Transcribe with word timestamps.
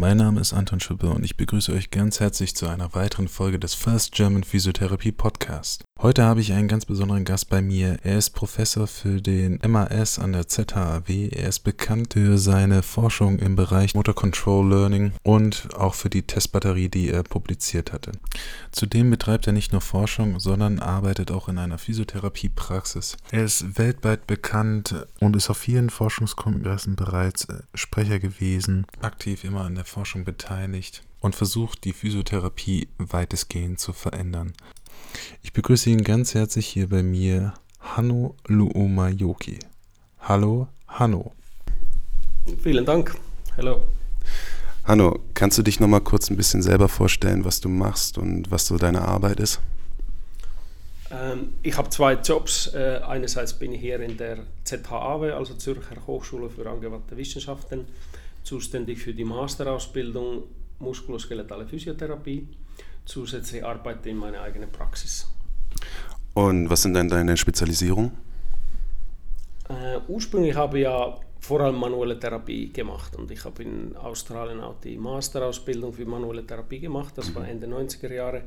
Mein 0.00 0.16
Name 0.16 0.40
ist 0.40 0.54
Anton 0.54 0.80
Schippe 0.80 1.10
und 1.10 1.24
ich 1.26 1.36
begrüße 1.36 1.74
euch 1.74 1.90
ganz 1.90 2.20
herzlich 2.20 2.56
zu 2.56 2.66
einer 2.66 2.94
weiteren 2.94 3.28
Folge 3.28 3.58
des 3.58 3.74
First 3.74 4.12
German 4.12 4.44
Physiotherapie 4.44 5.12
Podcast. 5.12 5.84
Heute 6.02 6.24
habe 6.24 6.40
ich 6.40 6.54
einen 6.54 6.66
ganz 6.66 6.86
besonderen 6.86 7.26
Gast 7.26 7.50
bei 7.50 7.60
mir. 7.60 7.98
Er 8.04 8.16
ist 8.16 8.30
Professor 8.30 8.86
für 8.86 9.20
den 9.20 9.60
MAS 9.68 10.18
an 10.18 10.32
der 10.32 10.48
ZHAW. 10.48 11.28
Er 11.28 11.46
ist 11.46 11.58
bekannt 11.58 12.14
für 12.14 12.38
seine 12.38 12.82
Forschung 12.82 13.38
im 13.38 13.54
Bereich 13.54 13.94
Motor 13.94 14.14
Control 14.14 14.66
Learning 14.66 15.12
und 15.24 15.68
auch 15.74 15.92
für 15.92 16.08
die 16.08 16.22
Testbatterie, 16.22 16.88
die 16.88 17.10
er 17.10 17.22
publiziert 17.22 17.92
hatte. 17.92 18.12
Zudem 18.72 19.10
betreibt 19.10 19.46
er 19.46 19.52
nicht 19.52 19.72
nur 19.72 19.82
Forschung, 19.82 20.40
sondern 20.40 20.78
arbeitet 20.78 21.30
auch 21.30 21.50
in 21.50 21.58
einer 21.58 21.76
Physiotherapiepraxis. 21.76 23.18
Er 23.30 23.44
ist 23.44 23.78
weltweit 23.78 24.26
bekannt 24.26 25.06
und 25.20 25.36
ist 25.36 25.50
auf 25.50 25.58
vielen 25.58 25.90
Forschungskongressen 25.90 26.96
bereits 26.96 27.44
äh, 27.44 27.58
Sprecher 27.74 28.18
gewesen, 28.20 28.86
aktiv 29.02 29.44
immer 29.44 29.66
an 29.66 29.74
der 29.74 29.84
Forschung 29.84 30.24
beteiligt 30.24 31.02
und 31.20 31.34
versucht, 31.34 31.84
die 31.84 31.92
Physiotherapie 31.92 32.88
weitestgehend 32.96 33.78
zu 33.78 33.92
verändern. 33.92 34.54
Ich 35.42 35.52
begrüße 35.52 35.90
ihn 35.90 36.04
ganz 36.04 36.34
herzlich 36.34 36.66
hier 36.66 36.88
bei 36.88 37.02
mir, 37.02 37.54
Hanno 37.80 38.36
Luumayoki. 38.46 39.58
Hallo, 40.20 40.68
Hanno. 40.86 41.32
Vielen 42.62 42.84
Dank. 42.84 43.16
Hallo. 43.56 43.82
Hanno, 44.84 45.18
kannst 45.34 45.58
du 45.58 45.62
dich 45.62 45.80
noch 45.80 45.88
mal 45.88 46.00
kurz 46.00 46.30
ein 46.30 46.36
bisschen 46.36 46.62
selber 46.62 46.88
vorstellen, 46.88 47.44
was 47.44 47.60
du 47.60 47.68
machst 47.68 48.18
und 48.18 48.50
was 48.50 48.66
so 48.66 48.76
deine 48.76 49.02
Arbeit 49.02 49.40
ist? 49.40 49.60
Ähm, 51.10 51.54
ich 51.62 51.76
habe 51.76 51.90
zwei 51.90 52.14
Jobs. 52.14 52.68
Äh, 52.68 53.00
einerseits 53.06 53.54
bin 53.54 53.72
ich 53.72 53.80
hier 53.80 54.00
in 54.00 54.16
der 54.16 54.38
ZHAW, 54.64 55.32
also 55.32 55.54
Zürcher 55.54 55.96
Hochschule 56.06 56.48
für 56.48 56.68
angewandte 56.68 57.16
Wissenschaften, 57.16 57.86
zuständig 58.44 59.00
für 59.00 59.12
die 59.12 59.24
Masterausbildung 59.24 60.44
Muskuloskeletale 60.78 61.66
Physiotherapie 61.66 62.48
zusätzlich 63.10 63.64
arbeite 63.64 64.08
in 64.08 64.16
meiner 64.16 64.40
eigenen 64.42 64.70
Praxis. 64.70 65.26
Und 66.34 66.70
was 66.70 66.82
sind 66.82 66.94
denn 66.94 67.08
deine 67.08 67.36
Spezialisierungen? 67.36 68.12
Äh, 69.68 69.98
ursprünglich 70.08 70.54
habe 70.54 70.78
ich 70.78 70.84
ja 70.84 71.18
vor 71.40 71.60
allem 71.60 71.76
manuelle 71.76 72.18
Therapie 72.18 72.72
gemacht 72.72 73.16
und 73.16 73.30
ich 73.30 73.44
habe 73.44 73.62
in 73.62 73.96
Australien 73.96 74.60
auch 74.60 74.78
die 74.80 74.96
Masterausbildung 74.96 75.92
für 75.92 76.04
manuelle 76.04 76.46
Therapie 76.46 76.80
gemacht, 76.80 77.16
das 77.16 77.34
war 77.34 77.48
Ende 77.48 77.66
90er 77.66 78.12
Jahre. 78.12 78.42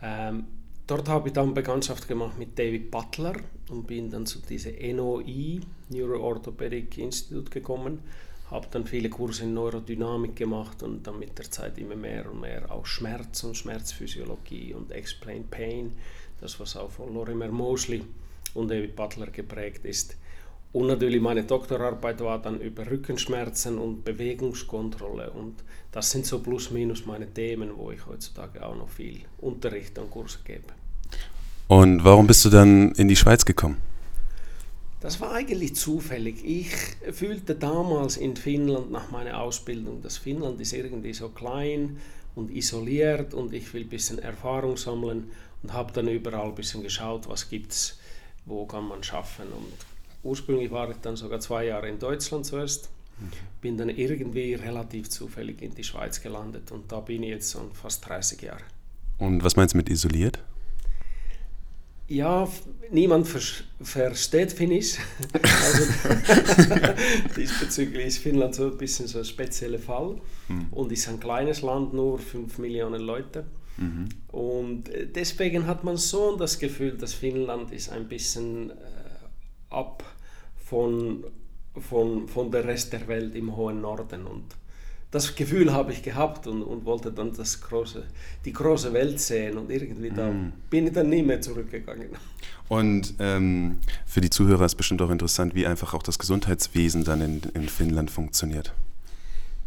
Ähm, 0.00 0.46
dort 0.86 1.08
habe 1.08 1.28
ich 1.28 1.34
dann 1.34 1.52
Bekanntschaft 1.54 2.06
gemacht 2.06 2.38
mit 2.38 2.58
David 2.58 2.90
Butler 2.90 3.34
und 3.68 3.86
bin 3.86 4.10
dann 4.10 4.26
zu 4.26 4.38
diesem 4.38 4.74
NOI, 4.96 5.60
Neuroorthopaedic 5.90 6.98
Institute 6.98 7.50
gekommen 7.50 8.00
habe 8.50 8.66
dann 8.70 8.86
viele 8.86 9.10
Kurse 9.10 9.44
in 9.44 9.54
Neurodynamik 9.54 10.36
gemacht 10.36 10.82
und 10.82 11.06
dann 11.06 11.18
mit 11.18 11.38
der 11.38 11.50
Zeit 11.50 11.78
immer 11.78 11.96
mehr 11.96 12.30
und 12.30 12.40
mehr 12.40 12.70
auch 12.70 12.86
Schmerz 12.86 13.44
und 13.44 13.56
Schmerzphysiologie 13.56 14.74
und 14.74 14.90
Explain 14.90 15.44
Pain, 15.48 15.92
das 16.40 16.58
was 16.58 16.76
auch 16.76 16.90
von 16.90 17.12
Lorimer 17.12 17.48
Mosley 17.48 18.02
und 18.54 18.70
David 18.70 18.96
Butler 18.96 19.26
geprägt 19.26 19.84
ist. 19.84 20.16
Und 20.72 20.86
natürlich 20.86 21.20
meine 21.20 21.44
Doktorarbeit 21.44 22.20
war 22.20 22.40
dann 22.40 22.60
über 22.60 22.90
Rückenschmerzen 22.90 23.78
und 23.78 24.04
Bewegungskontrolle 24.04 25.30
und 25.30 25.64
das 25.92 26.10
sind 26.10 26.26
so 26.26 26.40
plus 26.40 26.70
minus 26.70 27.06
meine 27.06 27.32
Themen, 27.32 27.70
wo 27.74 27.90
ich 27.90 28.06
heutzutage 28.06 28.64
auch 28.64 28.76
noch 28.76 28.88
viel 28.88 29.20
Unterricht 29.38 29.98
und 29.98 30.10
Kurse 30.10 30.38
gebe. 30.44 30.68
Und 31.68 32.04
warum 32.04 32.26
bist 32.26 32.44
du 32.44 32.50
dann 32.50 32.92
in 32.92 33.08
die 33.08 33.16
Schweiz 33.16 33.44
gekommen? 33.44 33.78
Das 35.00 35.20
war 35.20 35.32
eigentlich 35.32 35.76
zufällig. 35.76 36.44
Ich 36.44 36.72
fühlte 37.14 37.54
damals 37.54 38.16
in 38.16 38.36
Finnland 38.36 38.90
nach 38.90 39.10
meiner 39.10 39.40
Ausbildung, 39.40 40.02
dass 40.02 40.18
Finnland 40.18 40.60
ist 40.60 40.72
irgendwie 40.72 41.12
so 41.12 41.28
klein 41.28 41.98
und 42.34 42.50
isoliert 42.50 43.32
und 43.32 43.52
ich 43.52 43.72
will 43.72 43.82
ein 43.82 43.88
bisschen 43.88 44.18
Erfahrung 44.18 44.76
sammeln 44.76 45.30
und 45.62 45.72
habe 45.72 45.92
dann 45.92 46.08
überall 46.08 46.48
ein 46.48 46.54
bisschen 46.54 46.82
geschaut, 46.82 47.28
was 47.28 47.48
gibt's, 47.48 47.98
wo 48.44 48.66
kann 48.66 48.88
man 48.88 49.04
schaffen. 49.04 49.46
Und 49.46 49.72
ursprünglich 50.24 50.70
war 50.72 50.90
ich 50.90 50.96
dann 50.96 51.16
sogar 51.16 51.38
zwei 51.38 51.66
Jahre 51.66 51.88
in 51.88 52.00
Deutschland 52.00 52.44
zuerst, 52.44 52.90
bin 53.60 53.76
dann 53.76 53.88
irgendwie 53.88 54.54
relativ 54.54 55.10
zufällig 55.10 55.62
in 55.62 55.74
die 55.74 55.84
Schweiz 55.84 56.20
gelandet 56.20 56.70
und 56.72 56.90
da 56.90 57.00
bin 57.00 57.22
ich 57.22 57.30
jetzt 57.30 57.52
schon 57.52 57.72
fast 57.72 58.06
30 58.08 58.42
Jahre. 58.42 58.62
Und 59.18 59.42
was 59.42 59.56
meinst 59.56 59.74
du 59.74 59.78
mit 59.78 59.88
isoliert? 59.88 60.38
Ja, 62.08 62.48
niemand 62.90 63.28
versteht 63.28 64.52
Finnisch. 64.52 64.96
also, 65.42 65.84
diesbezüglich 67.36 68.06
ist 68.06 68.18
Finnland 68.18 68.54
so 68.54 68.70
ein 68.70 68.78
bisschen 68.78 69.06
so 69.06 69.18
ein 69.18 69.26
spezieller 69.26 69.78
Fall 69.78 70.16
mhm. 70.48 70.68
und 70.70 70.90
ist 70.90 71.06
ein 71.08 71.20
kleines 71.20 71.60
Land, 71.60 71.92
nur 71.92 72.18
5 72.18 72.58
Millionen 72.58 73.02
Leute. 73.02 73.44
Mhm. 73.76 74.08
Und 74.28 74.88
äh, 74.88 75.06
deswegen 75.06 75.66
hat 75.66 75.84
man 75.84 75.98
so 75.98 76.36
das 76.36 76.58
Gefühl, 76.58 76.96
dass 76.96 77.12
Finnland 77.12 77.72
ist 77.72 77.90
ein 77.90 78.08
bisschen 78.08 78.70
äh, 78.70 78.74
ab 79.68 80.02
von, 80.56 81.24
von, 81.78 82.26
von 82.26 82.50
der 82.50 82.64
Rest 82.64 82.94
der 82.94 83.06
Welt 83.06 83.34
im 83.34 83.54
hohen 83.54 83.82
Norden 83.82 84.26
und 84.26 84.44
das 85.10 85.34
Gefühl 85.34 85.72
habe 85.72 85.92
ich 85.92 86.02
gehabt 86.02 86.46
und, 86.46 86.62
und 86.62 86.84
wollte 86.84 87.10
dann 87.10 87.32
das 87.32 87.60
große, 87.60 88.04
die 88.44 88.52
große 88.52 88.92
Welt 88.92 89.18
sehen 89.20 89.56
und 89.56 89.70
irgendwie 89.70 90.10
da 90.10 90.30
mm. 90.30 90.52
bin 90.68 90.86
ich 90.86 90.92
dann 90.92 91.08
nie 91.08 91.22
mehr 91.22 91.40
zurückgegangen. 91.40 92.10
Und 92.68 93.14
ähm, 93.18 93.78
für 94.04 94.20
die 94.20 94.28
Zuhörer 94.28 94.66
ist 94.66 94.74
bestimmt 94.74 95.00
auch 95.00 95.10
interessant, 95.10 95.54
wie 95.54 95.66
einfach 95.66 95.94
auch 95.94 96.02
das 96.02 96.18
Gesundheitswesen 96.18 97.04
dann 97.04 97.22
in, 97.22 97.42
in 97.54 97.68
Finnland 97.68 98.10
funktioniert. 98.10 98.74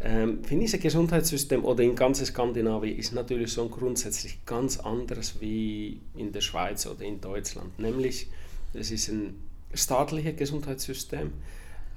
Ähm, 0.04 0.42
finnische 0.44 0.78
Gesundheitssystem 0.78 1.64
oder 1.64 1.82
in 1.82 1.94
ganz 1.94 2.24
Skandinavien 2.24 2.96
ist 2.98 3.12
natürlich 3.12 3.52
so 3.52 3.68
grundsätzlich 3.68 4.44
ganz 4.46 4.78
anders 4.78 5.40
wie 5.40 6.00
in 6.16 6.32
der 6.32 6.40
Schweiz 6.40 6.86
oder 6.86 7.02
in 7.02 7.20
Deutschland. 7.20 7.78
Nämlich, 7.78 8.28
es 8.74 8.90
ist 8.90 9.08
ein 9.08 9.34
staatliches 9.74 10.36
Gesundheitssystem. 10.36 11.32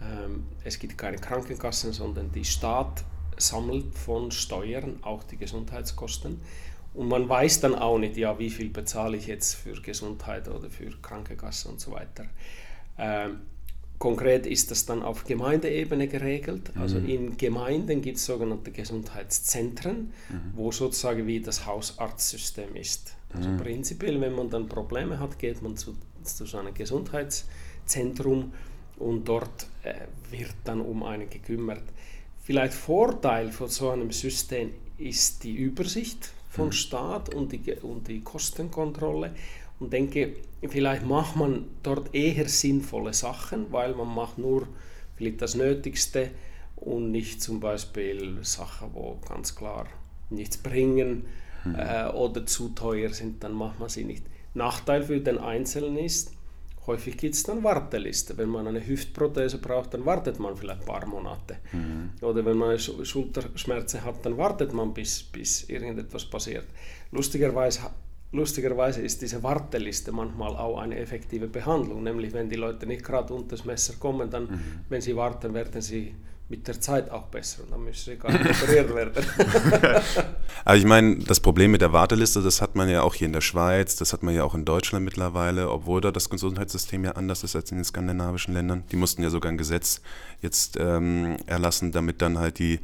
Ähm, 0.01 0.44
es 0.63 0.78
gibt 0.78 0.97
keine 0.97 1.17
Krankenkassen, 1.17 1.94
sondern 1.94 2.31
die 2.31 2.45
Staat 2.45 3.03
sammelt 3.38 3.97
von 3.97 4.31
Steuern 4.31 5.00
auch 5.01 5.23
die 5.23 5.38
Gesundheitskosten. 5.38 6.41
Und 6.94 7.09
man 7.09 7.28
weiß 7.28 7.59
dann 7.59 7.75
auch 7.75 7.97
nicht, 7.97 8.16
ja, 8.16 8.40
wie 8.40 8.50
viel 8.50 8.69
bezahle 8.69 9.18
ich 9.18 9.28
jetzt 9.28 9.56
für 9.56 9.73
Gesundheit 9.81 10.47
oder 10.47 10.69
für 10.69 10.90
Krankenkasse 11.01 11.68
und 11.68 11.79
so 11.79 11.91
weiter. 11.91 12.25
Ähm, 12.97 13.41
konkret 14.00 14.46
ist 14.46 14.72
das 14.72 14.85
dann 14.85 15.03
auf 15.03 15.25
Gemeindeebene 15.25 16.07
geregelt. 16.07 16.72
Also 16.75 17.00
mhm. 17.00 17.09
in 17.09 17.38
Gemeinden 17.38 18.01
gibt 18.01 18.18
es 18.18 18.25
sogenannte 18.25 18.72
Gesundheitszentren, 18.72 20.13
mhm. 20.29 20.53
wo 20.53 20.72
sozusagen 20.72 21.28
wie 21.28 21.41
das 21.41 21.66
Hausarztsystem 21.66 22.75
ist. 22.75 23.16
Also 23.34 23.50
mhm. 23.50 23.57
prinzipiell, 23.57 24.22
wenn 24.22 24.34
man 24.34 24.50
dann 24.50 24.67
Probleme 24.67 25.19
hat, 25.19 25.38
geht 25.38 25.62
man 25.62 25.75
zu, 25.75 25.96
zu 26.23 26.46
so 26.46 26.57
einem 26.57 26.73
Gesundheitszentrum 26.73 28.53
und 28.97 29.28
dort 29.28 29.67
äh, 29.84 29.94
wird 30.31 30.56
dann 30.63 30.79
um 30.81 31.03
einen 31.03 31.29
gekümmert. 31.29 31.84
Vielleicht 32.45 32.75
Vorteil 32.75 33.51
von 33.51 33.69
so 33.69 33.89
einem 33.89 34.11
System 34.11 34.69
ist 35.00 35.44
die 35.44 35.56
Übersicht 35.56 36.29
vom 36.47 36.67
mhm. 36.67 36.73
Staat 36.73 37.33
und 37.33 37.51
die, 37.51 37.73
und 37.73 38.07
die 38.07 38.22
Kostenkontrolle. 38.22 39.33
Und 39.79 39.91
denke, 39.91 40.35
vielleicht 40.61 41.07
macht 41.07 41.38
man 41.38 41.66
dort 41.81 42.13
eher 42.13 42.47
sinnvolle 42.47 43.13
Sachen, 43.13 43.72
weil 43.72 43.95
man 43.95 44.13
macht 44.13 44.38
nur 44.38 44.67
vielleicht 45.16 45.41
das 45.41 45.55
Nötigste 45.55 46.29
und 46.75 47.11
nicht 47.11 47.41
zum 47.41 47.59
Beispiel 47.59 48.38
Sachen, 48.44 48.90
wo 48.93 49.17
ganz 49.28 49.55
klar 49.55 49.87
nichts 50.29 50.58
bringen 50.58 51.25
mhm. 51.64 51.75
äh, 51.75 52.09
oder 52.09 52.46
zu 52.46 52.69
teuer 52.69 53.09
sind, 53.09 53.43
dann 53.43 53.53
macht 53.53 53.79
man 53.79 53.90
sie 53.90 54.03
nicht. 54.03 54.23
Nachteil 54.53 55.02
für 55.02 55.19
den 55.19 55.40
Einzelnen 55.40 55.97
ist, 55.97 56.34
Häufig 56.87 57.17
gibt 57.17 57.35
es 57.35 57.43
dann 57.43 57.64
Warteliste. 57.64 58.37
Wenn 58.37 58.49
man 58.49 58.67
eine 58.67 58.85
Hüftprothese 58.85 59.58
braucht, 59.58 59.93
dann 59.93 60.05
wartet 60.05 60.40
man 60.40 60.55
vielleicht 60.55 60.82
ein 60.82 60.85
paar 60.85 61.05
Monate. 61.05 61.58
Mhm. 61.72 62.11
Oder 62.22 62.46
wenn 62.46 62.58
man 62.58 62.78
Schulterschmerzen 62.78 64.03
hat, 64.03 64.26
dann 64.26 64.37
wartet 64.37 64.73
man, 64.73 64.93
bis, 64.93 65.23
bis 65.23 65.64
irgendetwas 65.70 66.26
passiert. 66.26 66.66
Lustigerweise, 67.11 67.82
lustigerweise 68.32 69.02
ist 69.02 69.22
diese 69.22 69.41
Warteliste 69.41 70.11
manchmal 70.11 70.55
auch 70.55 70.79
eine 70.79 70.97
effektive 70.97 71.47
Behandlung. 71.47 72.03
Nämlich, 72.03 72.34
wenn 72.34 72.49
die 72.49 72.55
Leute 72.55 72.85
nicht 72.85 73.03
gerade 73.03 73.34
unter 73.34 73.55
das 73.55 73.66
Messer 73.66 73.93
kommen, 73.99 74.29
dann, 74.29 74.43
mhm. 74.43 74.59
wenn 74.90 75.02
sie 75.02 75.16
warten, 75.16 75.53
werden 75.53 75.81
sie 75.81 76.14
mit 76.47 76.67
der 76.67 76.79
Zeit 76.79 77.09
auch 77.09 77.23
besser 77.23 77.63
und 77.63 77.71
dann 77.71 77.83
müssen 77.83 78.11
sie 78.11 78.17
gar 78.17 78.31
nicht 78.31 78.45
operiert 78.45 78.93
werden. 78.93 79.11
Aber 80.65 80.77
ich 80.77 80.85
meine, 80.85 81.17
das 81.17 81.39
Problem 81.39 81.71
mit 81.71 81.81
der 81.81 81.91
Warteliste, 81.91 82.43
das 82.43 82.61
hat 82.61 82.75
man 82.75 82.87
ja 82.87 83.01
auch 83.01 83.15
hier 83.15 83.25
in 83.25 83.33
der 83.33 83.41
Schweiz, 83.41 83.95
das 83.95 84.13
hat 84.13 84.21
man 84.21 84.35
ja 84.35 84.43
auch 84.43 84.53
in 84.53 84.63
Deutschland 84.63 85.03
mittlerweile, 85.03 85.71
obwohl 85.71 86.01
da 86.01 86.11
das 86.11 86.29
Gesundheitssystem 86.29 87.03
ja 87.03 87.13
anders 87.13 87.43
ist 87.43 87.55
als 87.55 87.71
in 87.71 87.79
den 87.79 87.83
skandinavischen 87.83 88.53
Ländern. 88.53 88.83
Die 88.91 88.95
mussten 88.95 89.23
ja 89.23 89.31
sogar 89.31 89.51
ein 89.51 89.57
Gesetz 89.57 90.01
jetzt 90.41 90.77
ähm, 90.79 91.37
erlassen, 91.47 91.91
damit 91.91 92.21
dann 92.21 92.37
halt 92.37 92.59
die 92.59 92.79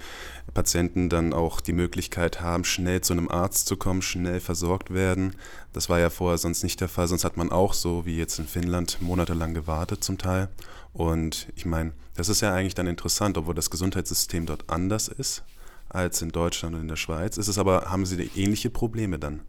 Patienten 0.56 1.10
dann 1.10 1.32
auch 1.32 1.62
die 1.62 1.74
Möglichkeit 1.74 2.42
haben, 2.42 2.64
schnell 2.64 3.02
zu 3.02 3.14
einem 3.14 3.30
Arzt 3.30 3.68
zu 3.68 3.78
kommen, 3.78 4.02
schnell 4.02 4.40
versorgt 4.40 4.92
werden. 4.92 5.36
Das 5.72 5.88
war 5.88 6.00
ja 6.00 6.10
vorher 6.10 6.40
sonst 6.40 6.64
nicht 6.64 6.82
der 6.82 6.90
Fall, 6.90 7.08
sonst 7.08 7.24
hat 7.24 7.38
man 7.38 7.52
auch 7.52 7.74
so 7.74 8.08
wie 8.08 8.18
jetzt 8.18 8.40
in 8.40 8.48
Finnland 8.48 8.98
monatelang 9.02 9.54
gewartet 9.54 10.04
zum 10.04 10.18
Teil. 10.18 10.50
Und 10.94 11.48
ich 11.56 11.66
meine, 11.66 11.94
das 12.16 12.30
ist 12.30 12.42
ja 12.42 12.54
eigentlich 12.54 12.76
dann 12.76 12.88
interessant, 12.88 13.38
obwohl 13.38 13.56
das 13.56 13.70
Gesundheitssystem 13.70 14.46
dort 14.46 14.70
anders 14.70 15.08
ist 15.08 15.44
als 15.90 16.22
in 16.22 16.30
Deutschland 16.30 16.76
und 16.76 16.82
in 16.82 16.88
der 16.88 16.96
Schweiz. 16.96 17.38
Ist 17.38 17.48
es 17.48 17.58
aber, 17.58 17.90
haben 17.90 18.06
Sie 18.06 18.30
ähnliche 18.36 18.70
Probleme 18.70 19.20
dann? 19.20 19.42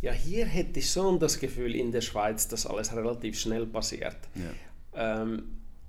Ja, 0.00 0.12
hier 0.12 0.46
hätte 0.46 0.80
ich 0.80 0.90
schon 0.90 1.20
das 1.20 1.38
Gefühl 1.38 1.76
in 1.76 1.92
der 1.92 2.00
Schweiz, 2.00 2.48
dass 2.48 2.66
alles 2.66 2.92
relativ 2.94 3.38
schnell 3.38 3.66
passiert. 3.66 4.16
Ja. 4.34 5.22
Ähm, 5.22 5.44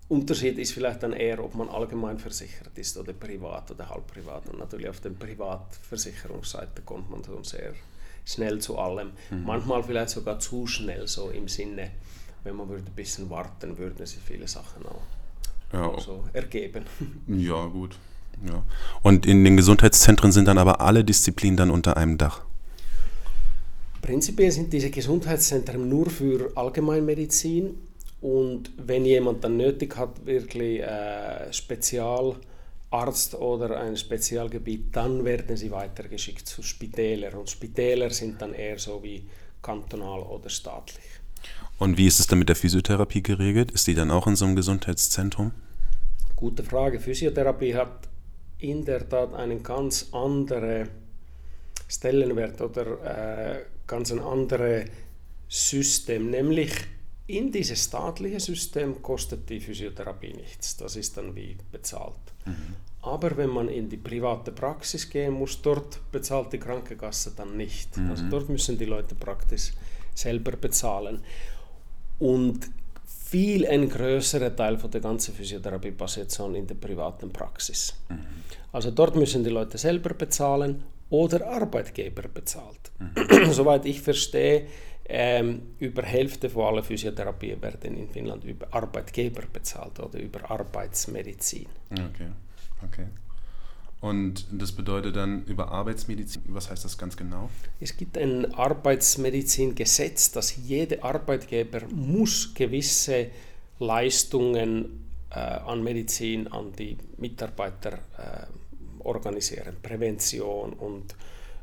Unterschied 0.08 0.60
ist 0.60 0.74
vielleicht 0.74 1.02
dann 1.02 1.14
eher, 1.14 1.44
ob 1.44 1.56
man 1.56 1.70
allgemein 1.70 2.20
versichert 2.20 2.78
ist 2.78 2.96
oder 2.98 3.14
privat 3.14 3.72
oder 3.72 3.90
halb 3.90 4.06
privat. 4.06 4.48
Und 4.50 4.60
natürlich 4.60 4.88
auf 4.88 5.00
der 5.00 5.10
Privatversicherungsseite 5.10 6.84
kommt 6.84 7.10
man 7.10 7.24
schon 7.24 7.44
sehr 7.44 7.74
schnell 8.26 8.60
zu 8.60 8.78
allem. 8.78 9.12
Mhm. 9.32 9.44
Manchmal 9.46 9.84
vielleicht 9.84 10.12
sogar 10.12 10.40
zu 10.40 10.68
schnell, 10.68 11.08
so 11.08 11.30
im 11.30 11.48
Sinne, 11.48 11.92
wenn 12.44 12.56
man 12.56 12.70
würde 12.70 12.84
ein 12.86 12.96
bisschen 12.96 13.30
warten, 13.30 13.78
würden 13.78 14.06
sich 14.06 14.20
viele 14.20 14.48
Sachen 14.48 14.86
auch 14.86 15.02
ja. 15.74 16.00
so 16.00 16.24
ergeben. 16.34 16.86
Ja, 17.28 17.66
gut. 17.66 17.98
Ja. 18.48 18.64
Und 19.02 19.26
in 19.26 19.44
den 19.44 19.58
Gesundheitszentren 19.58 20.32
sind 20.32 20.48
dann 20.48 20.58
aber 20.58 20.82
alle 20.82 21.04
Disziplinen 21.04 21.56
dann 21.56 21.72
unter 21.72 21.98
einem 21.98 22.18
Dach? 22.18 22.42
Prinzipiell 24.02 24.52
sind 24.52 24.74
diese 24.74 24.90
Gesundheitszentren 24.90 25.88
nur 25.88 26.10
für 26.10 26.52
Allgemeinmedizin 26.56 27.76
und 28.22 28.72
wenn 28.78 29.06
jemand 29.06 29.44
dann 29.44 29.58
nötig 29.58 29.96
hat, 29.96 30.26
wirklich 30.26 30.82
äh, 30.82 31.54
Spezialarzt 31.54 33.36
oder 33.36 33.80
ein 33.80 33.96
Spezialgebiet, 33.96 34.96
dann 34.96 35.24
werden 35.24 35.56
sie 35.56 35.72
weitergeschickt 35.72 36.48
zu 36.48 36.64
Spitälern. 36.64 37.34
Und 37.36 37.50
Spitäler 37.50 38.10
sind 38.10 38.42
dann 38.42 38.54
eher 38.54 38.80
so 38.80 39.02
wie 39.04 39.26
kantonal 39.62 40.22
oder 40.22 40.50
staatlich. 40.50 41.04
Und 41.78 41.98
wie 41.98 42.08
ist 42.08 42.20
es 42.20 42.28
dann 42.28 42.40
mit 42.40 42.50
der 42.50 42.56
Physiotherapie 42.56 43.24
geregelt? 43.24 43.72
Ist 43.72 43.88
die 43.88 43.96
dann 43.96 44.12
auch 44.12 44.28
in 44.28 44.36
so 44.36 44.46
einem 44.46 44.56
Gesundheitszentrum? 44.56 45.52
Gute 46.36 46.64
Frage. 46.64 47.00
Physiotherapie 47.00 47.76
hat 47.76 48.08
in 48.60 48.86
der 48.86 49.08
Tat 49.08 49.34
einen 49.34 49.62
ganz 49.62 50.08
anderen 50.12 50.90
Stellenwert 51.88 52.62
oder 52.62 53.58
äh, 53.58 53.66
ganz 53.86 54.12
ein 54.12 54.20
anderes 54.20 54.90
System, 55.48 56.30
nämlich 56.30 56.72
in 57.28 57.52
dieses 57.52 57.86
staatliche 57.86 58.40
System 58.40 59.02
kostet 59.02 59.50
die 59.50 59.60
Physiotherapie 59.60 60.34
nichts. 60.34 60.78
Das 60.78 60.96
ist 60.96 61.16
dann 61.16 61.36
wie 61.36 61.58
bezahlt. 61.72 62.16
Mhm. 62.46 62.76
Aber 63.02 63.36
wenn 63.38 63.50
man 63.50 63.70
in 63.70 63.90
die 63.90 63.98
private 63.98 64.52
Praxis 64.52 65.10
gehen 65.10 65.34
muss, 65.34 65.62
dort 65.62 66.00
bezahlt 66.12 66.52
die 66.54 66.58
Krankenkasse 66.58 67.34
dann 67.36 67.56
nicht. 67.56 67.98
Mhm. 67.98 68.10
Also 68.10 68.24
dort 68.30 68.50
müssen 68.50 68.78
die 68.78 68.86
Leute 68.86 69.16
praktisch 69.16 69.74
selber 70.16 70.52
bezahlen. 70.52 71.22
Und 72.20 72.70
viel 73.06 73.66
ein 73.68 73.90
größerer 73.90 74.56
Teil 74.56 74.78
von 74.78 74.92
der 74.92 75.02
ganzen 75.02 75.34
Physiotherapie 75.34 75.92
passiert 75.92 76.32
schon 76.32 76.56
in 76.56 76.68
der 76.68 76.76
privaten 76.76 77.32
Praxis. 77.32 77.96
Mhm. 78.10 78.26
Also 78.72 78.92
dort 78.92 79.16
müssen 79.16 79.44
die 79.44 79.50
Leute 79.50 79.78
selber 79.78 80.14
bezahlen 80.14 80.84
oder 81.10 81.48
Arbeitgeber 81.48 82.24
bezahlt. 82.28 82.92
Mhm. 83.00 83.52
Soweit 83.52 83.86
ich 83.86 84.02
verstehe, 84.02 84.68
ähm, 85.06 85.74
über 85.80 86.04
Hälfte 86.04 86.50
von 86.50 86.64
allen 86.66 86.84
Physiotherapien 86.84 87.62
werden 87.62 87.98
in 87.98 88.10
Finnland 88.10 88.44
über 88.44 88.68
Arbeitgeber 88.72 89.44
bezahlt 89.52 90.00
oder 90.00 90.20
über 90.20 90.50
Arbeitsmedizin. 90.50 91.68
Okay, 91.92 92.30
okay. 92.84 93.08
Und 94.04 94.48
das 94.52 94.74
bedeutet 94.74 95.16
dann 95.16 95.46
über 95.46 95.72
Arbeitsmedizin, 95.72 96.42
was 96.48 96.70
heißt 96.70 96.84
das 96.84 96.98
ganz 96.98 97.16
genau? 97.16 97.50
Es 97.80 97.96
gibt 97.96 98.18
ein 98.18 98.54
Arbeitsmedizingesetz, 98.54 100.30
dass 100.32 100.58
jeder 100.58 101.06
Arbeitgeber 101.06 101.84
muss 101.90 102.54
gewisse 102.54 103.28
Leistungen 103.80 105.06
äh, 105.30 105.40
an 105.40 105.82
Medizin 105.84 106.50
an 106.50 106.74
die 106.74 106.98
Mitarbeiter 107.16 107.94
äh, 107.94 109.06
organisieren. 109.06 109.78
Prävention 109.82 110.74
und 110.74 111.16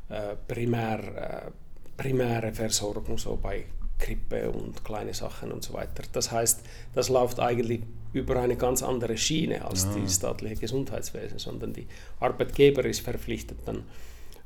äh, 0.09 0.35
Primär, 0.47 1.45
äh, 1.45 1.51
primäre 1.95 2.51
Versorgung, 2.53 3.19
so 3.19 3.37
bei 3.39 3.65
Krippe 4.01 4.51
und 4.51 4.83
kleine 4.83 5.13
Sachen 5.13 5.51
und 5.51 5.63
so 5.63 5.73
weiter. 5.73 6.03
Das 6.11 6.31
heißt, 6.31 6.61
das 6.93 7.07
läuft 7.07 7.39
eigentlich 7.39 7.81
über 8.11 8.35
eine 8.41 8.57
ganz 8.57 8.83
andere 8.83 9.15
Schiene 9.15 9.63
als 9.63 9.85
ja. 9.85 9.95
die 9.95 10.09
staatliche 10.09 10.55
Gesundheitswesen, 10.55 11.39
sondern 11.39 11.71
die 11.71 11.87
Arbeitgeber 12.19 12.83
ist 12.83 13.01
verpflichtet 13.01 13.59
dann 13.65 13.83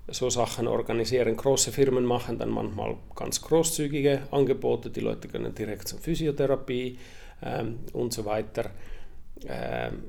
so 0.07 0.29
Sachen 0.29 0.67
organisieren. 0.67 1.35
Große 1.35 1.71
Firmen 1.71 2.05
machen 2.05 2.37
dann 2.37 2.49
manchmal 2.49 2.95
ganz 3.15 3.41
großzügige 3.41 4.27
Angebote, 4.29 4.91
die 4.91 4.99
Leute 4.99 5.27
können 5.27 5.55
direkt 5.55 5.87
zur 5.87 5.97
Physiotherapie 5.99 6.99
ähm, 7.41 7.79
und 7.93 8.13
so 8.13 8.23
weiter. 8.25 8.69
Ähm, 9.47 10.03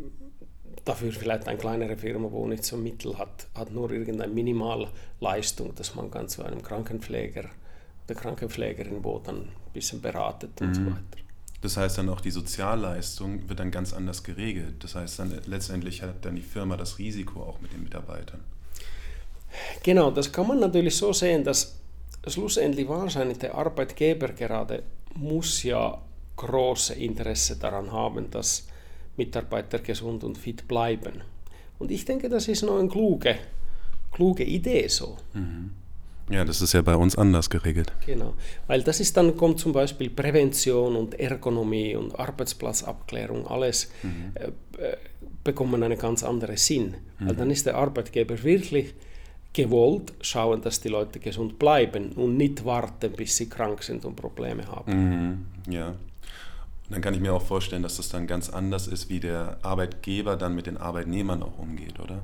dafür 0.84 1.12
vielleicht 1.12 1.48
eine 1.48 1.58
kleinere 1.58 1.96
Firma, 1.96 2.28
wo 2.30 2.46
nicht 2.46 2.64
so 2.64 2.76
Mittel 2.76 3.16
hat, 3.18 3.48
hat 3.54 3.72
nur 3.72 3.90
irgendeine 3.90 4.32
Minimalleistung, 4.32 5.74
dass 5.74 5.94
man 5.94 6.10
ganz 6.10 6.34
zu 6.34 6.44
einem 6.44 6.62
Krankenpfleger 6.62 7.44
oder 8.06 8.14
Krankenpflegerin, 8.14 9.02
wo 9.02 9.18
dann 9.18 9.40
ein 9.40 9.72
bisschen 9.72 10.00
beratet 10.00 10.60
und 10.60 10.68
mhm. 10.68 10.74
so 10.74 10.86
weiter. 10.86 11.26
Das 11.62 11.76
heißt 11.76 11.98
dann 11.98 12.08
auch 12.08 12.20
die 12.20 12.30
Sozialleistung 12.30 13.48
wird 13.48 13.58
dann 13.58 13.70
ganz 13.70 13.92
anders 13.92 14.22
geregelt. 14.22 14.84
Das 14.84 14.94
heißt 14.94 15.18
dann 15.18 15.40
letztendlich 15.46 16.02
hat 16.02 16.24
dann 16.24 16.36
die 16.36 16.42
Firma 16.42 16.76
das 16.76 16.98
Risiko 16.98 17.42
auch 17.42 17.60
mit 17.60 17.72
den 17.72 17.82
Mitarbeitern. 17.82 18.40
Genau, 19.82 20.10
das 20.10 20.30
kann 20.30 20.46
man 20.46 20.60
natürlich 20.60 20.96
so 20.96 21.12
sehen, 21.12 21.42
dass 21.44 21.76
schlussendlich 22.26 22.88
wahrscheinlich 22.88 23.38
der 23.38 23.54
Arbeitgeber 23.54 24.28
gerade 24.28 24.82
muss 25.14 25.62
ja 25.62 26.00
große 26.36 26.94
Interesse 26.94 27.56
daran 27.56 27.90
haben, 27.90 28.30
dass 28.30 28.66
Mitarbeiter 29.16 29.78
gesund 29.78 30.24
und 30.24 30.36
fit 30.36 30.68
bleiben. 30.68 31.22
Und 31.78 31.90
ich 31.90 32.04
denke, 32.04 32.28
das 32.28 32.48
ist 32.48 32.62
noch 32.62 32.78
eine 32.78 32.88
kluge, 32.88 33.36
kluge 34.12 34.44
Idee 34.44 34.88
so. 34.88 35.16
Mhm. 35.32 35.70
Ja, 36.28 36.44
das 36.44 36.60
ist 36.60 36.72
ja 36.72 36.82
bei 36.82 36.96
uns 36.96 37.16
anders 37.16 37.48
geregelt. 37.48 37.92
Genau, 38.04 38.34
weil 38.66 38.82
das 38.82 39.00
ist 39.00 39.16
dann 39.16 39.36
kommt 39.36 39.60
zum 39.60 39.72
Beispiel 39.72 40.10
Prävention 40.10 40.96
und 40.96 41.18
Ergonomie 41.18 41.94
und 41.94 42.18
Arbeitsplatzabklärung, 42.18 43.46
alles 43.46 43.90
mhm. 44.02 44.32
äh, 44.34 44.46
äh 44.82 44.96
bekommen 45.44 45.82
einen 45.82 45.96
ganz 45.96 46.24
anderen 46.24 46.56
Sinn. 46.56 46.96
Mhm. 47.18 47.28
Weil 47.28 47.36
dann 47.36 47.50
ist 47.50 47.64
der 47.66 47.76
Arbeitgeber 47.76 48.42
wirklich 48.42 48.94
gewollt 49.52 50.12
schauen, 50.20 50.60
dass 50.60 50.80
die 50.80 50.88
Leute 50.88 51.18
gesund 51.18 51.58
bleiben 51.58 52.12
und 52.12 52.36
nicht 52.36 52.64
warten, 52.64 53.12
bis 53.12 53.36
sie 53.36 53.48
krank 53.48 53.82
sind 53.82 54.04
und 54.04 54.16
Probleme 54.16 54.66
haben. 54.66 54.92
Mhm. 54.92 55.72
Ja. 55.72 55.88
Und 55.88 56.90
dann 56.90 57.00
kann 57.00 57.14
ich 57.14 57.20
mir 57.20 57.32
auch 57.32 57.42
vorstellen, 57.42 57.82
dass 57.82 57.96
das 57.96 58.10
dann 58.10 58.26
ganz 58.26 58.50
anders 58.50 58.86
ist, 58.86 59.08
wie 59.08 59.18
der 59.18 59.58
Arbeitgeber 59.62 60.36
dann 60.36 60.54
mit 60.54 60.66
den 60.66 60.76
Arbeitnehmern 60.76 61.42
auch 61.42 61.58
umgeht, 61.58 61.98
oder? 62.00 62.20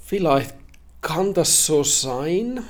Vielleicht 0.00 0.54
kann 1.00 1.34
das 1.34 1.66
so 1.66 1.82
sein, 1.82 2.60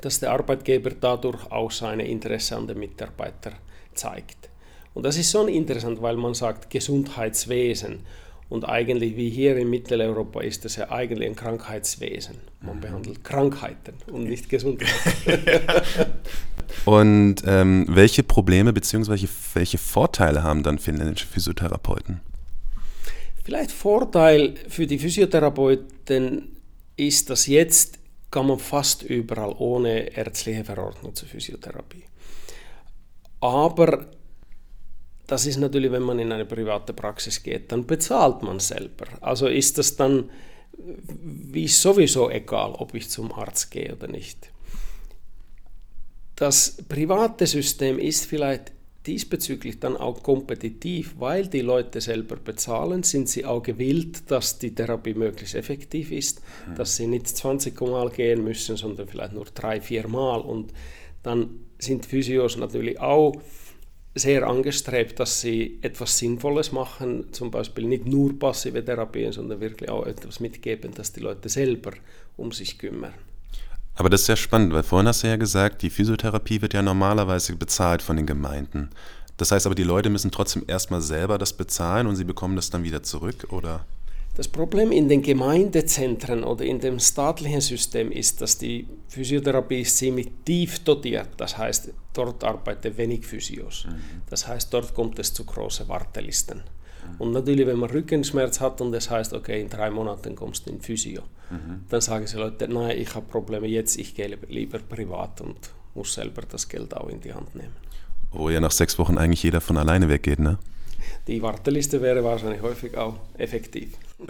dass 0.00 0.20
der 0.20 0.32
Arbeitgeber 0.32 0.90
dadurch 0.90 1.50
auch 1.50 1.70
seine 1.70 2.06
Interesse 2.06 2.56
an 2.56 2.66
den 2.66 2.78
Mitarbeitern 2.78 3.54
zeigt. 3.94 4.50
Und 4.92 5.04
das 5.04 5.16
ist 5.16 5.30
schon 5.30 5.48
interessant, 5.48 6.00
weil 6.02 6.16
man 6.16 6.34
sagt 6.34 6.70
Gesundheitswesen. 6.70 8.00
Und 8.48 8.64
eigentlich 8.68 9.16
wie 9.16 9.30
hier 9.30 9.56
in 9.56 9.70
Mitteleuropa 9.70 10.42
ist 10.42 10.64
das 10.64 10.76
ja 10.76 10.90
eigentlich 10.90 11.28
ein 11.28 11.34
Krankheitswesen. 11.34 12.36
Man 12.60 12.76
mhm. 12.76 12.80
behandelt 12.80 13.24
Krankheiten 13.24 13.94
und 14.12 14.24
nicht 14.24 14.48
Gesundheit. 14.48 14.88
Und 16.84 17.36
ähm, 17.46 17.86
welche 17.88 18.22
Probleme 18.22 18.72
bzw. 18.72 19.28
welche 19.54 19.78
Vorteile 19.78 20.42
haben 20.42 20.62
dann 20.62 20.78
finnländische 20.78 21.26
Physiotherapeuten? 21.26 22.20
Vielleicht 23.44 23.70
Vorteil 23.70 24.54
für 24.68 24.86
die 24.86 24.98
Physiotherapeuten 24.98 26.53
ist, 26.96 27.30
dass 27.30 27.46
jetzt 27.46 27.98
kann 28.30 28.46
man 28.46 28.58
fast 28.58 29.02
überall 29.02 29.54
ohne 29.58 30.16
ärztliche 30.16 30.64
Verordnung 30.64 31.14
zur 31.14 31.28
Physiotherapie. 31.28 32.04
Aber 33.40 34.06
das 35.26 35.46
ist 35.46 35.58
natürlich, 35.58 35.92
wenn 35.92 36.02
man 36.02 36.18
in 36.18 36.32
eine 36.32 36.44
private 36.44 36.92
Praxis 36.92 37.42
geht, 37.42 37.70
dann 37.72 37.86
bezahlt 37.86 38.42
man 38.42 38.60
selber. 38.60 39.06
Also 39.20 39.46
ist 39.46 39.78
das 39.78 39.96
dann 39.96 40.30
wie 40.76 41.68
sowieso 41.68 42.30
egal, 42.30 42.72
ob 42.72 42.94
ich 42.94 43.08
zum 43.08 43.32
Arzt 43.32 43.70
gehe 43.70 43.94
oder 43.94 44.08
nicht. 44.08 44.50
Das 46.36 46.76
private 46.88 47.46
System 47.46 47.98
ist 47.98 48.26
vielleicht 48.26 48.72
diesbezüglich 49.06 49.80
dann 49.80 49.96
auch 49.96 50.22
kompetitiv, 50.22 51.14
weil 51.18 51.46
die 51.46 51.60
Leute 51.60 52.00
selber 52.00 52.36
bezahlen, 52.36 53.02
sind 53.02 53.28
sie 53.28 53.44
auch 53.44 53.62
gewillt, 53.62 54.30
dass 54.30 54.58
die 54.58 54.74
Therapie 54.74 55.14
möglichst 55.14 55.54
effektiv 55.54 56.10
ist, 56.10 56.40
mhm. 56.66 56.76
dass 56.76 56.96
sie 56.96 57.06
nicht 57.06 57.28
20 57.28 57.78
Mal 57.82 58.10
gehen 58.10 58.42
müssen, 58.42 58.76
sondern 58.76 59.06
vielleicht 59.06 59.34
nur 59.34 59.46
drei, 59.54 59.80
vier 59.80 60.08
Mal. 60.08 60.40
Und 60.40 60.72
dann 61.22 61.60
sind 61.78 62.06
Physios 62.06 62.56
natürlich 62.56 62.98
auch 62.98 63.34
sehr 64.14 64.46
angestrebt, 64.46 65.18
dass 65.18 65.40
sie 65.40 65.78
etwas 65.82 66.18
Sinnvolles 66.18 66.72
machen, 66.72 67.32
zum 67.32 67.50
Beispiel 67.50 67.84
nicht 67.84 68.06
nur 68.06 68.38
passive 68.38 68.84
Therapien, 68.84 69.32
sondern 69.32 69.60
wirklich 69.60 69.90
auch 69.90 70.06
etwas 70.06 70.40
mitgeben, 70.40 70.92
dass 70.94 71.12
die 71.12 71.20
Leute 71.20 71.48
selber 71.48 71.92
um 72.36 72.52
sich 72.52 72.78
kümmern. 72.78 73.12
Aber 73.96 74.10
das 74.10 74.22
ist 74.22 74.26
sehr 74.26 74.36
spannend, 74.36 74.72
weil 74.72 74.82
vorhin 74.82 75.06
hast 75.06 75.22
du 75.22 75.28
ja 75.28 75.36
gesagt, 75.36 75.82
die 75.82 75.90
Physiotherapie 75.90 76.60
wird 76.62 76.74
ja 76.74 76.82
normalerweise 76.82 77.54
bezahlt 77.56 78.02
von 78.02 78.16
den 78.16 78.26
Gemeinden. 78.26 78.90
Das 79.36 79.52
heißt 79.52 79.66
aber, 79.66 79.74
die 79.74 79.84
Leute 79.84 80.10
müssen 80.10 80.30
trotzdem 80.30 80.64
erstmal 80.66 81.00
selber 81.00 81.38
das 81.38 81.52
bezahlen 81.52 82.06
und 82.06 82.16
sie 82.16 82.24
bekommen 82.24 82.56
das 82.56 82.70
dann 82.70 82.84
wieder 82.84 83.02
zurück, 83.02 83.48
oder? 83.50 83.84
Das 84.36 84.48
Problem 84.48 84.90
in 84.90 85.08
den 85.08 85.22
Gemeindezentren 85.22 86.42
oder 86.42 86.64
in 86.64 86.80
dem 86.80 86.98
staatlichen 86.98 87.60
System 87.60 88.10
ist, 88.10 88.40
dass 88.40 88.58
die 88.58 88.88
Physiotherapie 89.08 89.84
ziemlich 89.84 90.28
tief 90.44 90.80
dotiert. 90.80 91.28
Das 91.36 91.56
heißt, 91.56 91.90
dort 92.12 92.42
arbeiten 92.42 92.96
wenig 92.96 93.24
Physios. 93.24 93.86
Mhm. 93.88 94.22
Das 94.28 94.48
heißt, 94.48 94.74
dort 94.74 94.92
kommt 94.92 95.20
es 95.20 95.32
zu 95.32 95.44
großen 95.44 95.86
Wartelisten. 95.88 96.62
Mhm. 97.12 97.20
Und 97.20 97.32
natürlich, 97.32 97.66
wenn 97.66 97.78
man 97.78 97.90
Rückenschmerz 97.90 98.60
hat 98.60 98.80
und 98.80 98.92
das 98.92 99.10
heißt, 99.10 99.32
okay, 99.32 99.60
in 99.60 99.68
drei 99.68 99.90
Monaten 99.90 100.34
kommst 100.34 100.66
du 100.66 100.70
in 100.70 100.80
Physio, 100.80 101.22
mhm. 101.50 101.84
dann 101.88 102.00
sagen 102.00 102.26
sie 102.26 102.36
Leute, 102.36 102.68
nein, 102.68 102.98
ich 102.98 103.14
habe 103.14 103.26
Probleme 103.26 103.66
jetzt, 103.66 103.96
ich 103.98 104.14
gehe 104.14 104.38
lieber 104.48 104.78
privat 104.78 105.40
und 105.40 105.56
muss 105.94 106.14
selber 106.14 106.42
das 106.42 106.68
Geld 106.68 106.94
auch 106.96 107.08
in 107.08 107.20
die 107.20 107.32
Hand 107.32 107.54
nehmen. 107.54 107.74
Wo 108.30 108.50
ja 108.50 108.60
nach 108.60 108.72
sechs 108.72 108.98
Wochen 108.98 109.16
eigentlich 109.16 109.42
jeder 109.42 109.60
von 109.60 109.76
alleine 109.76 110.08
weggeht, 110.08 110.40
ne? 110.40 110.58
Die 111.26 111.40
Warteliste 111.42 112.00
wäre 112.02 112.24
wahrscheinlich 112.24 112.62
häufig 112.62 112.96
auch 112.96 113.16
effektiv. 113.38 113.96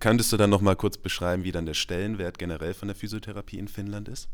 Könntest 0.00 0.32
du 0.32 0.36
dann 0.36 0.50
noch 0.50 0.60
mal 0.60 0.76
kurz 0.76 0.98
beschreiben, 0.98 1.44
wie 1.44 1.52
dann 1.52 1.66
der 1.66 1.74
Stellenwert 1.74 2.38
generell 2.38 2.74
von 2.74 2.88
der 2.88 2.94
Physiotherapie 2.94 3.58
in 3.58 3.68
Finnland 3.68 4.08
ist? 4.08 4.28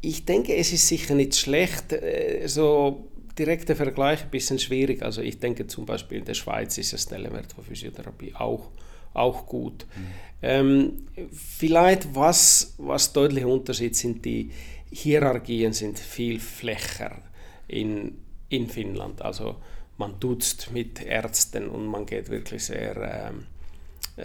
Ich 0.00 0.24
denke, 0.24 0.56
es 0.56 0.72
ist 0.72 0.88
sicher 0.88 1.14
nicht 1.14 1.36
schlecht. 1.36 1.92
Äh, 1.92 2.46
so 2.46 3.10
direkter 3.38 3.76
Vergleich 3.76 4.22
ein 4.22 4.30
bisschen 4.30 4.58
schwierig. 4.58 5.02
Also 5.02 5.22
ich 5.22 5.38
denke 5.38 5.66
zum 5.66 5.86
Beispiel 5.86 6.18
in 6.18 6.24
der 6.24 6.34
Schweiz 6.34 6.78
ist 6.78 6.92
der 6.92 6.98
Stellenwert 6.98 7.52
von 7.52 7.64
Physiotherapie 7.64 8.34
auch, 8.34 8.70
auch 9.14 9.46
gut. 9.46 9.86
Mhm. 9.96 10.06
Ähm, 10.42 10.92
vielleicht 11.32 12.14
was, 12.14 12.74
was 12.78 13.12
deutlicher 13.12 13.48
Unterschied 13.48 13.94
sind, 13.96 14.24
die 14.24 14.50
Hierarchien 14.90 15.72
sind 15.72 15.98
viel 15.98 16.40
flächer 16.40 17.22
in, 17.68 18.18
in 18.48 18.68
Finnland. 18.68 19.22
Also 19.22 19.56
man 19.96 20.18
duzt 20.18 20.70
mit 20.72 21.02
Ärzten 21.02 21.68
und 21.68 21.86
man 21.86 22.06
geht 22.06 22.28
wirklich 22.30 22.64
sehr, 22.64 23.30
ähm, 23.36 23.46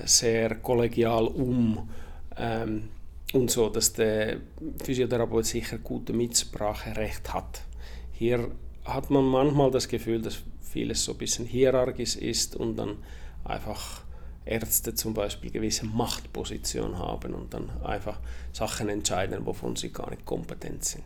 sehr 0.05 0.55
kollegial 0.55 1.27
um 1.27 1.89
ähm, 2.37 2.89
und 3.35 3.51
so, 3.51 3.69
dass 3.69 3.93
der 3.93 4.37
Physiotherapeut 4.83 5.45
sicher 5.45 5.77
gute 5.77 6.13
Mitspracherecht 6.13 7.33
hat. 7.33 7.61
Hier 8.13 8.49
hat 8.85 9.09
man 9.09 9.25
manchmal 9.25 9.71
das 9.71 9.87
Gefühl, 9.87 10.21
dass 10.21 10.37
vieles 10.61 11.03
so 11.03 11.11
ein 11.11 11.17
bisschen 11.17 11.45
hierarchisch 11.45 12.15
ist 12.15 12.55
und 12.55 12.77
dann 12.77 12.97
einfach 13.43 14.01
Ärzte 14.45 14.93
zum 14.93 15.13
Beispiel 15.13 15.51
gewisse 15.51 15.85
Machtposition 15.85 16.97
haben 16.97 17.33
und 17.33 17.53
dann 17.53 17.69
einfach 17.83 18.19
Sachen 18.53 18.89
entscheiden, 18.89 19.45
wovon 19.45 19.75
sie 19.75 19.91
gar 19.91 20.09
nicht 20.09 20.25
kompetent 20.25 20.85
sind. 20.85 21.03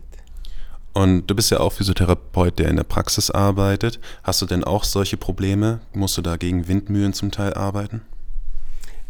Und 0.93 1.27
du 1.27 1.35
bist 1.35 1.51
ja 1.51 1.59
auch 1.59 1.71
Physiotherapeut, 1.71 2.59
der 2.59 2.67
in 2.67 2.75
der 2.75 2.83
Praxis 2.83 3.31
arbeitet. 3.31 3.99
Hast 4.23 4.41
du 4.41 4.45
denn 4.45 4.63
auch 4.63 4.83
solche 4.83 5.17
Probleme? 5.17 5.79
Musst 5.93 6.17
du 6.17 6.21
da 6.21 6.35
gegen 6.35 6.67
Windmühlen 6.67 7.13
zum 7.13 7.31
Teil 7.31 7.53
arbeiten? 7.53 8.01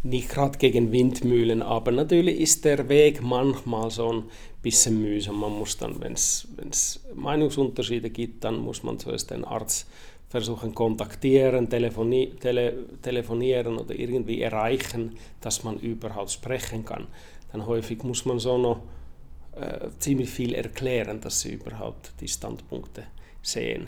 Nicht 0.01 0.29
gerade 0.29 0.58
gegen 0.58 0.94
Windmühlen, 0.94 1.62
aber 1.62 1.91
natürlich 1.91 2.39
ist 2.39 2.63
der 2.63 2.88
Weg 2.88 3.22
manchmal 3.22 3.91
so 3.91 4.13
ein 4.13 4.24
bisschen 4.62 5.01
mühsam. 5.01 5.39
Man 5.39 5.51
muss 5.51 5.75
dann, 5.75 6.00
wenn 6.01 6.13
es 6.13 7.03
Meinungsunterschiede 7.13 8.10
gibt, 8.10 8.46
dann 8.46 8.60
muss 8.60 8.82
man 8.82 8.98
zuerst 8.98 9.32
den 9.32 9.44
Arzt 9.44 9.88
versuchen 10.29 10.74
kontaktieren, 10.74 11.70
telefoni 11.70 12.34
tele 12.39 12.86
telefonieren 13.01 13.77
oder 13.77 13.96
irgendwie 13.96 14.41
erreichen, 14.41 15.18
dass 15.41 15.63
man 15.63 15.79
überhaupt 15.79 16.32
sprechen 16.32 16.86
kann. 16.86 17.08
Dann 17.51 17.65
häufig 17.65 18.03
muss 18.03 18.25
man 18.25 18.39
so 18.39 18.58
noch 18.58 18.82
äh, 19.60 19.89
ziemlich 19.98 20.29
viel 20.29 20.53
erklären, 20.53 21.20
dass 21.20 21.41
sie 21.41 21.53
überhaupt 21.53 22.13
die 22.22 22.27
Standpunkte 22.27 23.03
sehen. 23.41 23.88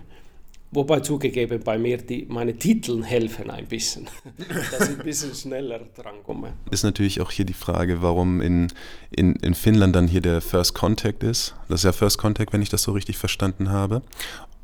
Wobei 0.74 1.02
zugegeben, 1.02 1.62
bei 1.64 1.78
mir 1.78 1.98
die, 1.98 2.26
meine 2.30 2.56
Titel 2.58 3.04
helfen 3.04 3.50
ein 3.50 3.68
bisschen, 3.68 4.08
dass 4.72 4.90
ich 4.90 4.98
ein 4.98 5.04
bisschen 5.04 5.36
schneller 5.36 5.80
drankomme. 5.80 6.54
Ist 6.72 6.84
natürlich 6.84 7.20
auch 7.20 7.30
hier 7.30 7.44
die 7.44 7.54
Frage, 7.54 8.02
warum 8.02 8.42
in, 8.42 8.72
in, 9.10 9.36
in 9.36 9.54
Finnland 9.54 9.94
dann 9.96 10.08
hier 10.08 10.22
der 10.22 10.40
First 10.40 10.74
Contact 10.74 11.24
ist. 11.24 11.56
Das 11.68 11.82
ist 11.82 11.84
ja 11.84 11.92
First 11.92 12.18
Contact, 12.20 12.54
wenn 12.54 12.62
ich 12.62 12.70
das 12.70 12.84
so 12.84 12.94
richtig 12.94 13.18
verstanden 13.18 13.70
habe. 13.70 14.02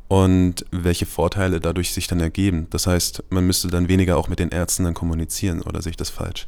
Und 0.08 0.66
welche 0.72 1.06
Vorteile 1.06 1.60
dadurch 1.60 1.92
sich 1.92 2.08
dann 2.08 2.22
ergeben. 2.22 2.68
Das 2.70 2.88
heißt, 2.88 3.26
man 3.30 3.46
müsste 3.46 3.68
dann 3.68 3.90
weniger 3.90 4.16
auch 4.16 4.30
mit 4.30 4.40
den 4.40 4.50
Ärzten 4.50 4.86
dann 4.86 4.94
kommunizieren, 4.94 5.62
oder 5.62 5.82
sehe 5.82 5.90
ich 5.90 5.98
das 5.98 6.10
falsch? 6.10 6.48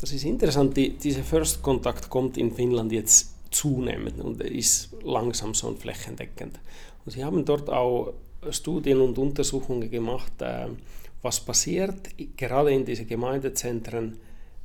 Das 0.00 0.12
ist 0.12 0.24
interessant. 0.24 0.76
Die, 0.76 0.96
dieser 0.98 1.22
First 1.22 1.62
Contact 1.62 2.10
kommt 2.10 2.36
in 2.36 2.52
Finnland 2.52 2.90
jetzt 2.90 3.32
zunehmend 3.52 4.20
und 4.20 4.40
ist 4.40 4.88
langsam 5.04 5.54
so 5.54 5.72
flächendeckend. 5.74 6.58
Und 7.04 7.12
sie 7.12 7.24
haben 7.24 7.44
dort 7.44 7.70
auch 7.70 8.14
Studien 8.50 9.00
und 9.00 9.18
Untersuchungen 9.18 9.90
gemacht, 9.90 10.32
äh, 10.40 10.68
was 11.22 11.40
passiert 11.40 12.08
gerade 12.36 12.72
in 12.72 12.84
diesen 12.84 13.06
Gemeindezentren, 13.06 14.18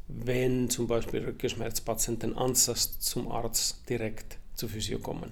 wenn 0.07 0.69
zum 0.69 0.87
Beispiel 0.87 1.23
Rückenschmerzpatienten 1.25 2.37
Ansatz 2.37 2.99
zum 2.99 3.29
Arzt 3.31 3.89
direkt 3.89 4.37
zur 4.53 4.69
Physio 4.69 4.99
kommen. 4.99 5.31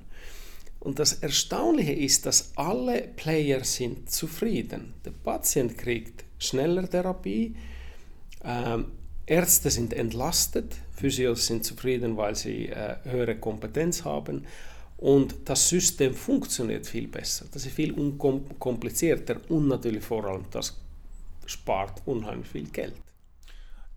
Und 0.79 1.00
das 1.00 1.13
Erstaunliche 1.13 1.93
ist, 1.93 2.25
dass 2.25 2.51
alle 2.57 3.03
Player 3.15 3.63
sind 3.63 4.12
zufrieden. 4.12 4.93
Der 5.05 5.12
Patient 5.12 5.77
kriegt 5.77 6.25
schneller 6.39 6.89
Therapie, 6.89 7.55
ähm, 8.43 8.88
Ärzte 9.25 9.69
sind 9.69 9.93
entlastet, 9.93 10.75
Physios 10.93 11.47
sind 11.47 11.63
zufrieden, 11.63 12.17
weil 12.17 12.35
sie 12.35 12.67
äh, 12.67 12.97
höhere 13.05 13.38
Kompetenz 13.38 14.03
haben 14.03 14.45
und 15.03 15.36
das 15.43 15.67
System 15.67 16.13
funktioniert 16.13 16.88
viel 16.88 17.10
besser. 17.10 17.45
Das 17.51 17.65
ist 17.65 17.75
viel 17.75 17.91
unkomplizierter 17.91 19.36
und 19.50 19.67
natürlich 19.67 20.01
vor 20.01 20.24
allem, 20.24 20.45
das 20.50 20.79
spart 21.45 22.01
unheimlich 22.05 22.48
viel 22.48 22.69
Geld. 22.69 22.93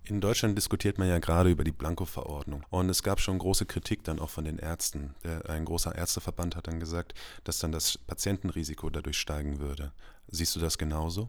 In 0.02 0.20
Deutschland 0.20 0.58
diskutiert 0.58 0.98
man 0.98 1.06
ja 1.06 1.20
gerade 1.20 1.48
über 1.50 1.62
die 1.62 1.70
Blanko-Verordnung. 1.70 2.64
Und 2.70 2.88
es 2.90 3.04
gab 3.04 3.20
schon 3.20 3.38
große 3.38 3.66
Kritik 3.66 4.02
dann 4.02 4.18
auch 4.18 4.30
von 4.30 4.44
den 4.44 4.58
Ärzten. 4.58 5.14
Ein 5.46 5.64
großer 5.64 5.94
Ärzteverband 5.94 6.56
hat 6.56 6.66
dann 6.66 6.80
gesagt, 6.80 7.14
dass 7.44 7.60
dann 7.60 7.70
das 7.70 7.98
Patientenrisiko 7.98 8.90
dadurch 8.90 9.18
steigen 9.18 9.60
würde. 9.60 9.92
Siehst 10.26 10.56
du 10.56 10.60
das 10.60 10.76
genauso? 10.76 11.28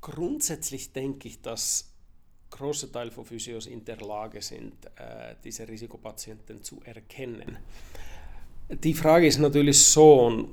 Grundsätzlich 0.00 0.94
denke 0.94 1.28
ich, 1.28 1.42
dass 1.42 1.89
großer 2.50 2.90
Teil 2.90 3.10
von 3.10 3.24
Physios 3.24 3.66
in 3.66 3.84
der 3.84 3.98
Lage 3.98 4.42
sind, 4.42 4.86
äh, 4.96 5.34
diese 5.42 5.66
Risikopatienten 5.66 6.62
zu 6.62 6.80
erkennen. 6.84 7.58
Die 8.68 8.94
Frage 8.94 9.26
ist 9.26 9.38
natürlich 9.38 9.82
so, 9.82 10.48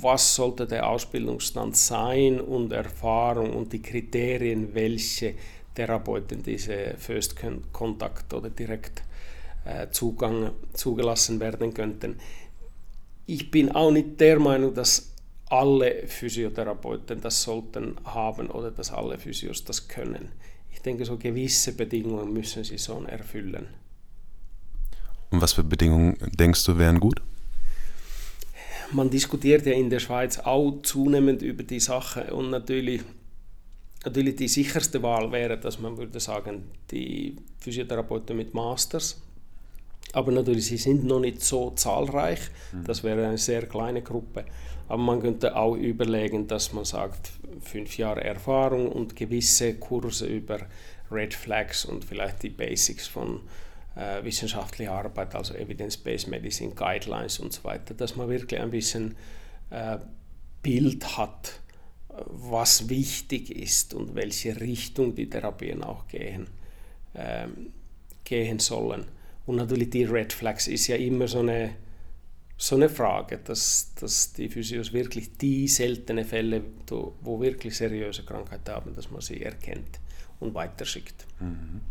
was 0.00 0.34
sollte 0.34 0.66
der 0.66 0.88
Ausbildungsstand 0.88 1.74
sein 1.76 2.40
und 2.40 2.72
Erfahrung 2.72 3.54
und 3.54 3.72
die 3.72 3.80
Kriterien, 3.80 4.74
welche 4.74 5.34
Therapeuten 5.74 6.42
diese 6.42 6.94
First 6.98 7.36
Contact 7.72 8.34
oder 8.34 8.50
direkt 8.50 9.02
äh, 9.64 9.88
Zugang 9.90 10.52
zugelassen 10.74 11.40
werden 11.40 11.72
könnten. 11.72 12.18
Ich 13.26 13.50
bin 13.50 13.72
auch 13.72 13.90
nicht 13.90 14.20
der 14.20 14.38
Meinung, 14.38 14.74
dass 14.74 15.12
alle 15.48 16.06
Physiotherapeuten 16.06 17.20
das 17.20 17.42
sollten 17.42 17.96
haben 18.04 18.50
oder 18.50 18.70
dass 18.70 18.92
alle 18.92 19.18
Physios 19.18 19.64
das 19.64 19.88
können 19.88 20.28
denke, 20.86 21.04
so 21.04 21.16
gewisse 21.16 21.72
Bedingungen 21.72 22.32
müssen 22.32 22.64
sie 22.64 22.78
so 22.78 23.02
erfüllen. 23.06 23.66
Und 25.30 25.40
was 25.42 25.52
für 25.52 25.64
Bedingungen 25.64 26.16
denkst 26.38 26.64
du 26.64 26.78
wären 26.78 27.00
gut? 27.00 27.20
Man 28.92 29.10
diskutiert 29.10 29.66
ja 29.66 29.72
in 29.72 29.90
der 29.90 29.98
Schweiz 29.98 30.38
auch 30.38 30.80
zunehmend 30.82 31.42
über 31.42 31.64
die 31.64 31.80
Sache 31.80 32.32
und 32.32 32.50
natürlich, 32.50 33.02
natürlich 34.04 34.36
die 34.36 34.46
sicherste 34.46 35.02
Wahl 35.02 35.32
wäre, 35.32 35.58
dass 35.58 35.80
man 35.80 35.96
würde 35.96 36.20
sagen, 36.20 36.64
die 36.92 37.34
Physiotherapeuten 37.58 38.36
mit 38.36 38.54
Masters, 38.54 39.20
aber 40.12 40.30
natürlich 40.30 40.66
sie 40.66 40.76
sind 40.76 41.04
noch 41.04 41.18
nicht 41.18 41.42
so 41.42 41.72
zahlreich, 41.72 42.38
hm. 42.70 42.84
das 42.84 43.02
wäre 43.02 43.26
eine 43.26 43.38
sehr 43.38 43.66
kleine 43.66 44.02
Gruppe. 44.02 44.44
Aber 44.88 45.02
man 45.02 45.20
könnte 45.20 45.56
auch 45.56 45.74
überlegen, 45.74 46.46
dass 46.46 46.72
man 46.72 46.84
sagt, 46.84 47.32
fünf 47.60 47.98
Jahre 47.98 48.24
Erfahrung 48.24 48.90
und 48.90 49.16
gewisse 49.16 49.74
Kurse 49.74 50.26
über 50.26 50.60
Red 51.10 51.34
Flags 51.34 51.84
und 51.84 52.04
vielleicht 52.04 52.42
die 52.42 52.50
Basics 52.50 53.06
von 53.06 53.40
äh, 53.96 54.22
wissenschaftlicher 54.24 54.92
Arbeit, 54.92 55.34
also 55.34 55.54
Evidence-Based 55.54 56.28
Medicine, 56.28 56.74
Guidelines 56.74 57.38
und 57.38 57.52
so 57.52 57.64
weiter, 57.64 57.94
dass 57.94 58.16
man 58.16 58.28
wirklich 58.28 58.60
ein 58.60 58.70
bisschen 58.70 59.16
äh, 59.70 59.98
Bild 60.62 61.16
hat, 61.16 61.60
was 62.08 62.88
wichtig 62.88 63.50
ist 63.50 63.94
und 63.94 64.14
welche 64.14 64.60
Richtung 64.60 65.14
die 65.14 65.28
Therapien 65.28 65.82
auch 65.82 66.08
gehen, 66.08 66.48
ähm, 67.14 67.72
gehen 68.24 68.58
sollen. 68.58 69.06
Und 69.44 69.56
natürlich 69.56 69.90
die 69.90 70.04
Red 70.04 70.32
Flags 70.32 70.66
ist 70.66 70.86
ja 70.88 70.96
immer 70.96 71.28
so 71.28 71.40
eine 71.40 71.70
so 72.56 72.76
eine 72.76 72.88
Frage, 72.88 73.38
dass, 73.38 73.92
dass 74.00 74.32
die 74.32 74.48
Physios 74.48 74.92
wirklich 74.92 75.36
die 75.36 75.68
seltenen 75.68 76.24
Fälle, 76.24 76.62
wo 77.20 77.40
wirklich 77.40 77.76
seriöse 77.76 78.24
Krankheiten 78.24 78.70
haben, 78.72 78.94
dass 78.94 79.10
man 79.10 79.20
sie 79.20 79.42
erkennt 79.42 80.00
und 80.40 80.54
weiterschickt. 80.54 81.26
Mhm. 81.40 81.82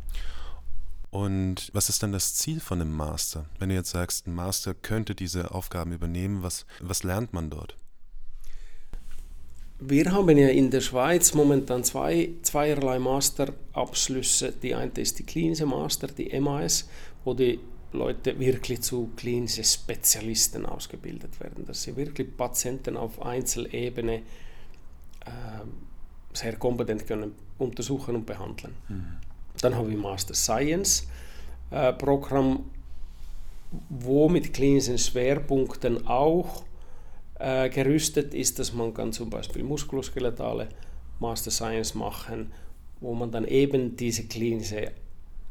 Und 1.11 1.69
was 1.73 1.87
ist 1.87 2.03
dann 2.03 2.11
das 2.11 2.35
Ziel 2.35 2.59
von 2.59 2.81
einem 2.81 2.91
Master? 2.91 3.45
Wenn 3.59 3.69
du 3.69 3.75
jetzt 3.75 3.91
sagst, 3.91 4.27
ein 4.27 4.35
Master 4.35 4.73
könnte 4.73 5.15
diese 5.15 5.51
Aufgaben 5.51 5.93
übernehmen, 5.93 6.43
was, 6.43 6.65
was 6.81 7.03
lernt 7.03 7.31
man 7.31 7.49
dort? 7.49 7.77
Wir 9.79 10.11
haben 10.11 10.37
ja 10.37 10.47
in 10.49 10.71
der 10.71 10.81
Schweiz 10.81 11.33
momentan 11.33 11.83
zwei, 11.83 12.31
zweierlei 12.41 12.97
Masterabschlüsse. 12.99 14.53
Die 14.61 14.73
eine 14.73 14.91
ist 14.95 15.19
die 15.19 15.25
klinische 15.25 15.65
Master, 15.65 16.07
die 16.07 16.37
MAS, 16.39 16.89
wo 17.23 17.33
die 17.33 17.59
Leute 17.95 18.39
wirklich 18.39 18.81
zu 18.81 19.11
klinischen 19.15 19.63
Spezialisten 19.63 20.65
ausgebildet 20.65 21.39
werden, 21.39 21.65
dass 21.65 21.83
sie 21.83 21.95
wirklich 21.95 22.35
Patienten 22.35 22.97
auf 22.97 23.21
Einzelebene 23.21 24.15
äh, 25.25 25.31
sehr 26.33 26.55
kompetent 26.57 27.07
können 27.07 27.33
untersuchen 27.57 28.15
und 28.15 28.25
behandeln. 28.25 28.73
Mhm. 28.89 29.05
Dann 29.61 29.75
haben 29.75 29.89
wir 29.89 29.97
Master 29.97 30.33
Science 30.33 31.07
äh, 31.71 31.93
Programm, 31.93 32.65
wo 33.89 34.29
mit 34.29 34.53
klinischen 34.53 34.97
Schwerpunkten 34.97 36.07
auch 36.07 36.63
äh, 37.39 37.69
gerüstet 37.69 38.33
ist, 38.33 38.59
dass 38.59 38.73
man 38.73 38.93
kann 38.93 39.13
zum 39.13 39.29
Beispiel 39.29 39.63
muskuloskeletale 39.63 40.69
Master 41.19 41.51
Science 41.51 41.95
machen, 41.95 42.51
wo 42.99 43.13
man 43.13 43.31
dann 43.31 43.45
eben 43.45 43.95
diese 43.95 44.25
klinische 44.25 44.91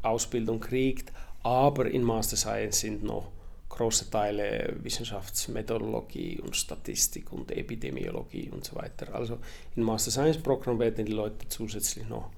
Ausbildung 0.01 0.59
kriegt, 0.59 1.11
aber 1.45 1.85
in 1.91 2.01
Master 2.01 2.35
Science 2.35 2.79
sind 2.79 3.03
noch 3.03 3.31
große 3.69 4.09
Teile 4.09 4.75
Wissenschaftsmethodologie 4.81 6.39
und 6.39 6.55
Statistik 6.55 7.31
und 7.31 7.51
Epidemiologie 7.51 8.49
und 8.49 8.65
so 8.65 8.75
weiter. 8.75 9.13
Also 9.13 9.37
im 9.75 9.83
Master 9.83 10.09
Science 10.09 10.39
Programm 10.39 10.79
werden 10.79 11.05
die 11.05 11.11
Leute 11.11 11.47
zusätzlich 11.47 12.09
noch 12.09 12.31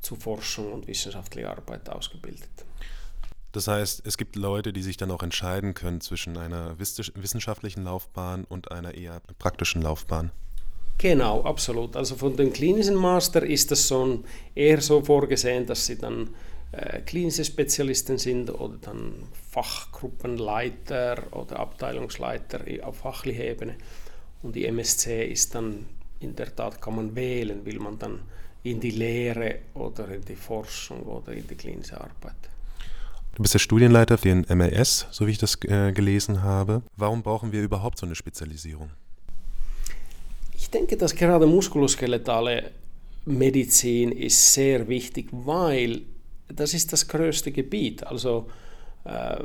zu 0.00 0.14
Forschung 0.14 0.72
und 0.72 0.86
wissenschaftlicher 0.86 1.50
Arbeit 1.50 1.88
ausgebildet. 1.88 2.48
Das 3.50 3.66
heißt, 3.66 4.06
es 4.06 4.16
gibt 4.16 4.36
Leute, 4.36 4.72
die 4.72 4.82
sich 4.82 4.96
dann 4.96 5.10
auch 5.10 5.24
entscheiden 5.24 5.74
können 5.74 6.00
zwischen 6.00 6.36
einer 6.36 6.78
wissenschaftlichen 6.78 7.82
Laufbahn 7.82 8.44
und 8.44 8.70
einer 8.70 8.94
eher 8.94 9.20
praktischen 9.40 9.82
Laufbahn. 9.82 10.30
Genau, 10.98 11.42
absolut. 11.42 11.96
Also 11.96 12.14
von 12.14 12.36
dem 12.36 12.52
klinischen 12.52 12.94
Master 12.94 13.42
ist 13.42 13.72
das 13.72 13.88
so 13.88 14.22
eher 14.54 14.80
so 14.80 15.02
vorgesehen, 15.02 15.66
dass 15.66 15.86
sie 15.86 15.98
dann 15.98 16.30
äh, 16.76 17.00
klinische 17.02 17.44
Spezialisten 17.44 18.18
sind 18.18 18.50
oder 18.50 18.76
dann 18.80 19.14
Fachgruppenleiter 19.50 21.22
oder 21.32 21.60
Abteilungsleiter 21.60 22.60
auf 22.82 22.98
fachlicher 22.98 23.44
Ebene. 23.44 23.74
Und 24.42 24.56
die 24.56 24.66
MSC 24.66 25.26
ist 25.26 25.54
dann 25.54 25.86
in 26.20 26.34
der 26.36 26.54
Tat, 26.54 26.80
kann 26.80 26.96
man 26.96 27.14
wählen, 27.14 27.64
will 27.64 27.78
man 27.78 27.98
dann 27.98 28.20
in 28.62 28.80
die 28.80 28.90
Lehre 28.90 29.58
oder 29.74 30.08
in 30.08 30.24
die 30.24 30.36
Forschung 30.36 31.02
oder 31.02 31.32
in 31.32 31.46
die 31.46 31.54
klinische 31.54 32.00
Arbeit. 32.00 32.34
Du 33.34 33.42
bist 33.42 33.54
der 33.54 33.58
Studienleiter 33.58 34.16
für 34.16 34.28
den 34.28 34.46
MRS, 34.48 35.06
so 35.10 35.26
wie 35.26 35.32
ich 35.32 35.38
das 35.38 35.58
äh, 35.64 35.92
gelesen 35.92 36.42
habe. 36.42 36.82
Warum 36.96 37.22
brauchen 37.22 37.52
wir 37.52 37.62
überhaupt 37.62 37.98
so 37.98 38.06
eine 38.06 38.14
Spezialisierung? 38.14 38.90
Ich 40.56 40.70
denke, 40.70 40.96
dass 40.96 41.14
gerade 41.14 41.46
muskuloskeletale 41.46 42.70
Medizin 43.26 44.12
ist 44.12 44.52
sehr 44.52 44.88
wichtig, 44.88 45.28
weil 45.32 46.02
das 46.48 46.74
ist 46.74 46.92
das 46.92 47.08
größte 47.08 47.52
Gebiet. 47.52 48.04
Also 48.06 48.48
äh, 49.04 49.44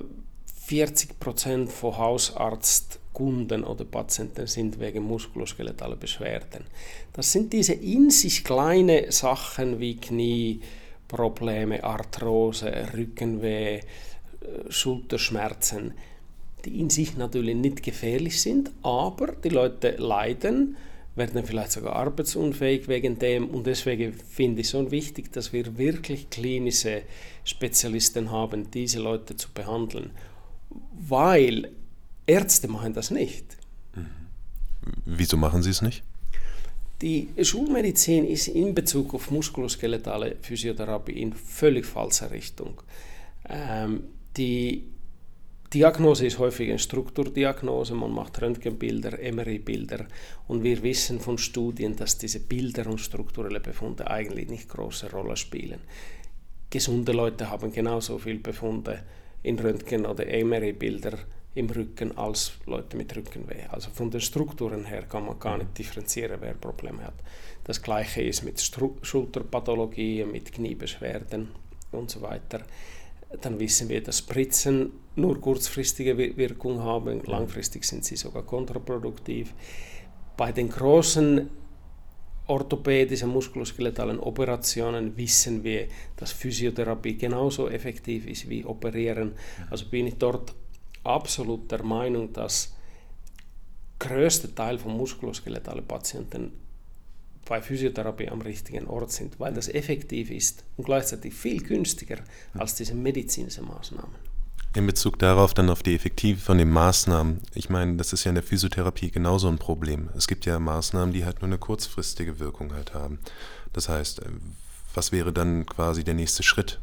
40 0.69 1.19
Prozent 1.19 1.71
von 1.71 1.97
Hausarztkunden 1.97 3.63
oder 3.63 3.85
Patienten 3.85 4.45
sind 4.45 4.79
wegen 4.79 5.03
muskuloskeletaler 5.03 5.95
Beschwerden. 5.95 6.65
Das 7.13 7.31
sind 7.31 7.53
diese 7.53 7.73
in 7.73 8.11
sich 8.11 8.43
kleine 8.43 9.11
Sachen 9.11 9.79
wie 9.79 9.95
Knieprobleme, 9.97 11.83
Arthrose, 11.83 12.71
Rückenweh, 12.93 13.77
äh, 13.77 13.81
Schulterschmerzen, 14.69 15.93
die 16.65 16.79
in 16.79 16.91
sich 16.91 17.17
natürlich 17.17 17.55
nicht 17.55 17.81
gefährlich 17.81 18.39
sind, 18.39 18.71
aber 18.83 19.27
die 19.31 19.49
Leute 19.49 19.95
leiden 19.97 20.77
werden 21.19 21.45
vielleicht 21.45 21.71
sogar 21.71 21.95
arbeitsunfähig 21.95 22.87
wegen 22.87 23.19
dem. 23.19 23.47
Und 23.49 23.67
deswegen 23.67 24.13
finde 24.13 24.61
ich 24.61 24.67
es 24.67 24.71
so 24.71 24.89
wichtig, 24.89 25.31
dass 25.31 25.53
wir 25.53 25.77
wirklich 25.77 26.31
klinische 26.31 27.03
Spezialisten 27.43 28.31
haben, 28.31 28.71
diese 28.71 28.99
Leute 28.99 29.35
zu 29.35 29.49
behandeln. 29.53 30.09
Weil 30.99 31.69
Ärzte 32.25 32.67
machen 32.67 32.93
das 32.93 33.11
nicht. 33.11 33.45
Mhm. 33.93 34.07
Wieso 35.05 35.37
machen 35.37 35.61
sie 35.61 35.69
es 35.69 35.83
nicht? 35.83 36.03
Die 37.01 37.29
Schulmedizin 37.41 38.25
ist 38.25 38.47
in 38.47 38.73
Bezug 38.73 39.13
auf 39.13 39.31
muskuloskeletale 39.31 40.35
Physiotherapie 40.41 41.21
in 41.21 41.33
völlig 41.33 41.85
falscher 41.85 42.31
Richtung. 42.31 42.81
Ähm, 43.47 44.03
die 44.35 44.83
Diagnose 45.71 46.25
ist 46.25 46.39
häufig 46.39 46.69
eine 46.69 46.79
Strukturdiagnose, 46.79 47.93
man 47.93 48.11
macht 48.11 48.41
Röntgenbilder, 48.41 49.19
MRI-Bilder 49.31 50.07
und 50.47 50.63
wir 50.63 50.81
wissen 50.81 51.19
von 51.19 51.37
Studien, 51.37 51.95
dass 51.95 52.17
diese 52.17 52.39
Bilder 52.39 52.87
und 52.87 52.99
strukturelle 52.99 53.59
Befunde 53.59 54.09
eigentlich 54.09 54.49
nicht 54.49 54.67
große 54.67 55.11
Rolle 55.11 55.37
spielen. 55.37 55.81
Gesunde 56.71 57.11
Leute 57.11 57.51
haben 57.51 57.71
genauso 57.71 58.17
viele 58.17 58.39
Befunde 58.39 59.03
in 59.43 59.59
Röntgen- 59.59 60.07
oder 60.07 60.25
MRI-Bilder 60.25 61.19
im 61.53 61.69
Rücken 61.69 62.17
als 62.17 62.53
Leute 62.65 62.97
mit 62.97 63.15
Rückenweh. 63.15 63.67
Also 63.69 63.91
von 63.91 64.09
den 64.09 64.21
Strukturen 64.21 64.85
her 64.85 65.03
kann 65.03 65.27
man 65.27 65.37
gar 65.37 65.59
nicht 65.59 65.77
differenzieren, 65.77 66.39
wer 66.41 66.55
Probleme 66.55 67.03
hat. 67.03 67.21
Das 67.65 67.79
gleiche 67.79 68.23
ist 68.23 68.41
mit 68.41 68.59
Stru 68.59 68.97
Schulterpathologie, 69.03 70.25
mit 70.25 70.51
Kniebeschwerden 70.51 71.49
und 71.91 72.09
so 72.09 72.23
weiter 72.23 72.61
dann 73.41 73.59
wissen 73.59 73.89
wir, 73.89 74.01
dass 74.01 74.19
Spritzen 74.19 74.91
nur 75.15 75.39
kurzfristige 75.39 76.17
Wirkung 76.17 76.81
haben, 76.81 77.21
langfristig 77.25 77.83
sind 77.83 78.03
sie 78.05 78.15
sogar 78.15 78.43
kontraproduktiv. 78.43 79.53
Bei 80.37 80.51
den 80.51 80.69
großen 80.69 81.49
orthopädischen 82.47 83.29
muskuloskeletalen 83.29 84.19
Operationen 84.19 85.15
wissen 85.15 85.63
wir, 85.63 85.87
dass 86.15 86.31
Physiotherapie 86.31 87.17
genauso 87.17 87.69
effektiv 87.69 88.25
ist 88.25 88.49
wie 88.49 88.65
Operieren. 88.65 89.33
Also 89.69 89.85
bin 89.85 90.07
ich 90.07 90.15
dort 90.15 90.55
absolut 91.03 91.71
der 91.71 91.83
Meinung, 91.83 92.33
dass 92.33 92.69
der 92.69 92.79
größte 93.99 94.55
Teil 94.55 94.77
von 94.77 94.95
muskuloskeletalen 94.97 95.85
Patienten 95.85 96.53
bei 97.49 97.61
Physiotherapie 97.61 98.29
am 98.29 98.41
richtigen 98.41 98.87
Ort 98.87 99.11
sind, 99.11 99.39
weil 99.39 99.53
das 99.53 99.67
effektiv 99.67 100.31
ist 100.31 100.63
und 100.77 100.85
gleichzeitig 100.85 101.33
viel 101.33 101.61
günstiger 101.61 102.19
als 102.53 102.75
diese 102.75 102.93
medizinischen 102.93 103.65
Maßnahmen. 103.67 104.15
In 104.75 104.85
Bezug 104.85 105.17
darauf 105.17 105.55
dann 105.55 105.71
auf 105.71 105.81
die 105.81 105.95
Effektivität 105.95 106.45
von 106.45 106.59
den 106.59 106.69
Maßnahmen. 106.69 107.41
Ich 107.55 107.71
meine, 107.71 107.97
das 107.97 108.13
ist 108.13 108.23
ja 108.23 108.29
in 108.29 108.35
der 108.35 108.43
Physiotherapie 108.43 109.09
genauso 109.09 109.47
ein 109.47 109.57
Problem. 109.57 110.09
Es 110.15 110.27
gibt 110.27 110.45
ja 110.45 110.59
Maßnahmen, 110.59 111.11
die 111.11 111.25
halt 111.25 111.41
nur 111.41 111.47
eine 111.47 111.57
kurzfristige 111.57 112.39
Wirkung 112.39 112.71
halt 112.73 112.93
haben. 112.93 113.19
Das 113.73 113.89
heißt, 113.89 114.21
was 114.93 115.11
wäre 115.11 115.33
dann 115.33 115.65
quasi 115.65 116.03
der 116.03 116.13
nächste 116.13 116.43
Schritt? 116.43 116.79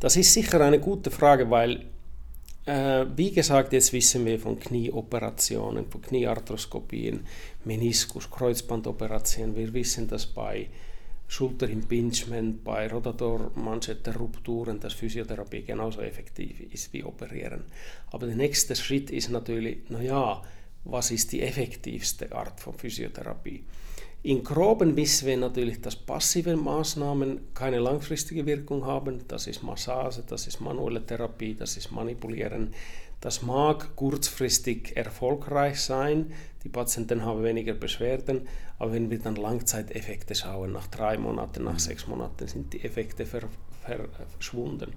Das 0.00 0.16
ist 0.16 0.32
sicher 0.32 0.60
eine 0.60 0.80
gute 0.80 1.12
Frage, 1.12 1.48
weil 1.48 1.86
äh, 2.66 3.06
wie 3.16 3.32
gesagt, 3.32 3.72
jetzt 3.72 3.92
wissen 3.92 4.24
wir 4.24 4.38
von 4.38 4.58
Knieoperationen, 4.58 5.86
von 5.90 6.02
Kniearthroskopien, 6.02 7.26
Meniskus, 7.64 8.30
Kreuzbandoperationen. 8.30 9.56
Wir 9.56 9.72
wissen, 9.72 10.08
dass 10.08 10.26
bei 10.26 10.68
Schulterimpingement, 11.28 12.62
bei 12.62 12.88
Rotatormanschettenrupturen, 12.88 14.78
dass 14.78 14.92
Physiotherapie 14.92 15.62
genauso 15.62 16.02
effektiv 16.02 16.60
ist 16.72 16.92
wie 16.92 17.04
Operieren. 17.04 17.64
Aber 18.10 18.26
der 18.26 18.36
nächste 18.36 18.76
Schritt 18.76 19.10
ist 19.10 19.30
natürlich, 19.30 19.88
naja, 19.88 20.42
was 20.84 21.10
ist 21.10 21.32
die 21.32 21.42
effektivste 21.42 22.30
Art 22.32 22.60
von 22.60 22.74
Physiotherapie? 22.74 23.64
In 24.24 24.44
groben 24.44 24.96
wissen 24.96 25.26
wir 25.26 25.36
natürlich, 25.36 25.80
dass 25.80 25.96
passive 25.96 26.56
Maßnahmen 26.56 27.54
keine 27.54 27.80
langfristige 27.80 28.46
Wirkung 28.46 28.86
haben. 28.86 29.26
Das 29.26 29.48
ist 29.48 29.64
Massage, 29.64 30.22
das 30.24 30.46
ist 30.46 30.60
manuelle 30.60 31.04
Therapie, 31.04 31.54
das 31.54 31.76
ist 31.76 31.90
Manipulieren. 31.90 32.72
Das 33.20 33.42
mag 33.42 33.96
kurzfristig 33.96 34.96
erfolgreich 34.96 35.80
sein. 35.80 36.32
Die 36.62 36.68
Patienten 36.68 37.24
haben 37.24 37.42
weniger 37.42 37.74
Beschwerden, 37.74 38.46
aber 38.78 38.92
wenn 38.92 39.10
wir 39.10 39.18
dann 39.18 39.34
Langzeiteffekte 39.34 40.36
schauen, 40.36 40.72
nach 40.72 40.86
drei 40.86 41.18
Monaten, 41.18 41.64
nach 41.64 41.80
sechs 41.80 42.06
Monaten 42.06 42.46
sind 42.46 42.72
die 42.72 42.84
Effekte 42.84 43.26
ver, 43.26 43.42
ver, 43.84 44.08
verschwunden. 44.28 44.92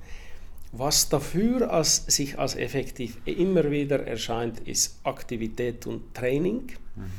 Was 0.71 1.09
dafür 1.09 1.71
als, 1.71 2.05
sich 2.05 2.37
als 2.37 2.55
effektiv 2.55 3.17
immer 3.25 3.71
wieder 3.71 4.05
erscheint, 4.05 4.59
ist 4.59 4.99
Aktivität 5.03 5.87
und 5.87 6.13
Training. 6.13 6.67
Mhm. 6.95 7.11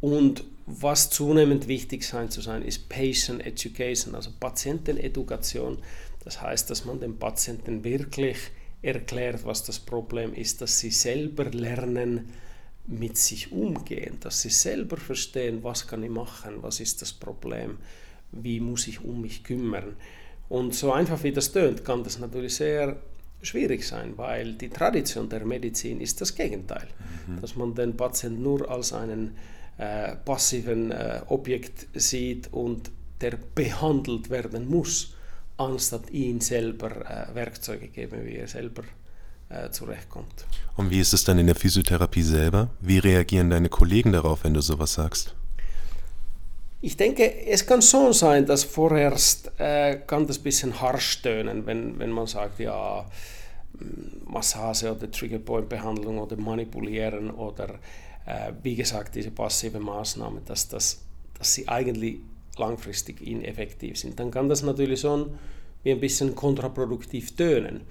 Und 0.00 0.44
was 0.66 1.10
zunehmend 1.10 1.68
wichtig 1.68 2.04
sein 2.04 2.30
zu 2.30 2.40
sein, 2.40 2.62
ist 2.62 2.88
Patient 2.88 3.44
Education, 3.44 4.14
also 4.14 4.30
Patientenedukation. 4.38 5.78
Das 6.24 6.40
heißt, 6.40 6.70
dass 6.70 6.84
man 6.84 7.00
den 7.00 7.18
Patienten 7.18 7.82
wirklich 7.84 8.38
erklärt, 8.80 9.44
was 9.44 9.64
das 9.64 9.78
Problem 9.78 10.34
ist, 10.34 10.60
dass 10.60 10.78
sie 10.78 10.90
selber 10.90 11.44
lernen, 11.44 12.28
mit 12.86 13.16
sich 13.16 13.52
umgehen, 13.52 14.18
dass 14.20 14.42
sie 14.42 14.50
selber 14.50 14.96
verstehen, 14.96 15.62
was 15.62 15.86
kann 15.86 16.02
ich 16.02 16.10
machen, 16.10 16.62
was 16.62 16.80
ist 16.80 17.00
das 17.00 17.12
Problem, 17.12 17.78
wie 18.32 18.60
muss 18.60 18.88
ich 18.88 19.04
um 19.04 19.20
mich 19.20 19.44
kümmern. 19.44 19.96
Und 20.48 20.74
so 20.74 20.92
einfach 20.92 21.22
wie 21.22 21.32
das 21.32 21.52
tönt, 21.52 21.84
kann 21.84 22.02
das 22.02 22.18
natürlich 22.18 22.56
sehr 22.56 22.96
schwierig 23.40 23.86
sein, 23.86 24.16
weil 24.16 24.54
die 24.54 24.68
Tradition 24.68 25.28
der 25.28 25.44
Medizin 25.44 26.00
ist 26.00 26.20
das 26.20 26.34
Gegenteil, 26.34 26.88
mhm. 27.26 27.40
dass 27.40 27.56
man 27.56 27.74
den 27.74 27.96
Patienten 27.96 28.42
nur 28.42 28.68
als 28.68 28.92
einen 28.92 29.36
äh, 29.78 30.16
passiven 30.16 30.90
äh, 30.90 31.20
Objekt 31.28 31.86
sieht 31.94 32.52
und 32.52 32.90
der 33.20 33.38
behandelt 33.54 34.30
werden 34.30 34.68
muss, 34.68 35.14
anstatt 35.56 36.10
ihn 36.10 36.40
selber 36.40 36.90
äh, 36.90 37.34
Werkzeuge 37.34 37.88
geben, 37.88 38.24
wie 38.24 38.36
er 38.36 38.48
selber 38.48 38.82
äh, 39.48 39.70
zurechtkommt. 39.70 40.46
Und 40.76 40.90
wie 40.90 41.00
ist 41.00 41.12
es 41.12 41.24
dann 41.24 41.38
in 41.38 41.46
der 41.46 41.54
Physiotherapie 41.54 42.22
selber? 42.22 42.70
Wie 42.80 42.98
reagieren 42.98 43.50
deine 43.50 43.68
Kollegen 43.68 44.12
darauf, 44.12 44.44
wenn 44.44 44.54
du 44.54 44.60
sowas 44.60 44.94
sagst? 44.94 45.34
Ich 46.80 46.96
denke, 46.96 47.46
es 47.46 47.64
kann 47.64 47.80
schon 47.80 48.12
sein, 48.12 48.44
dass 48.44 48.64
vorerst 48.64 49.52
äh, 49.58 49.98
kann 50.06 50.26
das 50.26 50.38
ein 50.38 50.42
bisschen 50.42 50.80
harsch 50.80 51.22
tönen, 51.22 51.64
wenn, 51.64 51.96
wenn 51.98 52.10
man 52.10 52.26
sagt, 52.26 52.58
ja, 52.58 53.06
Massage 54.26 54.90
oder 54.90 55.10
Triggerpoint-Behandlung 55.10 56.18
oder 56.18 56.36
Manipulieren 56.36 57.30
oder 57.30 57.78
äh, 58.26 58.52
wie 58.62 58.76
gesagt 58.76 59.14
diese 59.14 59.30
passive 59.30 59.80
Maßnahmen, 59.80 60.44
dass, 60.44 60.68
das, 60.68 61.02
dass 61.38 61.54
sie 61.54 61.68
eigentlich 61.68 62.18
langfristig 62.56 63.20
ineffektiv 63.26 63.98
sind. 63.98 64.18
Dann 64.20 64.30
kann 64.30 64.48
das 64.48 64.62
natürlich 64.62 65.00
schon 65.00 65.38
wie 65.82 65.92
ein 65.92 66.00
bisschen 66.00 66.34
kontraproduktiv 66.34 67.34
tönen. 67.36 67.82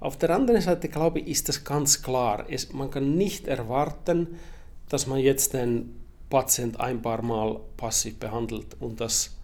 Auf 0.00 0.16
der 0.16 0.30
anderen 0.30 0.60
Seite 0.60 0.88
glaube 0.88 1.20
ich, 1.20 1.28
ist 1.28 1.48
das 1.48 1.64
ganz 1.64 2.02
klar. 2.02 2.46
Es, 2.48 2.72
man 2.72 2.90
kann 2.90 3.16
nicht 3.16 3.48
erwarten, 3.48 4.38
dass 4.88 5.06
man 5.06 5.18
jetzt 5.18 5.54
den 5.54 5.94
Patient 6.30 6.78
ein 6.78 7.02
paar 7.02 7.22
Mal 7.22 7.60
passiv 7.76 8.18
behandelt 8.18 8.76
und 8.80 9.00
dass, 9.00 9.36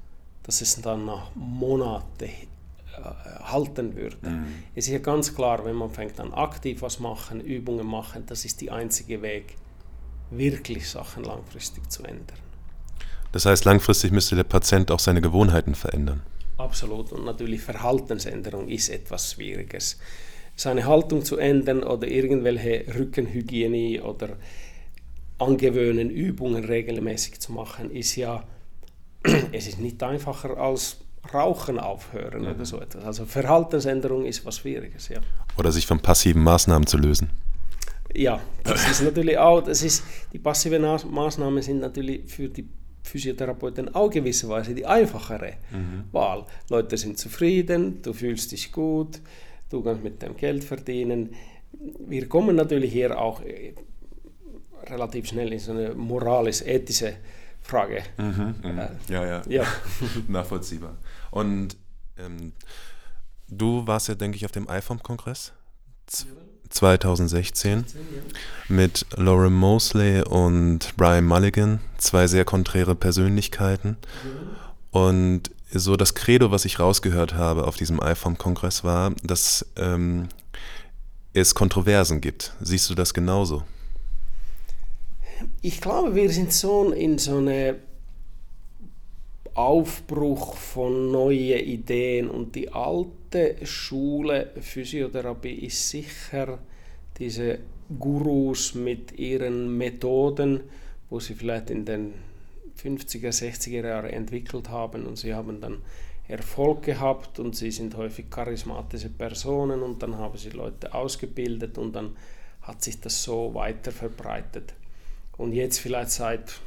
dass 0.43 0.61
es 0.61 0.81
dann 0.81 1.07
nach 1.07 1.35
Monaten 1.35 2.25
äh, 2.25 2.29
halten 3.45 3.97
würde. 3.97 4.17
Mhm. 4.23 4.47
Es 4.75 4.87
ist 4.87 4.93
ja 4.93 4.99
ganz 4.99 5.35
klar, 5.35 5.65
wenn 5.65 5.77
man 5.77 5.91
fängt 5.91 6.21
an 6.21 6.33
aktiv 6.33 6.83
was 6.83 7.01
machen, 7.01 7.41
Übungen 7.41 7.87
machen, 7.87 8.25
das 8.27 8.45
ist 8.45 8.61
der 8.61 8.75
einzige 8.75 9.23
Weg, 9.23 9.57
wirklich 10.37 10.89
Sachen 10.89 11.25
langfristig 11.25 11.91
zu 11.91 12.03
ändern. 12.05 12.39
Das 13.33 13.47
heißt, 13.47 13.65
langfristig 13.65 14.13
müsste 14.13 14.37
der 14.37 14.45
Patient 14.45 14.91
auch 14.91 15.01
seine 15.01 15.21
Gewohnheiten 15.21 15.75
verändern. 15.75 16.23
Absolut. 16.57 17.13
Und 17.13 17.25
natürlich 17.25 17.63
Verhaltensänderung 17.63 18.69
ist 18.69 18.89
etwas 18.89 19.33
Schwieriges. 19.33 19.99
Seine 20.57 20.87
Haltung 20.87 21.25
zu 21.25 21.37
ändern 21.37 21.83
oder 21.83 22.07
irgendwelche 22.07 22.85
Rückenhygiene 22.95 24.05
oder 24.05 24.37
angewöhnen, 25.39 26.11
Übungen 26.11 26.65
regelmäßig 26.65 27.41
zu 27.41 27.53
machen, 27.53 27.91
ist 27.91 28.15
ja, 28.15 28.45
es 29.53 29.67
ist 29.67 29.81
nicht 29.81 30.01
einfacher 30.03 30.57
als 30.57 30.99
Rauchen 31.33 31.79
aufhören 31.81 32.43
mhm. 32.43 32.49
oder 32.49 32.65
so 32.65 32.81
etwas. 32.81 33.05
Also 33.05 33.25
Verhaltensänderung 33.25 34.27
ist 34.27 34.45
was 34.45 34.59
Schwieriges, 34.59 35.09
ja. 35.09 35.21
Oder 35.57 35.73
sich 35.73 35.87
von 35.87 35.99
passiven 35.99 36.43
Maßnahmen 36.43 36.87
zu 36.87 36.99
lösen. 36.99 37.31
Ja, 38.13 38.41
das 38.63 38.91
ist 38.91 39.03
natürlich 39.03 39.39
auch, 39.39 39.63
das 39.63 39.83
ist, 39.83 40.05
die 40.33 40.39
passiven 40.39 40.83
Maßnahmen 40.83 41.63
sind 41.63 41.81
natürlich 41.81 42.31
für 42.31 42.49
die 42.49 42.69
Physiotherapeuten 43.03 43.95
auch 43.95 44.11
gewisserweise 44.11 44.75
die 44.75 44.87
einfachere 44.87 45.55
mhm. 45.71 46.05
Wahl. 46.13 46.47
Leute 46.71 46.97
sind 46.97 47.19
zufrieden, 47.19 48.01
du 48.03 48.13
fühlst 48.13 48.53
dich 48.53 48.73
gut, 48.73 49.21
du 49.69 49.83
kannst 49.83 50.03
mit 50.03 50.23
dem 50.23 50.37
Geld 50.37 50.65
verdienen. 50.65 51.35
Wir 52.07 52.29
kommen 52.29 52.57
natürlich 52.57 52.93
hier 52.93 53.19
auch 53.19 53.43
äh, 53.43 53.75
relativ 54.87 55.27
schnell 55.27 55.53
in 55.53 55.59
so 55.59 55.73
eine 55.73 55.95
moralisch-ethische 55.95 57.17
Frage. 57.61 58.03
Mhm, 58.17 58.55
mh. 58.63 58.85
äh, 58.85 59.13
ja, 59.13 59.27
ja, 59.27 59.43
ja. 59.49 59.65
nachvollziehbar. 60.29 60.97
Und 61.31 61.77
ähm, 62.19 62.53
du 63.49 63.87
warst 63.87 64.09
ja, 64.09 64.15
denke 64.15 64.37
ich, 64.37 64.45
auf 64.45 64.53
dem 64.53 64.69
iPhone-Kongress 64.69 65.53
2016 66.75 67.85
mit 68.69 69.07
Lauren 69.17 69.55
Mosley 69.55 70.23
und 70.23 70.95
Brian 70.97 71.25
Mulligan, 71.25 71.81
zwei 71.99 72.27
sehr 72.27 72.45
konträre 72.45 72.95
Persönlichkeiten. 72.95 73.97
Und 74.91 75.51
so 75.73 75.97
das 75.97 76.15
Credo, 76.15 76.51
was 76.51 76.65
ich 76.65 76.79
rausgehört 76.79 77.35
habe 77.35 77.67
auf 77.67 77.77
diesem 77.77 78.01
iPhone-Kongress 78.03 78.85
war, 78.85 79.13
dass 79.23 79.67
ähm, 79.77 80.29
es 81.33 81.55
Kontroversen 81.55 82.21
gibt. 82.21 82.55
Siehst 82.61 82.91
du 82.91 82.95
das 82.95 83.15
genauso? 83.15 83.63
Ich 85.63 85.81
glaube, 85.81 86.15
wir 86.15 86.31
sind 86.31 86.53
so 86.53 86.91
in 86.93 87.19
so 87.19 87.39
einem 87.39 87.77
Aufbruch 89.55 90.57
von 90.57 91.11
neuen 91.13 91.61
Ideen 91.61 92.29
und 92.29 92.55
die 92.55 92.73
alte 92.73 93.57
Schule 93.65 94.51
Physiotherapie 94.61 95.67
ist 95.67 95.89
sicher 95.89 96.59
diese 97.19 97.61
Gurus 97.99 98.75
mit 98.75 99.19
ihren 99.19 99.77
Methoden, 99.77 100.61
wo 101.09 101.21
sie 101.21 101.35
vielleicht 101.35 101.71
in 101.71 101.85
den 101.85 102.15
50er, 102.83 103.29
60er 103.29 103.87
Jahren 103.87 104.11
entwickelt 104.11 104.69
haben 104.69 105.07
und 105.07 105.17
sie 105.17 105.35
haben 105.35 105.61
dann 105.61 105.83
Erfolg 106.27 106.83
gehabt 106.83 107.39
und 107.39 107.55
sie 107.55 107.71
sind 107.71 107.97
häufig 107.97 108.31
charismatische 108.31 109.11
Personen 109.11 109.83
und 109.83 110.03
dann 110.03 110.17
haben 110.17 110.39
sie 110.39 110.51
Leute 110.51 110.95
ausgebildet 110.95 111.77
und 111.77 111.95
dann 111.95 112.17
hat 112.63 112.83
sich 112.83 113.01
das 113.01 113.23
so 113.23 113.53
weiter 113.55 113.93
verbreitet. 113.93 114.75
Und 115.37 115.53
jetzt 115.53 115.79
vielleicht 115.79 116.13
seit, 116.13 116.61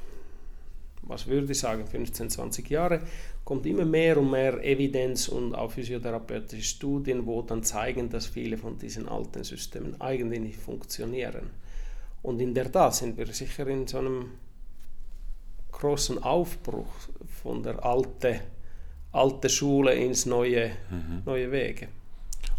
was 1.08 1.28
würde 1.28 1.52
ich 1.52 1.60
sagen, 1.60 1.86
15, 1.86 2.30
20 2.30 2.70
Jahre, 2.70 3.02
kommt 3.44 3.66
immer 3.66 3.86
mehr 3.86 4.18
und 4.18 4.32
mehr 4.32 4.64
Evidenz 4.64 5.28
und 5.28 5.56
auch 5.56 5.72
physiotherapeutische 5.72 6.64
Studien, 6.64 7.26
wo 7.26 7.42
dann 7.42 7.64
zeigen, 7.64 8.10
dass 8.10 8.26
viele 8.26 8.58
von 8.58 8.78
diesen 8.78 9.08
alten 9.08 9.44
Systemen 9.44 10.00
eigentlich 10.02 10.42
nicht 10.42 10.60
funktionieren. 10.60 11.50
Und 12.24 12.42
in 12.42 12.54
der 12.54 12.72
Tat 12.72 12.96
sind 12.96 13.18
wir 13.18 13.28
sicher 13.28 13.68
in 13.68 13.88
so 13.88 14.00
einem 14.00 14.32
großen 15.72 16.22
Aufbruch 16.24 16.88
von 17.42 17.64
der 17.64 17.86
alten 17.86 18.40
alte 19.12 19.50
Schule 19.50 19.94
ins 19.96 20.26
neue, 20.26 20.72
mhm. 20.90 21.24
neue 21.26 21.52
Wege. 21.52 21.88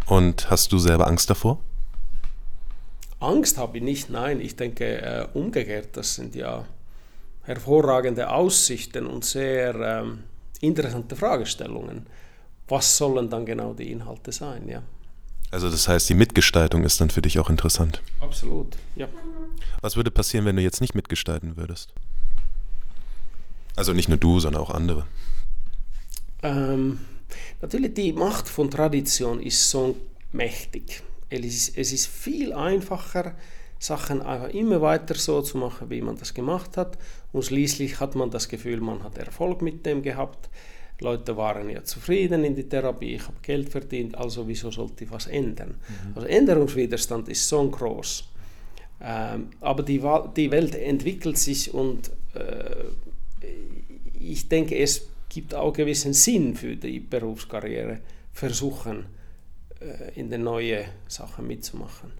Und 0.07 0.51
hast 0.51 0.73
du 0.73 0.79
selber 0.79 1.07
Angst 1.07 1.31
davor? 1.31 1.59
Angst 3.21 3.59
habe 3.59 3.79
ich 3.79 3.83
nicht, 3.83 4.11
nein. 4.11 4.41
Ich 4.41 4.57
denke 4.57 5.03
äh, 5.03 5.27
umgekehrt, 5.35 5.97
das 5.97 6.15
sind 6.15 6.35
ja 6.35 6.65
hervorragende 7.49 8.29
Aussichten 8.31 9.07
und 9.07 9.25
sehr 9.25 9.75
ähm, 9.75 10.25
interessante 10.61 11.17
Fragestellungen. 11.17 12.07
Was 12.69 12.99
sollen 12.99 13.31
dann 13.31 13.47
genau 13.47 13.73
die 13.73 13.91
Inhalte 13.91 14.33
sein, 14.33 14.69
ja? 14.69 14.83
Also 15.51 15.71
das 15.71 15.89
heißt, 15.89 16.11
die 16.11 16.15
Mitgestaltung 16.15 16.85
ist 16.85 17.01
dann 17.01 17.09
für 17.09 17.23
dich 17.23 17.39
auch 17.39 17.49
interessant. 17.49 18.03
Absolut, 18.21 18.77
ja. 18.97 19.09
Was 19.81 19.97
würde 19.97 20.11
passieren, 20.11 20.45
wenn 20.45 20.57
du 20.57 20.63
jetzt 20.63 20.83
nicht 20.83 20.95
mitgestalten 20.95 21.57
würdest? 21.57 21.95
Also 23.77 23.95
nicht 23.95 24.11
nur 24.11 24.19
du, 24.19 24.41
sondern 24.41 24.61
auch 24.61 24.71
andere. 24.71 25.07
Ähm, 26.43 26.99
natürlich, 27.63 27.95
die 27.95 28.13
Macht 28.13 28.47
von 28.47 28.71
Tradition 28.71 29.41
ist 29.41 29.71
so 29.71 29.97
mächtig. 30.33 31.03
Es 31.31 31.41
ist, 31.45 31.79
es 31.79 31.93
ist 31.93 32.07
viel 32.09 32.53
einfacher, 32.53 33.35
Sachen 33.79 34.23
einfach 34.23 34.49
immer 34.51 34.81
weiter 34.81 35.15
so 35.15 35.41
zu 35.41 35.59
machen, 35.59 35.91
wie 35.91 36.01
man 36.01 36.17
das 36.17 36.35
gemacht 36.35 36.77
hat. 36.77 36.99
Und 37.33 37.45
schließlich 37.45 38.01
hat 38.01 38.15
man 38.15 38.31
das 38.31 38.49
Gefühl, 38.49 38.81
man 38.81 39.03
hat 39.03 39.19
Erfolg 39.19 39.63
mit 39.63 39.87
dem 39.87 40.03
gehabt. 40.03 40.49
Leute 41.01 41.37
waren 41.37 41.71
ja 41.71 41.85
zufrieden 41.85 42.43
in 42.45 42.57
der 42.57 42.69
Therapie, 42.69 43.15
ich 43.15 43.23
habe 43.23 43.37
Geld 43.41 43.69
verdient, 43.69 44.19
also 44.19 44.49
wieso 44.49 44.73
sollte 44.73 45.05
ich 45.05 45.11
was 45.13 45.29
ändern? 45.29 45.77
Mhm. 45.89 46.17
Also 46.17 46.27
Änderungswiderstand 46.27 47.29
ist 47.29 47.49
so 47.49 47.69
groß. 47.71 48.25
Ähm, 49.01 49.51
aber 49.61 49.85
die, 49.85 50.03
die 50.37 50.51
Welt 50.51 50.75
entwickelt 50.75 51.39
sich 51.39 51.73
und 51.73 52.11
äh, 52.35 53.47
ich 54.19 54.49
denke, 54.49 54.77
es 54.77 55.07
gibt 55.29 55.55
auch 55.55 55.73
gewissen 55.73 56.15
Sinn 56.15 56.57
für 56.57 56.75
die 56.75 56.99
Berufskarriere, 56.99 58.01
versuchen 58.33 59.07
äh, 59.81 60.19
in 60.19 60.31
den 60.31 60.43
neuen 60.43 60.87
Sachen 61.07 61.47
mitzumachen. 61.47 62.11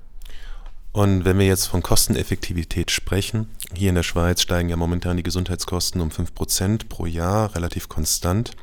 Und 0.99 1.25
wenn 1.25 1.39
wir 1.39 1.47
jetzt 1.47 1.67
von 1.67 1.81
Kosteneffektivität 1.81 2.91
sprechen, 2.91 3.47
hier 3.73 3.91
in 3.91 3.95
der 3.95 4.03
Schweiz 4.03 4.43
steigen 4.43 4.69
ja 4.69 4.75
momentan 4.75 5.17
die 5.17 5.23
Gesundheitskosten 5.23 6.01
um 6.01 6.09
5% 6.09 6.89
pro 6.89 7.07
Jahr, 7.07 7.55
relativ 7.55 7.89
konstant. 7.89 8.57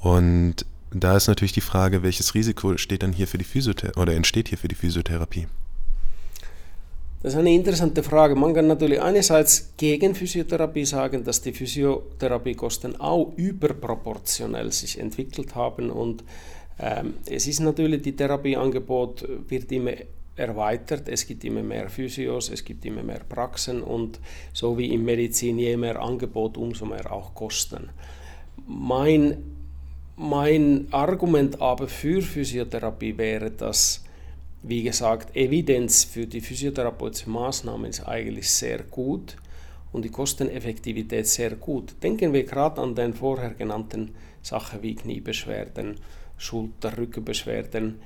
Und 0.00 0.66
da 0.90 1.16
ist 1.16 1.28
natürlich 1.28 1.52
die 1.52 1.60
Frage, 1.60 2.02
welches 2.02 2.34
Risiko 2.34 2.76
steht 2.78 3.04
dann 3.04 3.12
hier 3.12 3.28
für 3.28 3.38
die 3.38 3.44
Physiotherapie 3.44 4.00
oder 4.00 4.12
entsteht 4.12 4.48
hier 4.48 4.58
für 4.58 4.66
die 4.66 4.74
Physiotherapie? 4.74 5.46
Das 7.22 7.34
ist 7.34 7.38
eine 7.38 7.54
interessante 7.54 8.02
Frage. 8.02 8.34
Man 8.34 8.54
kann 8.54 8.66
natürlich 8.66 9.00
einerseits 9.00 9.70
gegen 9.76 10.16
Physiotherapie 10.16 10.84
sagen, 10.84 11.22
dass 11.22 11.42
die 11.42 11.52
Physiotherapiekosten 11.52 13.00
auch 13.00 13.34
überproportionell 13.36 14.72
sich 14.72 14.98
entwickelt 14.98 15.54
haben 15.54 15.90
und 15.90 16.24
ähm, 16.80 17.14
es 17.26 17.46
ist 17.46 17.60
natürlich, 17.60 18.02
die 18.02 18.16
Therapieangebot 18.16 19.28
wird 19.48 19.70
immer 19.70 19.92
erweitert, 20.36 21.08
es 21.08 21.26
gibt 21.26 21.44
immer 21.44 21.62
mehr 21.62 21.88
Physios, 21.88 22.50
es 22.50 22.64
gibt 22.64 22.84
immer 22.84 23.02
mehr 23.02 23.20
Praxen 23.28 23.82
und 23.82 24.18
so 24.52 24.78
wie 24.78 24.92
in 24.92 25.04
Medizin, 25.04 25.58
je 25.58 25.76
mehr 25.76 26.00
Angebot, 26.00 26.56
umso 26.56 26.86
mehr 26.86 27.12
auch 27.12 27.34
Kosten. 27.34 27.90
Mein 28.66 29.36
mein 30.16 30.88
Argument 30.90 31.60
aber 31.60 31.88
für 31.88 32.20
Physiotherapie 32.20 33.16
wäre, 33.16 33.50
dass, 33.50 34.04
wie 34.62 34.82
gesagt, 34.82 35.34
Evidenz 35.34 36.04
für 36.04 36.26
die 36.26 36.40
physiotherapeutische 36.40 37.30
Maßnahmen 37.30 37.90
ist 37.90 38.06
eigentlich 38.06 38.50
sehr 38.50 38.82
gut 38.82 39.36
und 39.90 40.04
die 40.04 40.10
Kosteneffektivität 40.10 41.26
sehr 41.26 41.56
gut. 41.56 41.94
Denken 42.02 42.32
wir 42.32 42.44
gerade 42.44 42.80
an 42.82 42.94
den 42.94 43.14
vorher 43.14 43.54
genannten 43.54 44.14
Sachen 44.42 44.82
wie 44.82 44.94
Kniebeschwerden, 44.94 45.96
Schulter-, 46.36 46.96
Rückenbeschwerden, 46.98 47.98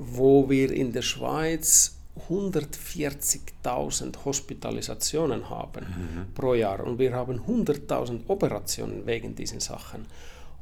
wo 0.00 0.48
wir 0.48 0.72
in 0.72 0.92
der 0.92 1.02
Schweiz 1.02 1.96
140.000 2.28 4.24
Hospitalisationen 4.24 5.48
haben 5.48 5.84
mhm. 5.86 6.34
pro 6.34 6.54
Jahr 6.54 6.84
und 6.84 6.98
wir 6.98 7.12
haben 7.12 7.40
100.000 7.40 8.22
Operationen 8.28 9.06
wegen 9.06 9.34
diesen 9.34 9.60
Sachen. 9.60 10.06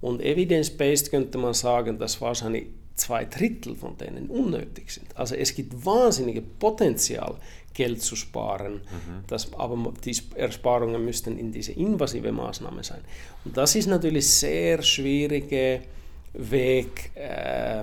Und 0.01 0.21
evidence-based 0.21 1.11
könnte 1.11 1.39
man 1.39 1.55
sagen, 1.55 1.99
dass 1.99 2.21
wahrscheinlich 2.21 2.67
zwei 2.95 3.25
Drittel 3.25 3.75
von 3.75 3.97
denen 3.97 4.29
unnötig 4.29 4.93
sind. 4.93 5.17
Also 5.17 5.35
es 5.35 5.55
gibt 5.55 5.85
wahnsinnige 5.85 6.43
Potenzial, 6.43 7.37
Geld 7.73 8.03
zu 8.03 8.17
sparen, 8.17 8.75
mhm. 8.75 9.25
das, 9.29 9.53
aber 9.53 9.93
die 10.05 10.17
Ersparungen 10.35 11.05
müssten 11.05 11.39
in 11.39 11.53
diese 11.53 11.73
invasive 11.73 12.33
Maßnahme 12.33 12.83
sein. 12.83 13.01
Und 13.45 13.57
das 13.57 13.77
ist 13.77 13.87
natürlich 13.87 14.29
sehr 14.29 14.83
schwieriger 14.83 15.81
Weg, 16.33 17.11
äh, 17.15 17.83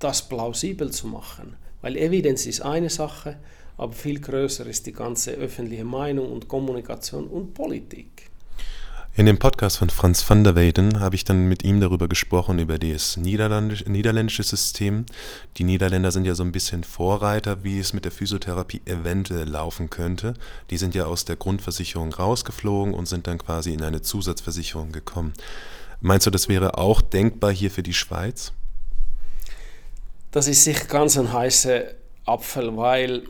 das 0.00 0.28
plausibel 0.28 0.90
zu 0.90 1.06
machen. 1.06 1.56
Weil 1.80 1.96
Evidenz 1.96 2.46
ist 2.46 2.62
eine 2.62 2.90
Sache, 2.90 3.38
aber 3.76 3.92
viel 3.92 4.20
größer 4.20 4.66
ist 4.66 4.86
die 4.86 4.92
ganze 4.92 5.32
öffentliche 5.32 5.84
Meinung 5.84 6.30
und 6.32 6.48
Kommunikation 6.48 7.26
und 7.28 7.54
Politik. 7.54 8.30
In 9.16 9.26
dem 9.26 9.38
Podcast 9.38 9.78
von 9.78 9.90
Franz 9.90 10.28
van 10.28 10.44
der 10.44 10.54
Weyden 10.54 11.00
habe 11.00 11.16
ich 11.16 11.24
dann 11.24 11.46
mit 11.46 11.64
ihm 11.64 11.80
darüber 11.80 12.06
gesprochen, 12.06 12.58
über 12.60 12.78
das 12.78 13.16
Niederländisch, 13.16 13.84
niederländische 13.86 14.44
System. 14.44 15.04
Die 15.56 15.64
Niederländer 15.64 16.12
sind 16.12 16.26
ja 16.26 16.36
so 16.36 16.44
ein 16.44 16.52
bisschen 16.52 16.84
Vorreiter, 16.84 17.64
wie 17.64 17.80
es 17.80 17.92
mit 17.92 18.04
der 18.04 18.12
Physiotherapie 18.12 18.82
eventuell 18.84 19.48
laufen 19.48 19.90
könnte. 19.90 20.34
Die 20.70 20.76
sind 20.76 20.94
ja 20.94 21.06
aus 21.06 21.24
der 21.24 21.36
Grundversicherung 21.36 22.12
rausgeflogen 22.12 22.94
und 22.94 23.06
sind 23.06 23.26
dann 23.26 23.38
quasi 23.38 23.74
in 23.74 23.82
eine 23.82 24.00
Zusatzversicherung 24.00 24.92
gekommen. 24.92 25.32
Meinst 26.00 26.26
du, 26.26 26.30
das 26.30 26.48
wäre 26.48 26.78
auch 26.78 27.00
denkbar 27.00 27.52
hier 27.52 27.70
für 27.70 27.82
die 27.82 27.94
Schweiz? 27.94 28.52
Das 30.32 30.46
ist 30.46 30.62
sicher 30.62 30.86
ganz 30.86 31.18
ein 31.18 31.32
heißer 31.32 31.86
Apfel, 32.24 32.76
weil 32.76 33.24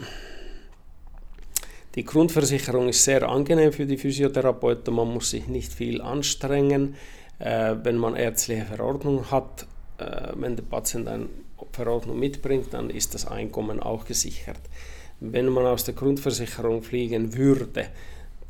die 1.95 2.05
Grundversicherung 2.05 2.91
ist 2.91 3.03
sehr 3.03 3.27
angenehm 3.27 3.73
für 3.73 3.87
die 3.87 3.97
Physiotherapeuten, 3.97 4.93
man 4.93 5.09
muss 5.09 5.31
sich 5.31 5.49
nicht 5.49 5.73
viel 5.73 6.03
anstrengen. 6.03 6.97
Äh, 7.39 7.77
wenn 7.83 7.97
man 7.97 8.17
ärztliche 8.17 8.67
Verordnung 8.67 9.31
hat, 9.31 9.67
äh, 9.97 10.33
wenn 10.35 10.57
der 10.57 10.63
Patient 10.65 11.09
eine 11.09 11.29
Verordnung 11.73 12.19
mitbringt, 12.19 12.75
dann 12.75 12.91
ist 12.91 13.15
das 13.15 13.27
Einkommen 13.27 13.81
auch 13.81 14.05
gesichert. 14.05 14.61
Wenn 15.21 15.49
man 15.49 15.65
aus 15.65 15.85
der 15.85 15.95
Grundversicherung 15.95 16.83
fliegen 16.83 17.35
würde, 17.35 17.87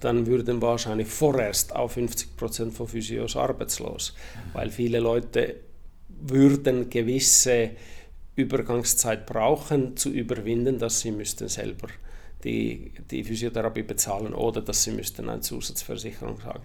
dann 0.01 0.27
würden 0.27 0.61
wahrscheinlich 0.61 1.07
vorerst 1.07 1.77
auch 1.77 1.93
50 1.93 2.37
Prozent 2.37 2.75
von 2.75 2.89
Physios 2.89 3.37
arbeitslos, 3.37 4.13
weil 4.55 4.71
viele 4.71 4.99
Leute 4.99 5.55
würden 6.09 6.91
gewisse 6.91 7.71
Übergangszeit 8.37 9.27
brauchen, 9.27 9.97
zu 9.97 10.11
überwinden, 10.11 10.79
dass 10.79 11.01
sie 11.01 11.11
müssten 11.11 11.49
selber 11.49 11.88
die, 12.45 12.93
die 13.11 13.25
Physiotherapie 13.25 13.83
bezahlen 13.83 14.35
oder 14.35 14.62
dass 14.62 14.85
sie 14.85 14.93
müssten 14.93 15.29
eine 15.29 15.40
Zusatzversicherung 15.40 16.43
haben. 16.45 16.64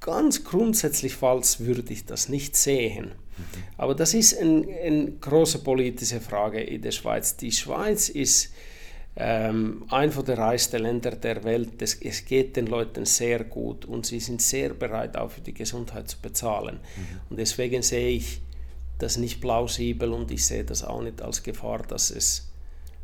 Ganz 0.00 0.44
grundsätzlich 0.44 1.14
falls 1.14 1.60
würde 1.60 1.92
ich 1.92 2.04
das 2.04 2.28
nicht 2.28 2.56
sehen. 2.56 3.06
Mhm. 3.06 3.44
Aber 3.76 3.94
das 3.94 4.14
ist 4.14 4.38
eine 4.38 4.66
ein 4.84 5.20
große 5.20 5.58
politische 5.58 6.20
Frage 6.20 6.60
in 6.60 6.82
der 6.82 6.92
Schweiz. 6.92 7.36
Die 7.36 7.52
Schweiz 7.52 8.08
ist 8.08 8.52
ähm, 9.16 9.84
ein 9.88 10.12
von 10.12 10.24
der 10.24 10.38
reichsten 10.38 10.82
Länder 10.82 11.10
der 11.10 11.42
Welt. 11.42 11.82
Es, 11.82 11.94
es, 12.00 12.24
geht 12.24 12.56
den 12.56 12.68
Leuten 12.68 13.04
sehr 13.04 13.42
gut 13.42 13.84
und 13.84 14.06
sie 14.06 14.20
sind 14.20 14.40
sehr 14.40 14.70
bereit, 14.74 15.16
auch 15.16 15.32
für 15.32 15.40
die 15.40 15.54
Gesundheit 15.54 16.08
zu 16.08 16.18
bezahlen. 16.22 16.76
Mhm. 16.76 17.20
Und 17.30 17.38
deswegen 17.38 17.82
sehe 17.82 18.10
ich 18.10 18.40
das 18.98 19.16
nicht 19.16 19.40
plausibel 19.40 20.12
und 20.12 20.30
ich 20.30 20.44
sehe 20.44 20.64
das 20.64 20.82
auch 20.82 21.02
nicht 21.02 21.22
als 21.22 21.42
Gefahr, 21.42 21.82
dass 21.86 22.10
es 22.10 22.48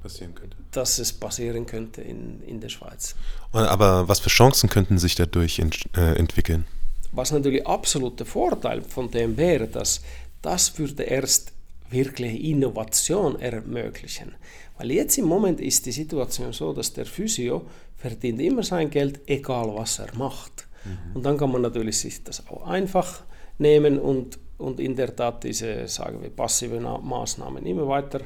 passieren 0.02 0.34
könnte, 0.34 0.56
dass 0.70 0.98
es 0.98 1.12
passieren 1.12 1.66
könnte 1.66 2.02
in, 2.02 2.42
in 2.42 2.60
der 2.60 2.68
Schweiz. 2.68 3.14
Aber 3.52 4.08
was 4.08 4.20
für 4.20 4.28
Chancen 4.28 4.68
könnten 4.68 4.98
sich 4.98 5.14
dadurch 5.14 5.58
ent, 5.58 5.88
äh, 5.96 6.14
entwickeln? 6.16 6.66
Was 7.12 7.32
natürlich 7.32 7.66
absoluter 7.66 8.26
Vorteil 8.26 8.82
von 8.82 9.10
dem 9.10 9.36
wäre, 9.36 9.68
dass 9.68 10.02
das 10.42 10.78
würde 10.78 11.04
erst 11.04 11.52
wirkliche 11.90 12.36
Innovation 12.36 13.40
ermöglichen. 13.40 14.34
Weil 14.76 14.90
jetzt 14.90 15.16
im 15.16 15.26
Moment 15.26 15.60
ist 15.60 15.86
die 15.86 15.92
Situation 15.92 16.52
so, 16.52 16.72
dass 16.72 16.92
der 16.92 17.06
Physio 17.06 17.66
verdient 17.96 18.40
immer 18.40 18.62
sein 18.62 18.90
Geld, 18.90 19.20
egal 19.26 19.72
was 19.74 20.00
er 20.00 20.14
macht. 20.16 20.66
Mhm. 20.84 21.16
Und 21.16 21.22
dann 21.22 21.38
kann 21.38 21.52
man 21.52 21.62
natürlich 21.62 21.98
sich 21.98 22.22
das 22.24 22.46
auch 22.48 22.66
einfach 22.66 23.22
nehmen 23.58 23.98
und 23.98 24.38
und 24.58 24.80
in 24.80 24.94
der 24.96 25.14
Tat 25.14 25.44
diese, 25.44 25.88
sagen 25.88 26.22
wir, 26.22 26.30
passiven 26.30 26.82
Maßnahmen 26.82 27.64
immer 27.66 27.88
weiter 27.88 28.20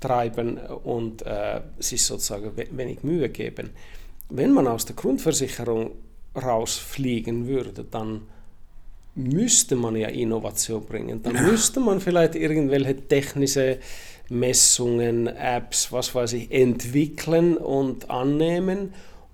treiben 0.00 0.58
und 0.58 1.22
äh, 1.22 1.60
sich 1.78 2.04
sozusagen 2.04 2.52
wenig 2.56 3.02
Mühe 3.02 3.28
geben. 3.28 3.70
Wenn 4.28 4.52
man 4.52 4.66
aus 4.66 4.84
der 4.84 4.96
Grundversicherung 4.96 5.92
rausfliegen 6.34 7.46
würde, 7.46 7.84
dann 7.84 8.22
müsste 9.14 9.76
man 9.76 9.96
ja 9.96 10.08
Innovation 10.08 10.84
bringen. 10.84 11.22
Dann 11.22 11.46
müsste 11.46 11.80
man 11.80 12.00
vielleicht 12.00 12.34
irgendwelche 12.34 12.96
technische 13.08 13.78
Messungen, 14.28 15.26
Apps, 15.28 15.90
was 15.92 16.14
weiß 16.14 16.34
ich, 16.34 16.50
entwickeln 16.50 17.56
und 17.56 18.10
annehmen, 18.10 18.92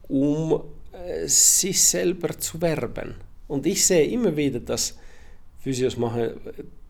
um 0.09 0.63
äh, 0.93 1.27
sich 1.27 1.83
selber 1.83 2.39
zu 2.39 2.61
werben. 2.61 3.15
Und 3.49 3.67
ich 3.67 3.85
sehe 3.85 4.07
immer 4.07 4.37
wieder, 4.37 4.61
dass 4.61 4.97
Physios 5.63 5.97
machen, 5.97 6.31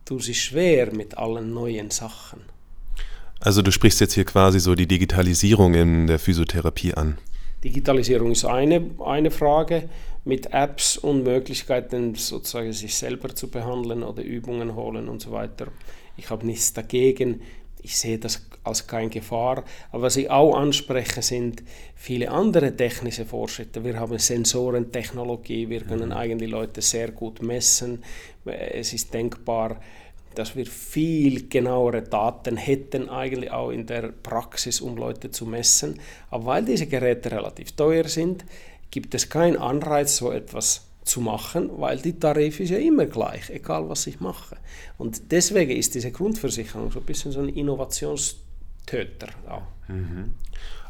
tun 0.05 0.19
sich 0.19 0.41
schwer 0.41 0.93
mit 0.93 1.17
allen 1.17 1.53
neuen 1.53 1.91
Sachen. 1.91 2.41
Also 3.39 3.61
du 3.61 3.71
sprichst 3.71 3.99
jetzt 3.99 4.13
hier 4.13 4.25
quasi 4.25 4.59
so 4.59 4.73
die 4.75 4.87
Digitalisierung 4.87 5.73
in 5.73 6.07
der 6.07 6.19
Physiotherapie 6.19 6.93
an. 6.93 7.17
Digitalisierung 7.63 8.31
ist 8.31 8.45
eine, 8.45 8.81
eine 9.05 9.31
Frage 9.31 9.89
mit 10.25 10.53
Apps 10.53 10.97
und 10.97 11.23
Möglichkeiten, 11.23 12.15
sozusagen 12.15 12.73
sich 12.73 12.95
selber 12.95 13.35
zu 13.35 13.49
behandeln 13.49 14.03
oder 14.03 14.23
Übungen 14.23 14.75
holen 14.75 15.09
und 15.09 15.21
so 15.21 15.31
weiter. 15.31 15.67
Ich 16.17 16.29
habe 16.29 16.45
nichts 16.45 16.73
dagegen 16.73 17.41
ich 17.83 17.97
sehe 17.97 18.17
das 18.17 18.41
als 18.63 18.87
keine 18.87 19.09
Gefahr. 19.09 19.63
Aber 19.91 20.03
was 20.03 20.15
ich 20.15 20.29
auch 20.29 20.55
anspreche, 20.55 21.21
sind 21.21 21.63
viele 21.95 22.31
andere 22.31 22.75
technische 22.75 23.25
Fortschritte. 23.25 23.83
Wir 23.83 23.99
haben 23.99 24.17
Sensorentechnologie, 24.17 25.69
wir 25.69 25.81
können 25.81 26.09
mhm. 26.09 26.17
eigentlich 26.17 26.49
Leute 26.49 26.81
sehr 26.81 27.11
gut 27.11 27.41
messen. 27.41 28.03
Es 28.45 28.93
ist 28.93 29.13
denkbar, 29.13 29.79
dass 30.35 30.55
wir 30.55 30.65
viel 30.65 31.47
genauere 31.47 32.01
Daten 32.01 32.57
hätten, 32.57 33.09
eigentlich 33.09 33.51
auch 33.51 33.69
in 33.69 33.85
der 33.85 34.11
Praxis, 34.11 34.81
um 34.81 34.97
Leute 34.97 35.31
zu 35.31 35.45
messen. 35.45 35.99
Aber 36.31 36.45
weil 36.45 36.65
diese 36.65 36.87
Geräte 36.87 37.31
relativ 37.31 37.73
teuer 37.73 38.07
sind, 38.07 38.43
gibt 38.89 39.13
es 39.13 39.29
keinen 39.29 39.57
Anreiz, 39.57 40.17
so 40.17 40.31
etwas 40.31 40.87
zu 41.03 41.21
machen, 41.21 41.69
weil 41.77 41.97
die 41.97 42.17
Tarif 42.17 42.59
ist 42.59 42.69
ja 42.69 42.77
immer 42.77 43.05
gleich, 43.05 43.49
egal 43.49 43.89
was 43.89 44.07
ich 44.07 44.19
mache. 44.19 44.57
Und 44.97 45.31
deswegen 45.31 45.71
ist 45.71 45.95
diese 45.95 46.11
Grundversicherung 46.11 46.91
so 46.91 46.99
ein 46.99 47.05
bisschen 47.05 47.31
so 47.31 47.41
ein 47.41 47.49
Innovationstöter. 48.83 49.27
Auch. 49.49 49.63
Mhm. 49.87 50.33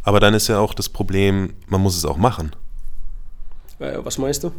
Aber 0.04 0.20
dann 0.20 0.34
ist 0.34 0.48
ja 0.48 0.60
auch 0.60 0.74
das 0.74 0.90
Problem, 0.90 1.54
man 1.68 1.82
muss 1.82 1.96
es 1.96 2.06
auch 2.06 2.18
machen. 2.18 2.56
Äh, 3.80 3.98
was 4.04 4.18
meinst 4.18 4.44
du? 4.44 4.52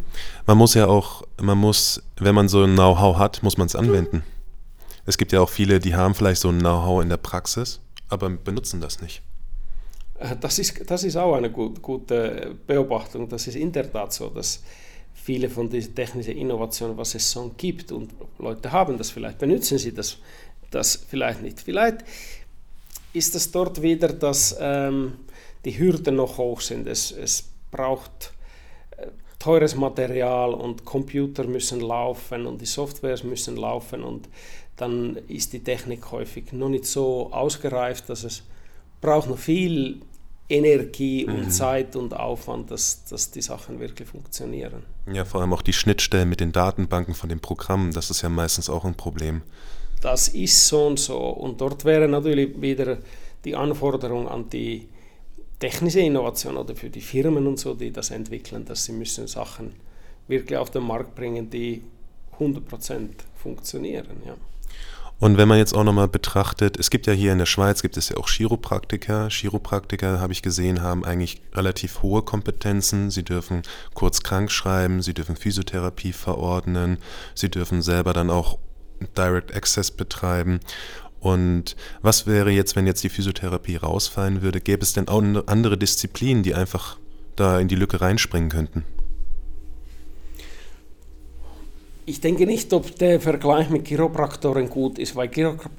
Man 0.47 0.59
muss 0.59 0.75
ja 0.75 0.87
auch, 0.87 1.23
man 1.41 1.59
muss, 1.59 2.03
wenn 2.17 2.35
man 2.35 2.49
so 2.49 2.65
ein 2.65 2.75
Know-how 2.75 3.19
hat, 3.19 3.43
muss 3.43 3.59
man 3.59 3.67
es 3.67 3.77
anwenden. 3.77 4.23
Es 5.07 5.19
gibt 5.19 5.33
ja 5.33 5.41
auch 5.41 5.51
viele, 5.51 5.81
die 5.81 5.95
haben 5.95 6.15
vielleicht 6.15 6.41
so 6.41 6.49
ein 6.49 6.59
Know-how 6.59 7.03
in 7.03 7.11
der 7.11 7.19
Praxis, 7.19 7.81
aber 8.09 8.31
benutzen 8.31 8.81
das 8.81 9.03
nicht. 9.03 9.23
Äh, 10.19 10.37
das 10.41 10.59
ist, 10.59 10.91
das 10.91 11.05
ist 11.05 11.17
auch 11.17 11.35
eine 11.35 11.51
gut, 11.51 11.83
gute 11.83 12.55
Beobachtung. 12.67 13.29
Das 13.29 13.47
ist 13.47 13.57
in 13.57 13.71
der 13.71 13.91
Tat 13.93 14.15
so, 14.15 14.31
dass 14.31 14.63
viele 15.13 15.49
von 15.51 15.69
diesen 15.69 15.95
technischen 15.95 16.37
Innovationen, 16.37 16.97
was 16.97 17.15
es 17.15 17.33
schon 17.33 17.57
gibt 17.57 17.93
und 17.93 18.13
Leute 18.39 18.73
haben 18.73 18.99
das 18.99 19.11
vielleicht, 19.11 19.39
benutzen 19.39 19.79
sie 19.79 19.93
das, 19.93 20.19
das 20.71 20.97
vielleicht 20.97 21.43
nicht. 21.43 21.61
Vielleicht 21.61 22.05
ist 23.15 23.35
es 23.35 23.51
dort 23.51 23.81
wieder, 23.81 24.09
dass 24.09 24.57
ähm, 24.61 25.15
die 25.65 25.79
Hürden 25.79 26.17
noch 26.17 26.37
hoch 26.37 26.61
sind. 26.61 26.87
Es, 26.87 27.11
es 27.11 27.45
braucht 27.71 28.33
äh, 28.97 29.07
teures 29.39 29.75
Material 29.75 30.53
und 30.53 30.85
Computer 30.85 31.45
müssen 31.45 31.81
laufen 31.81 32.47
und 32.47 32.61
die 32.61 32.67
Softwares 32.67 33.25
müssen 33.25 33.57
laufen 33.57 34.03
und 34.03 34.29
dann 34.77 35.17
ist 35.29 35.53
die 35.53 35.63
Technik 35.63 36.11
häufig 36.11 36.53
noch 36.53 36.69
nicht 36.69 36.87
so 36.87 37.33
ausgereift, 37.33 38.09
dass 38.09 38.25
es 38.25 38.43
braucht 39.01 39.29
noch 39.29 39.39
viel 39.39 40.01
Energie 40.49 41.25
und 41.25 41.45
mhm. 41.45 41.51
Zeit 41.51 41.97
und 41.97 42.15
Aufwand, 42.15 42.71
dass, 42.71 43.05
dass 43.05 43.31
die 43.31 43.41
Sachen 43.41 43.81
wirklich 43.81 44.09
funktionieren. 44.09 44.83
Ja, 45.11 45.25
vor 45.25 45.41
allem 45.41 45.53
auch 45.53 45.63
die 45.63 45.73
Schnittstellen 45.73 46.29
mit 46.29 46.41
den 46.41 46.53
Datenbanken 46.53 47.15
von 47.15 47.29
den 47.29 47.41
Programmen, 47.41 47.93
das 47.93 48.11
ist 48.11 48.23
ja 48.23 48.29
meistens 48.29 48.69
auch 48.69 48.85
ein 48.85 48.95
Problem. 48.95 49.43
Das 50.05 50.29
ist 50.29 50.69
so 50.69 50.87
und 50.87 51.01
so. 51.01 51.17
Und 51.17 51.63
dort 51.63 51.87
wäre 51.87 52.07
natürlich 52.07 52.61
wieder 52.61 52.99
die 53.43 53.57
Anforderung 53.57 54.29
an 54.29 54.51
die 54.51 54.87
technische 55.59 56.01
Innovation 56.01 56.59
oder 56.59 56.77
für 56.77 56.91
die 56.91 57.01
Firmen 57.01 57.47
und 57.47 57.59
so, 57.59 57.73
die 57.73 57.91
das 57.91 58.11
entwickeln, 58.11 58.67
dass 58.67 58.85
sie 58.85 58.93
müssen 58.93 59.27
Sachen 59.27 59.73
wirklich 60.29 60.59
auf 60.59 60.71
den 60.71 60.83
Markt 60.83 61.15
bringen, 61.15 61.49
die 61.49 61.81
100% 62.39 63.09
funktionieren. 63.35 64.21
Ja. 64.27 64.35
Und 65.21 65.39
wenn 65.39 65.49
man 65.49 65.57
jetzt 65.57 65.75
auch 65.75 65.85
nochmal 65.85 66.09
betrachtet, 66.09 66.79
es 66.79 66.91
gibt 66.91 67.07
ja 67.07 67.15
hier 67.15 67.33
in 67.33 67.39
der 67.39 67.47
Schweiz, 67.47 67.81
gibt 67.81 67.97
es 67.97 68.11
ja 68.11 68.19
auch 68.19 68.29
Chiropraktiker. 68.29 69.31
Chiropraktiker, 69.31 70.21
habe 70.21 70.35
ich 70.35 70.43
gesehen, 70.43 70.83
haben 70.83 71.03
eigentlich 71.07 71.41
relativ 71.55 72.03
hohe 72.03 72.21
Kompetenzen. 72.21 73.11
Sie 73.11 73.23
dürfen 73.23 73.63
kurz 73.95 74.23
krank 74.23 74.51
schreiben, 74.51 75.01
sie 75.01 75.15
dürfen 75.15 75.37
Physiotherapie 75.37 76.13
verordnen, 76.13 76.99
sie 77.35 77.49
dürfen 77.49 77.81
selber 77.81 78.13
dann 78.13 78.29
auch 78.29 78.59
Direct 79.17 79.55
Access 79.55 79.91
betreiben. 79.91 80.61
Und 81.21 81.77
was 82.03 82.27
wäre 82.27 82.51
jetzt, 82.51 82.77
wenn 82.77 82.87
jetzt 82.87 83.03
die 83.03 83.09
Physiotherapie 83.09 83.77
rausfallen 83.77 84.43
würde? 84.43 84.61
Gäbe 84.61 84.83
es 84.83 84.93
denn 84.93 85.09
auch 85.09 85.23
andere 85.47 85.79
Disziplinen, 85.79 86.43
die 86.43 86.55
einfach 86.55 86.99
da 87.37 87.59
in 87.59 87.69
die 87.69 87.77
Lücke 87.77 88.01
reinspringen 88.01 88.51
könnten? 88.51 88.85
Ich 92.07 92.21
denke 92.21 92.45
nicht, 92.45 92.71
ob 92.75 92.95
der 92.97 93.19
Vergleich 93.19 93.71
mit 93.71 93.89
Chiropraktoren 93.89 94.69
gut 94.69 94.99
ist, 94.99 95.17
weil 95.17 95.31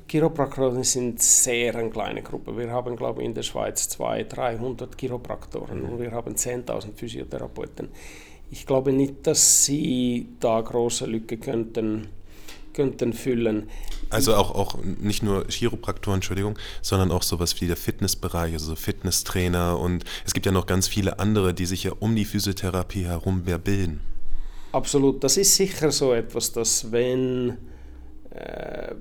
Chiropraktoren 0.10 0.84
sind 0.84 1.22
sehr 1.22 1.76
eine 1.76 1.92
kleine 1.92 2.24
Gruppe. 2.24 2.58
Wir 2.58 2.72
haben, 2.72 2.96
glaube 2.96 3.22
ich, 3.22 3.28
in 3.28 3.36
der 3.36 3.44
Schweiz 3.44 3.88
200, 3.90 4.36
300 4.36 4.98
Chiropraktoren 5.00 5.84
und 5.84 6.00
wir 6.00 6.12
haben 6.12 6.34
10.000 6.34 6.96
Physiotherapeuten. 6.96 7.90
Ich 8.50 8.66
glaube 8.66 8.92
nicht, 8.92 9.28
dass 9.28 9.66
sie 9.66 10.30
da 10.40 10.60
große 10.62 11.06
Lücke 11.06 11.38
könnten, 11.38 12.08
könnten 12.76 13.14
füllen. 13.14 13.70
Also 14.10 14.36
auch, 14.36 14.54
auch 14.54 14.78
nicht 14.84 15.24
nur 15.24 15.48
Chiropraktoren, 15.48 16.18
Entschuldigung, 16.18 16.60
sondern 16.82 17.12
auch 17.12 17.24
sowas 17.24 17.60
wie 17.60 17.68
der 17.68 17.78
Fitnessbereich, 17.78 18.54
also 18.54 18.76
Fitnesstrainer 18.76 19.80
und 19.80 20.04
es 20.26 20.34
gibt 20.34 20.46
ja 20.46 20.52
noch 20.52 20.68
ganz 20.68 20.88
viele 20.88 21.18
andere, 21.18 21.54
die 21.54 21.66
sich 21.66 21.86
ja 21.86 21.94
um 22.00 22.16
die 22.16 22.26
Physiotherapie 22.26 23.06
herum 23.06 23.44
mehr 23.46 23.58
bilden. 23.58 24.02
Absolut, 24.72 25.24
das 25.24 25.38
ist 25.38 25.56
sicher 25.56 25.90
so 25.90 26.14
etwas, 26.14 26.52
dass 26.52 26.92
wenn, 26.92 27.58
äh, 28.32 28.94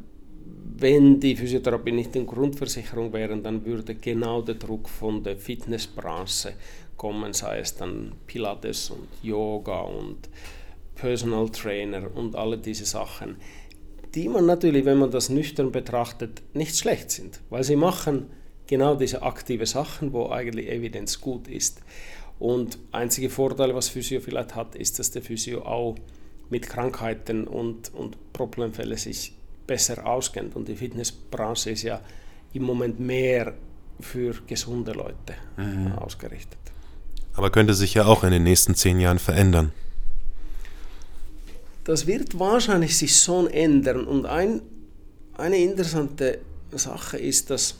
wenn 0.76 1.18
die 1.18 1.36
Physiotherapie 1.36 1.92
nicht 1.92 2.14
in 2.14 2.26
Grundversicherung 2.26 3.12
wäre, 3.12 3.36
dann 3.38 3.64
würde 3.64 3.96
genau 3.96 4.40
der 4.40 4.54
Druck 4.54 4.88
von 4.88 5.24
der 5.24 5.36
Fitnessbranche 5.36 6.54
kommen, 6.96 7.32
sei 7.32 7.58
es 7.58 7.74
dann 7.74 8.12
Pilates 8.26 8.90
und 8.90 9.08
Yoga 9.22 9.80
und 9.80 10.28
Personal 10.94 11.48
Trainer 11.48 12.08
und 12.14 12.36
alle 12.36 12.56
diese 12.56 12.84
Sachen, 12.84 13.36
die 14.14 14.28
man 14.28 14.46
natürlich, 14.46 14.84
wenn 14.84 14.98
man 14.98 15.10
das 15.10 15.28
nüchtern 15.28 15.72
betrachtet, 15.72 16.42
nicht 16.54 16.76
schlecht 16.76 17.10
sind, 17.10 17.40
weil 17.50 17.64
sie 17.64 17.76
machen 17.76 18.30
genau 18.66 18.94
diese 18.94 19.22
aktive 19.22 19.66
Sachen, 19.66 20.12
wo 20.12 20.30
eigentlich 20.30 20.68
Evidenz 20.68 21.20
gut 21.20 21.48
ist. 21.48 21.82
Und 22.38 22.78
einzige 22.92 23.30
Vorteil, 23.30 23.74
was 23.74 23.88
Physio 23.88 24.20
vielleicht 24.20 24.54
hat, 24.54 24.74
ist, 24.74 24.98
dass 24.98 25.10
der 25.10 25.22
Physio 25.22 25.62
auch 25.62 25.96
mit 26.50 26.68
Krankheiten 26.68 27.46
und, 27.46 27.92
und 27.94 28.16
Problemfällen 28.32 28.98
sich 28.98 29.34
besser 29.66 30.06
auskennt. 30.06 30.56
Und 30.56 30.68
die 30.68 30.76
Fitnessbranche 30.76 31.70
ist 31.70 31.82
ja 31.82 32.00
im 32.52 32.62
Moment 32.62 33.00
mehr 33.00 33.54
für 34.00 34.34
gesunde 34.46 34.92
Leute 34.92 35.34
mhm. 35.56 35.92
ausgerichtet. 35.92 36.58
Aber 37.34 37.50
könnte 37.50 37.74
sich 37.74 37.94
ja 37.94 38.06
auch 38.06 38.24
in 38.24 38.30
den 38.30 38.44
nächsten 38.44 38.74
zehn 38.74 39.00
Jahren 39.00 39.18
verändern. 39.18 39.72
Das 41.84 42.06
wird 42.06 42.38
wahrscheinlich 42.38 42.96
sich 42.96 43.14
schon 43.14 43.46
ändern. 43.48 44.06
Und 44.06 44.26
ein, 44.26 44.62
eine 45.34 45.58
interessante 45.58 46.38
Sache 46.72 47.18
ist, 47.18 47.50
dass 47.50 47.76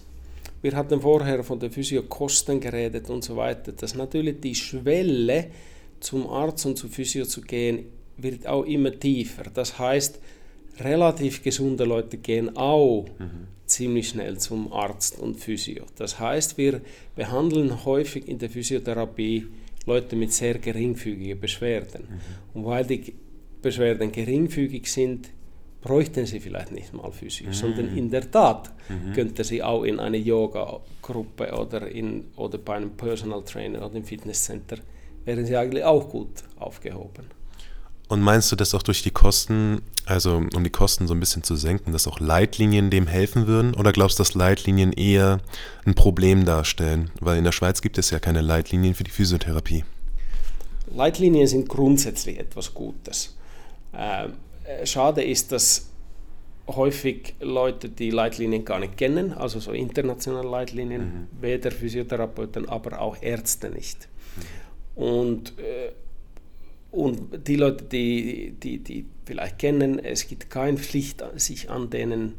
wir 0.64 0.74
hatten 0.74 1.00
vorher 1.00 1.44
von 1.44 1.60
den 1.60 1.70
Physiokosten 1.70 2.58
geredet 2.58 3.10
und 3.10 3.22
so 3.22 3.36
weiter, 3.36 3.72
dass 3.72 3.94
natürlich 3.94 4.40
die 4.40 4.54
Schwelle 4.54 5.48
zum 6.00 6.26
Arzt 6.26 6.64
und 6.64 6.78
zu 6.78 6.88
Physio 6.88 7.26
zu 7.26 7.42
gehen, 7.42 7.86
wird 8.16 8.46
auch 8.46 8.64
immer 8.64 8.98
tiefer. 8.98 9.44
Das 9.52 9.78
heißt, 9.78 10.18
relativ 10.80 11.42
gesunde 11.42 11.84
Leute 11.84 12.16
gehen 12.16 12.56
auch 12.56 13.04
mhm. 13.18 13.46
ziemlich 13.66 14.08
schnell 14.08 14.38
zum 14.38 14.72
Arzt 14.72 15.18
und 15.18 15.38
Physio. 15.38 15.84
Das 15.96 16.18
heißt, 16.18 16.56
wir 16.56 16.80
behandeln 17.14 17.84
häufig 17.84 18.26
in 18.26 18.38
der 18.38 18.50
Physiotherapie 18.50 19.46
Leute 19.86 20.16
mit 20.16 20.32
sehr 20.32 20.58
geringfügigen 20.58 21.38
Beschwerden. 21.38 22.04
Mhm. 22.08 22.58
Und 22.58 22.64
weil 22.64 22.86
die 22.86 23.14
Beschwerden 23.64 24.12
geringfügig 24.12 24.92
sind, 24.92 25.30
bräuchten 25.80 26.26
sie 26.26 26.38
vielleicht 26.38 26.70
nicht 26.70 26.92
mal 26.92 27.10
Physio, 27.10 27.48
mhm. 27.48 27.52
sondern 27.52 27.96
in 27.96 28.10
der 28.10 28.30
Tat 28.30 28.70
mhm. 28.88 29.12
könnten 29.14 29.42
sie 29.42 29.62
auch 29.62 29.82
in 29.84 29.98
eine 29.98 30.18
Yoga-Gruppe 30.18 31.52
oder, 31.52 31.88
oder 32.36 32.58
bei 32.58 32.76
einem 32.76 32.90
Personal 32.90 33.42
Trainer 33.42 33.84
oder 33.84 33.96
im 33.96 34.04
Fitnesscenter, 34.04 34.76
wären 35.24 35.44
sie 35.44 35.56
eigentlich 35.56 35.84
auch 35.84 36.08
gut 36.08 36.44
aufgehoben. 36.56 37.26
Und 38.08 38.20
meinst 38.20 38.52
du, 38.52 38.56
dass 38.56 38.74
auch 38.74 38.82
durch 38.82 39.02
die 39.02 39.10
Kosten, 39.10 39.80
also 40.04 40.42
um 40.54 40.62
die 40.62 40.70
Kosten 40.70 41.06
so 41.06 41.14
ein 41.14 41.20
bisschen 41.20 41.42
zu 41.42 41.56
senken, 41.56 41.92
dass 41.92 42.06
auch 42.06 42.20
Leitlinien 42.20 42.90
dem 42.90 43.06
helfen 43.06 43.46
würden? 43.46 43.74
Oder 43.74 43.92
glaubst 43.92 44.18
du, 44.18 44.20
dass 44.20 44.34
Leitlinien 44.34 44.92
eher 44.92 45.40
ein 45.86 45.94
Problem 45.94 46.44
darstellen? 46.44 47.10
Weil 47.20 47.38
in 47.38 47.44
der 47.44 47.52
Schweiz 47.52 47.80
gibt 47.80 47.96
es 47.96 48.10
ja 48.10 48.18
keine 48.18 48.42
Leitlinien 48.42 48.94
für 48.94 49.04
die 49.04 49.10
Physiotherapie. 49.10 49.84
Leitlinien 50.94 51.46
sind 51.46 51.68
grundsätzlich 51.68 52.38
etwas 52.38 52.74
Gutes. 52.74 53.34
Ähm, 53.96 54.32
äh, 54.64 54.86
schade 54.86 55.22
ist, 55.22 55.52
dass 55.52 55.90
häufig 56.66 57.34
Leute 57.40 57.88
die 57.88 58.10
Leitlinien 58.10 58.64
gar 58.64 58.78
nicht 58.78 58.96
kennen, 58.96 59.32
also 59.32 59.60
so 59.60 59.72
internationale 59.72 60.48
Leitlinien, 60.48 61.02
mhm. 61.02 61.42
weder 61.42 61.70
Physiotherapeuten, 61.70 62.68
aber 62.68 63.00
auch 63.00 63.16
Ärzte 63.20 63.70
nicht. 63.70 64.08
Mhm. 64.96 65.02
Und, 65.02 65.58
äh, 65.58 65.92
und 66.90 67.46
die 67.46 67.56
Leute, 67.56 67.84
die, 67.84 68.52
die, 68.52 68.78
die 68.78 69.04
vielleicht 69.26 69.58
kennen, 69.58 69.98
es 69.98 70.26
gibt 70.26 70.48
keine 70.48 70.78
Pflicht, 70.78 71.22
sich 71.36 71.68
an 71.70 71.90
denen 71.90 72.34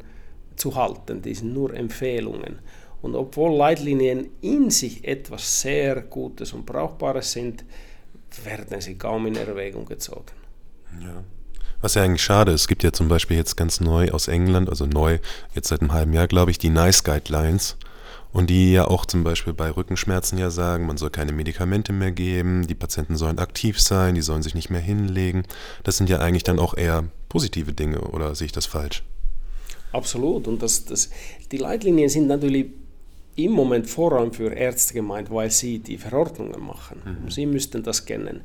zu 0.56 0.76
halten, 0.76 1.22
die 1.22 1.36
sind 1.36 1.54
nur 1.54 1.74
Empfehlungen. 1.74 2.60
Und 3.02 3.16
obwohl 3.16 3.56
Leitlinien 3.56 4.30
in 4.42 4.72
sich 4.72 5.06
etwas 5.06 5.62
sehr 5.62 6.02
Gutes 6.02 6.54
und 6.54 6.66
Brauchbares 6.66 7.34
sind, 7.34 7.64
werden 8.44 8.82
sie 8.82 8.96
kaum 8.96 9.28
in 9.28 9.36
Erwägung 9.36 9.86
gezogen. 9.86 10.32
Ja. 11.02 11.24
Was 11.82 11.96
ja 11.96 12.04
eigentlich 12.04 12.24
schade 12.24 12.52
ist, 12.52 12.62
es 12.62 12.68
gibt 12.68 12.84
ja 12.84 12.92
zum 12.92 13.08
Beispiel 13.08 13.38
jetzt 13.38 13.56
ganz 13.56 13.80
neu 13.80 14.12
aus 14.12 14.28
England, 14.28 14.70
also 14.70 14.86
neu, 14.86 15.20
jetzt 15.54 15.68
seit 15.68 15.82
einem 15.82 15.94
halben 15.94 16.14
Jahr, 16.14 16.28
glaube 16.28 16.52
ich, 16.52 16.58
die 16.58 16.70
NICE 16.70 17.04
Guidelines. 17.04 17.78
Und 18.32 18.50
die 18.50 18.74
ja 18.74 18.86
auch 18.86 19.06
zum 19.06 19.24
Beispiel 19.24 19.54
bei 19.54 19.70
Rückenschmerzen 19.70 20.38
ja 20.38 20.50
sagen, 20.50 20.88
man 20.88 20.98
soll 20.98 21.10
keine 21.10 21.32
Medikamente 21.32 21.94
mehr 21.94 22.12
geben, 22.12 22.68
die 22.68 22.76
Patienten 22.76 23.16
sollen 23.16 23.40
aktiv 23.40 23.80
sein, 23.80 24.14
die 24.14 24.22
sollen 24.22 24.44
sich 24.44 24.56
nicht 24.56 24.70
mehr 24.70 24.82
hinlegen. 24.82 25.44
Das 25.84 25.96
sind 25.96 26.10
ja 26.10 26.20
eigentlich 26.20 26.44
dann 26.44 26.60
auch 26.60 26.76
eher 26.76 27.06
positive 27.30 27.72
Dinge, 27.72 28.02
oder 28.02 28.36
sehe 28.36 28.48
ich 28.48 28.52
das 28.52 28.66
falsch? 28.66 29.04
Absolut. 29.94 30.50
Und 30.50 30.62
das, 30.62 30.84
das, 30.84 31.12
die 31.50 31.56
Leitlinien 31.56 32.10
sind 32.10 32.28
natürlich 32.28 32.68
im 33.38 33.52
Moment 33.52 33.90
vor 33.90 34.12
allem 34.14 34.34
für 34.34 34.52
Ärzte 34.52 34.94
gemeint, 34.94 35.30
weil 35.32 35.50
sie 35.50 35.80
die 35.80 35.98
Verordnungen 35.98 36.62
machen. 36.62 37.02
Mhm. 37.24 37.32
Sie 37.32 37.46
müssten 37.46 37.84
das 37.84 38.06
kennen. 38.06 38.42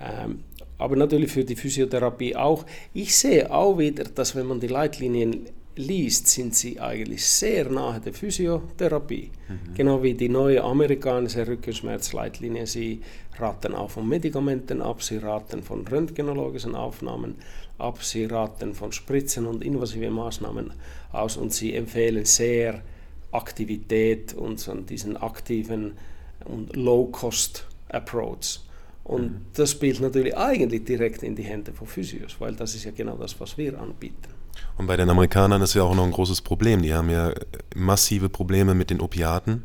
Ähm, 0.00 0.44
aber 0.78 0.96
natürlich 0.96 1.30
für 1.30 1.44
die 1.44 1.56
Physiotherapie 1.56 2.36
auch. 2.36 2.64
Ich 2.92 3.16
sehe 3.16 3.50
auch 3.50 3.78
wieder, 3.78 4.04
dass 4.04 4.34
wenn 4.34 4.46
man 4.46 4.60
die 4.60 4.66
Leitlinien 4.66 5.46
liest, 5.76 6.28
sind 6.28 6.54
sie 6.54 6.80
eigentlich 6.80 7.24
sehr 7.26 7.68
nahe 7.68 8.00
der 8.00 8.12
Physiotherapie. 8.12 9.30
Mhm. 9.48 9.74
Genau 9.74 10.02
wie 10.02 10.14
die 10.14 10.28
neue 10.28 10.62
amerikanische 10.62 11.46
Rückenschmerzleitlinie. 11.46 12.66
Sie 12.66 13.00
raten 13.38 13.74
auch 13.74 13.90
von 13.90 14.08
Medikamenten 14.08 14.80
ab, 14.80 15.02
sie 15.02 15.18
raten 15.18 15.62
von 15.62 15.86
röntgenologischen 15.86 16.74
Aufnahmen 16.74 17.36
ab, 17.78 18.02
sie 18.02 18.26
raten 18.26 18.74
von 18.74 18.92
Spritzen 18.92 19.46
und 19.46 19.64
invasiven 19.64 20.12
Maßnahmen 20.12 20.72
aus 21.12 21.36
und 21.36 21.52
sie 21.52 21.74
empfehlen 21.74 22.24
sehr 22.24 22.82
Aktivität 23.32 24.32
und 24.34 24.60
so 24.60 24.74
diesen 24.74 25.16
aktiven 25.16 25.96
und 26.44 26.76
Low-Cost-Approach. 26.76 28.60
Und 29.04 29.22
mhm. 29.22 29.40
das 29.52 29.70
spielt 29.72 30.00
natürlich 30.00 30.36
eigentlich 30.36 30.84
direkt 30.84 31.22
in 31.22 31.36
die 31.36 31.42
Hände 31.42 31.72
von 31.72 31.86
Physios, 31.86 32.36
weil 32.38 32.54
das 32.54 32.74
ist 32.74 32.84
ja 32.84 32.90
genau 32.90 33.16
das, 33.16 33.38
was 33.38 33.56
wir 33.58 33.78
anbieten. 33.78 34.28
Und 34.78 34.86
bei 34.86 34.96
den 34.96 35.10
Amerikanern 35.10 35.60
ist 35.62 35.74
ja 35.74 35.82
auch 35.82 35.94
noch 35.94 36.04
ein 36.04 36.10
großes 36.10 36.40
Problem. 36.40 36.82
Die 36.82 36.94
haben 36.94 37.10
ja 37.10 37.32
massive 37.74 38.28
Probleme 38.28 38.74
mit 38.74 38.90
den 38.90 39.00
Opiaten 39.00 39.64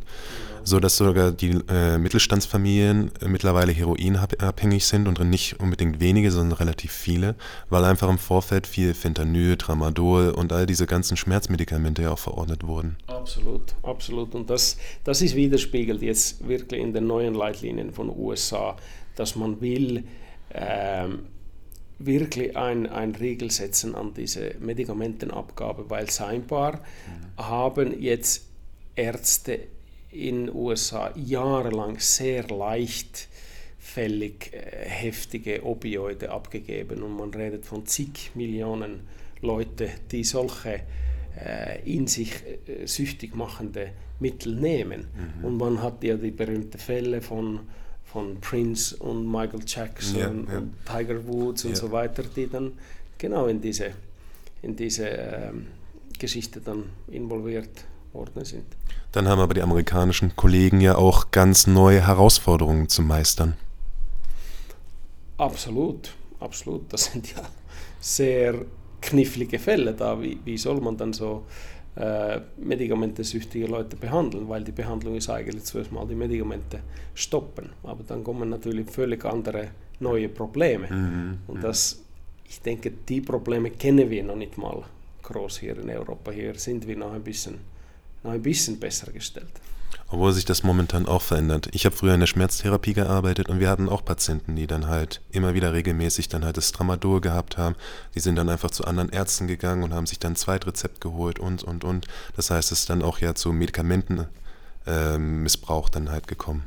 so 0.63 0.79
dass 0.79 0.97
sogar 0.97 1.31
die 1.31 1.59
äh, 1.67 1.97
Mittelstandsfamilien 1.97 3.11
äh, 3.21 3.27
mittlerweile 3.27 3.71
heroinabhängig 3.71 4.85
sind 4.85 5.07
und 5.07 5.19
nicht 5.29 5.59
unbedingt 5.59 5.99
wenige, 5.99 6.31
sondern 6.31 6.57
relativ 6.57 6.91
viele, 6.91 7.35
weil 7.69 7.83
einfach 7.83 8.09
im 8.09 8.17
Vorfeld 8.17 8.67
viel 8.67 8.93
Fentanyl, 8.93 9.57
Tramadol 9.57 10.29
und 10.29 10.53
all 10.53 10.65
diese 10.65 10.85
ganzen 10.85 11.17
Schmerzmedikamente 11.17 12.03
ja 12.03 12.11
auch 12.11 12.19
verordnet 12.19 12.65
wurden. 12.65 12.97
Absolut, 13.07 13.75
absolut. 13.83 14.35
Und 14.35 14.49
das, 14.49 14.77
das 15.03 15.21
ist 15.21 15.35
widerspiegelt 15.35 16.01
jetzt 16.01 16.47
wirklich 16.47 16.81
in 16.81 16.93
den 16.93 17.07
neuen 17.07 17.33
Leitlinien 17.33 17.91
von 17.91 18.09
USA, 18.09 18.75
dass 19.19 19.35
man 19.35 19.61
will, 19.61 20.05
ähm, 20.53 21.27
wirklich 21.99 22.55
ein, 22.55 22.87
ein 22.87 23.13
Riegel 23.13 23.51
setzen 23.51 23.93
an 23.93 24.13
diese 24.13 24.55
Medikamentenabgabe, 24.59 25.89
weil 25.89 26.09
scheinbar 26.09 26.75
mhm. 26.75 27.37
haben 27.37 28.01
jetzt 28.01 28.47
Ärzte 28.95 29.59
in 30.11 30.45
den 30.45 30.55
USA 30.55 31.11
jahrelang 31.15 31.99
sehr 31.99 32.47
leichtfällig 32.47 34.53
äh, 34.53 34.87
heftige 34.87 35.65
Opioide 35.65 36.31
abgegeben 36.31 37.03
und 37.03 37.17
man 37.17 37.33
redet 37.33 37.65
von 37.65 37.85
zig 37.85 38.31
Millionen 38.33 39.01
Leute, 39.41 39.89
die 40.11 40.23
solche 40.23 40.81
äh, 41.37 41.81
in 41.85 42.07
sich 42.07 42.31
äh, 42.65 42.85
süchtig 42.85 43.35
machende 43.35 43.91
Mittel 44.19 44.55
nehmen. 44.55 45.07
Mhm. 45.39 45.45
Und 45.45 45.57
man 45.57 45.81
hat 45.81 46.03
ja 46.03 46.17
die 46.17 46.31
berühmten 46.31 46.77
Fälle 46.77 47.21
von, 47.21 47.61
von 48.11 48.39
Prince 48.41 48.95
und 48.97 49.29
Michael 49.29 49.61
Jackson 49.65 50.17
ja, 50.17 50.53
ja. 50.53 50.57
und 50.59 50.73
Tiger 50.85 51.27
Woods 51.27 51.65
und 51.65 51.71
ja. 51.71 51.75
so 51.75 51.91
weiter, 51.91 52.23
die 52.23 52.49
dann 52.49 52.73
genau 53.17 53.47
in 53.47 53.61
diese, 53.61 53.91
in 54.61 54.75
diese 54.75 55.07
ähm, 55.07 55.67
Geschichte 56.17 56.59
dann 56.59 56.85
involviert 57.07 57.85
worden 58.13 58.43
sind. 58.43 58.65
Dann 59.11 59.27
haben 59.27 59.39
aber 59.39 59.53
die 59.53 59.61
amerikanischen 59.61 60.35
Kollegen 60.35 60.81
ja 60.81 60.95
auch 60.95 61.31
ganz 61.31 61.67
neue 61.67 62.05
Herausforderungen 62.05 62.89
zu 62.89 63.01
meistern. 63.01 63.55
Absolut, 65.37 66.13
absolut. 66.39 66.91
Das 66.91 67.05
sind 67.05 67.31
ja 67.33 67.41
sehr 67.99 68.65
knifflige 69.01 69.59
Fälle 69.59 69.93
da. 69.93 70.21
Wie, 70.21 70.39
wie 70.43 70.57
soll 70.57 70.81
man 70.81 70.97
dann 70.97 71.13
so 71.13 71.45
äh, 71.99 72.41
medikamentesüchtige 72.57 73.67
Leute 73.67 73.95
behandeln? 73.95 74.47
Weil 74.49 74.63
die 74.63 74.71
Behandlung 74.71 75.15
ist 75.15 75.29
eigentlich 75.29 75.63
zuerst 75.65 75.91
mal 75.91 76.07
die 76.07 76.15
Medikamente 76.15 76.79
stoppen. 77.13 77.69
Aber 77.83 78.03
dann 78.03 78.23
kommen 78.23 78.49
natürlich 78.49 78.89
völlig 78.89 79.23
andere 79.25 79.69
neue 79.99 80.29
Probleme. 80.29 80.87
Mhm, 80.89 81.37
Und 81.47 81.63
das, 81.63 82.01
ich 82.47 82.61
denke, 82.61 82.91
die 82.91 83.21
Probleme 83.21 83.71
kennen 83.71 84.09
wir 84.09 84.23
noch 84.23 84.35
nicht 84.35 84.57
mal 84.57 84.83
groß 85.23 85.59
hier 85.59 85.77
in 85.77 85.89
Europa. 85.89 86.31
Hier 86.31 86.55
sind 86.55 86.87
wir 86.87 86.95
noch 86.95 87.13
ein 87.13 87.23
bisschen 87.23 87.59
noch 88.23 88.31
ein 88.31 88.41
bisschen 88.41 88.79
besser 88.79 89.11
gestellt. 89.11 89.51
Obwohl 90.07 90.33
sich 90.33 90.45
das 90.45 90.63
momentan 90.63 91.05
auch 91.05 91.21
verändert. 91.21 91.69
Ich 91.71 91.85
habe 91.85 91.95
früher 91.95 92.15
in 92.15 92.19
der 92.19 92.27
Schmerztherapie 92.27 92.93
gearbeitet 92.93 93.49
und 93.49 93.59
wir 93.59 93.69
hatten 93.69 93.89
auch 93.89 94.03
Patienten, 94.03 94.55
die 94.55 94.65
dann 94.65 94.87
halt 94.87 95.21
immer 95.31 95.53
wieder 95.53 95.73
regelmäßig 95.73 96.29
dann 96.29 96.43
halt 96.43 96.57
das 96.57 96.71
Tramadol 96.71 97.21
gehabt 97.21 97.57
haben. 97.57 97.75
Die 98.15 98.19
sind 98.19 98.35
dann 98.35 98.49
einfach 98.49 98.71
zu 98.71 98.85
anderen 98.85 99.09
Ärzten 99.09 99.45
gegangen 99.47 99.83
und 99.83 99.93
haben 99.93 100.07
sich 100.07 100.17
dann 100.17 100.33
ein 100.33 100.35
Zweitrezept 100.35 100.99
geholt 101.01 101.37
und, 101.39 101.63
und, 101.63 101.83
und. 101.83 102.07
Das 102.35 102.49
heißt, 102.49 102.71
es 102.71 102.79
ist 102.81 102.89
dann 102.89 103.03
auch 103.03 103.19
ja 103.19 103.35
zu 103.35 103.53
Medikamentenmissbrauch 103.53 105.89
äh, 105.89 105.91
dann 105.91 106.09
halt 106.09 106.27
gekommen. 106.27 106.63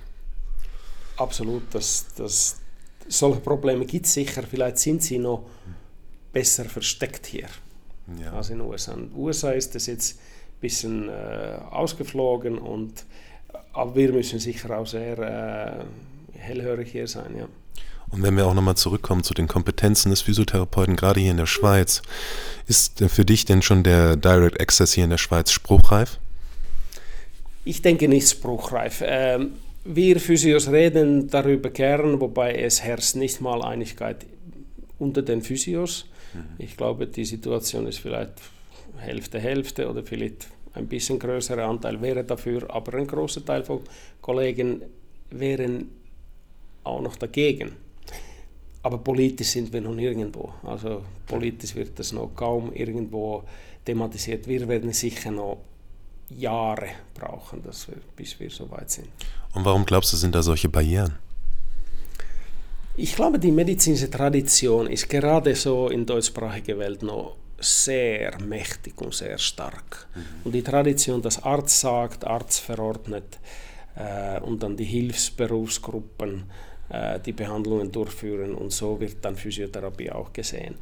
Absolut, 1.16 1.64
das, 1.72 2.06
das, 2.16 2.58
solche 3.08 3.40
Probleme 3.40 3.86
gibt 3.86 4.06
es 4.06 4.14
sicher. 4.14 4.44
Vielleicht 4.48 4.78
sind 4.78 5.02
sie 5.02 5.18
noch 5.18 5.44
besser 6.32 6.64
versteckt 6.64 7.26
hier 7.26 7.48
ja. 8.20 8.32
als 8.32 8.50
in 8.50 8.58
den 8.58 8.66
USA. 8.66 8.92
In 8.92 9.10
den 9.10 9.16
USA 9.16 9.52
ist 9.52 9.74
das 9.74 9.86
jetzt 9.86 10.18
bisschen 10.62 11.10
äh, 11.10 11.58
ausgeflogen 11.70 12.56
und 12.56 13.04
aber 13.74 13.96
wir 13.96 14.12
müssen 14.12 14.38
sicher 14.38 14.78
auch 14.78 14.86
sehr 14.86 15.18
äh, 15.18 16.38
hellhörig 16.38 16.92
hier 16.92 17.06
sein, 17.06 17.36
ja. 17.36 17.48
Und 18.10 18.22
wenn 18.22 18.36
wir 18.36 18.46
auch 18.46 18.52
nochmal 18.52 18.76
zurückkommen 18.76 19.22
zu 19.22 19.32
den 19.32 19.48
Kompetenzen 19.48 20.10
des 20.10 20.20
Physiotherapeuten, 20.20 20.96
gerade 20.96 21.20
hier 21.20 21.30
in 21.30 21.38
der 21.38 21.46
Schweiz, 21.46 22.02
ist 22.66 23.02
für 23.08 23.24
dich 23.24 23.46
denn 23.46 23.62
schon 23.62 23.82
der 23.82 24.16
Direct 24.16 24.60
Access 24.60 24.92
hier 24.92 25.04
in 25.04 25.10
der 25.10 25.18
Schweiz 25.18 25.50
spruchreif? 25.50 26.18
Ich 27.64 27.80
denke 27.80 28.08
nicht 28.08 28.28
spruchreif. 28.28 29.02
Ähm, 29.06 29.52
wir 29.84 30.20
Physios 30.20 30.70
reden 30.70 31.28
darüber 31.28 31.70
gern, 31.70 32.20
wobei 32.20 32.54
es 32.54 32.82
herrscht 32.82 33.16
nicht 33.16 33.40
mal 33.40 33.62
Einigkeit 33.62 34.26
unter 34.98 35.22
den 35.22 35.40
Physios. 35.40 36.06
Mhm. 36.34 36.44
Ich 36.58 36.76
glaube, 36.76 37.06
die 37.06 37.24
Situation 37.24 37.86
ist 37.86 37.98
vielleicht 37.98 38.34
Hälfte, 38.97 39.38
Hälfte 39.38 39.88
oder 39.88 40.03
vielleicht 40.03 40.49
ein 40.74 40.86
bisschen 40.86 41.18
größerer 41.18 41.64
Anteil 41.64 42.01
wäre 42.01 42.24
dafür, 42.24 42.68
aber 42.70 42.95
ein 42.95 43.07
großer 43.07 43.45
Teil 43.45 43.62
von 43.62 43.80
Kollegen 44.20 44.82
wären 45.30 45.90
auch 46.84 47.01
noch 47.01 47.16
dagegen. 47.16 47.72
Aber 48.82 48.99
politisch 48.99 49.49
sind 49.49 49.72
wir 49.72 49.80
noch 49.80 49.95
nirgendwo. 49.95 50.53
Also 50.64 51.03
politisch 51.26 51.74
wird 51.74 51.99
das 51.99 52.12
noch 52.12 52.34
kaum 52.34 52.72
irgendwo 52.72 53.45
thematisiert. 53.84 54.47
Wir 54.49 54.66
werden 54.66 54.93
sicher 54.93 55.30
noch 55.30 55.59
Jahre 56.30 56.88
brauchen, 57.14 57.62
dass 57.62 57.86
wir, 57.88 57.99
bis 58.16 58.38
wir 58.40 58.51
so 58.51 58.70
weit 58.70 58.90
sind. 58.90 59.09
Und 59.55 59.64
warum 59.64 59.84
glaubst 59.84 60.12
du, 60.12 60.16
sind 60.16 60.34
da 60.34 60.43
solche 60.43 60.68
Barrieren? 60.68 61.14
Ich 62.97 63.14
glaube, 63.14 63.38
die 63.38 63.53
medizinische 63.53 64.11
Tradition 64.11 64.86
ist 64.86 65.09
gerade 65.09 65.55
so 65.55 65.88
in 65.88 66.05
deutschsprachiger 66.05 66.78
Welt 66.78 67.03
noch 67.03 67.36
sehr 67.62 68.40
mächtig 68.42 69.00
und 69.00 69.14
sehr 69.14 69.38
stark. 69.38 70.06
Mhm. 70.14 70.20
Und 70.44 70.52
die 70.52 70.62
Tradition, 70.62 71.22
dass 71.22 71.42
Arzt 71.42 71.80
sagt, 71.80 72.24
Arzt 72.24 72.60
verordnet 72.60 73.38
äh, 73.96 74.40
und 74.40 74.62
dann 74.62 74.76
die 74.76 74.84
Hilfsberufsgruppen 74.84 76.44
äh, 76.90 77.20
die 77.20 77.32
Behandlungen 77.32 77.90
durchführen 77.90 78.54
und 78.54 78.72
so 78.72 79.00
wird 79.00 79.16
dann 79.22 79.36
Physiotherapie 79.36 80.10
auch 80.10 80.32
gesehen. 80.32 80.74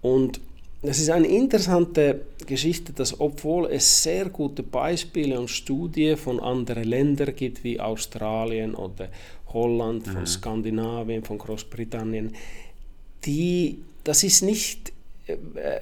Und 0.00 0.40
das 0.82 0.98
ist 0.98 1.10
eine 1.10 1.28
interessante 1.28 2.22
Geschichte, 2.44 2.92
dass 2.92 3.20
obwohl 3.20 3.66
es 3.66 4.02
sehr 4.02 4.28
gute 4.30 4.64
Beispiele 4.64 5.38
und 5.38 5.48
Studien 5.48 6.16
von 6.16 6.40
anderen 6.40 6.84
Ländern 6.84 7.36
gibt, 7.36 7.62
wie 7.62 7.78
Australien 7.78 8.74
oder 8.74 9.10
Holland, 9.48 10.06
von 10.06 10.20
mhm. 10.20 10.26
Skandinavien, 10.26 11.22
von 11.22 11.38
Großbritannien, 11.38 12.34
die, 13.24 13.78
das 14.02 14.24
ist 14.24 14.42
nicht 14.42 14.92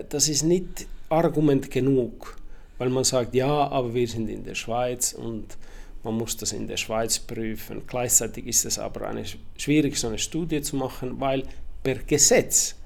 das 0.08 0.28
ist 0.28 0.42
nicht 0.42 0.86
Argument 1.08 1.70
genug, 1.70 2.36
weil 2.78 2.88
man 2.88 3.04
sagt, 3.04 3.34
ja, 3.34 3.68
aber 3.68 3.94
wir 3.94 4.06
sind 4.06 4.28
in 4.28 4.44
der 4.44 4.54
Schweiz 4.54 5.12
und 5.12 5.56
man 6.02 6.14
muss 6.14 6.36
das 6.36 6.52
in 6.52 6.66
der 6.66 6.76
Schweiz 6.76 7.18
prüfen. 7.18 7.82
Gleichzeitig 7.86 8.46
ist 8.46 8.64
es 8.64 8.78
aber 8.78 9.08
eine, 9.08 9.24
schwierig, 9.56 9.98
so 9.98 10.08
eine 10.08 10.18
Studie 10.18 10.62
zu 10.62 10.76
machen, 10.76 11.20
weil 11.20 11.44
per 11.82 11.96
Gesetz 11.96 12.76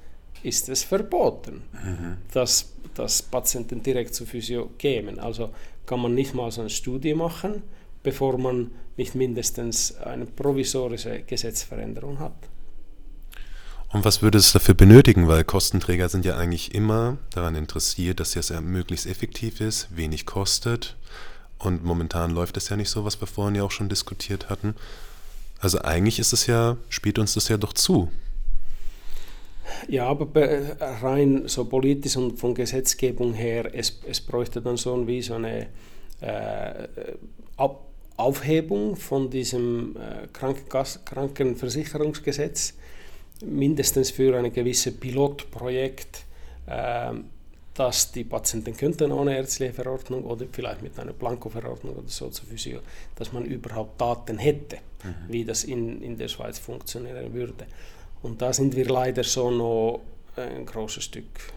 ist 0.42 0.68
es 0.68 0.82
verboten, 0.82 1.62
mhm. 1.72 2.16
dass, 2.32 2.72
dass 2.94 3.22
Patienten 3.22 3.82
direkt 3.82 4.14
zur 4.14 4.26
Physio 4.26 4.70
kämen. 4.78 5.18
Also 5.18 5.50
kann 5.86 6.00
man 6.00 6.14
nicht 6.14 6.34
mal 6.34 6.50
so 6.50 6.62
eine 6.62 6.70
Studie 6.70 7.14
machen, 7.14 7.62
bevor 8.02 8.38
man 8.38 8.70
nicht 8.96 9.14
mindestens 9.14 9.96
eine 9.96 10.26
provisorische 10.26 11.22
Gesetzveränderung 11.22 12.18
hat. 12.18 12.34
Und 13.92 14.04
was 14.04 14.22
würde 14.22 14.38
es 14.38 14.52
dafür 14.52 14.74
benötigen? 14.74 15.28
Weil 15.28 15.44
Kostenträger 15.44 16.08
sind 16.08 16.24
ja 16.24 16.36
eigentlich 16.36 16.74
immer 16.74 17.18
daran 17.30 17.54
interessiert, 17.54 18.20
dass 18.20 18.34
es 18.34 18.48
ja 18.48 18.60
möglichst 18.60 19.06
effektiv 19.06 19.60
ist, 19.60 19.96
wenig 19.96 20.26
kostet. 20.26 20.96
Und 21.58 21.84
momentan 21.84 22.32
läuft 22.32 22.56
es 22.56 22.68
ja 22.68 22.76
nicht 22.76 22.90
so, 22.90 23.04
was 23.04 23.20
wir 23.20 23.28
vorhin 23.28 23.54
ja 23.54 23.62
auch 23.62 23.70
schon 23.70 23.88
diskutiert 23.88 24.50
hatten. 24.50 24.74
Also 25.60 25.80
eigentlich 25.80 26.18
ist 26.18 26.32
es 26.32 26.46
ja, 26.46 26.76
spielt 26.88 27.18
uns 27.18 27.34
das 27.34 27.48
ja 27.48 27.56
doch 27.56 27.72
zu. 27.72 28.10
Ja, 29.88 30.06
aber 30.06 30.28
rein 30.80 31.44
so 31.46 31.64
politisch 31.64 32.16
und 32.16 32.38
von 32.38 32.54
Gesetzgebung 32.54 33.32
her, 33.32 33.74
es, 33.74 33.98
es 34.06 34.20
bräuchte 34.20 34.60
dann 34.60 34.76
so 34.76 35.06
wie 35.06 35.22
so 35.22 35.34
eine 35.34 35.68
äh, 36.20 36.88
Aufhebung 38.16 38.96
von 38.96 39.30
diesem 39.30 39.96
äh, 39.96 40.26
Krankenversicherungsgesetz 40.32 42.74
mindestens 43.44 44.10
für 44.10 44.36
ein 44.36 44.52
gewisses 44.52 44.94
Pilotprojekt, 44.94 46.24
äh, 46.66 47.12
dass 47.74 48.12
die 48.12 48.24
Patienten 48.24 48.76
könnten 48.76 49.10
ohne 49.10 49.36
ärztliche 49.36 49.72
Verordnung 49.72 50.24
oder 50.24 50.46
vielleicht 50.50 50.82
mit 50.82 50.98
einer 50.98 51.12
Blanko-Verordnung 51.12 51.96
oder 51.96 52.08
so 52.08 52.28
zur 52.28 52.46
Physio, 52.46 52.80
dass 53.16 53.32
man 53.32 53.44
überhaupt 53.44 54.00
Daten 54.00 54.38
hätte, 54.38 54.76
mhm. 55.02 55.14
wie 55.28 55.44
das 55.44 55.64
in, 55.64 56.00
in 56.00 56.16
der 56.16 56.28
Schweiz 56.28 56.58
funktionieren 56.58 57.34
würde. 57.34 57.66
Und 58.22 58.40
da 58.40 58.52
sind 58.52 58.76
wir 58.76 58.88
leider 58.88 59.24
so 59.24 59.50
noch 59.50 60.00
ein 60.36 60.64
großes 60.64 61.04
Stück 61.04 61.52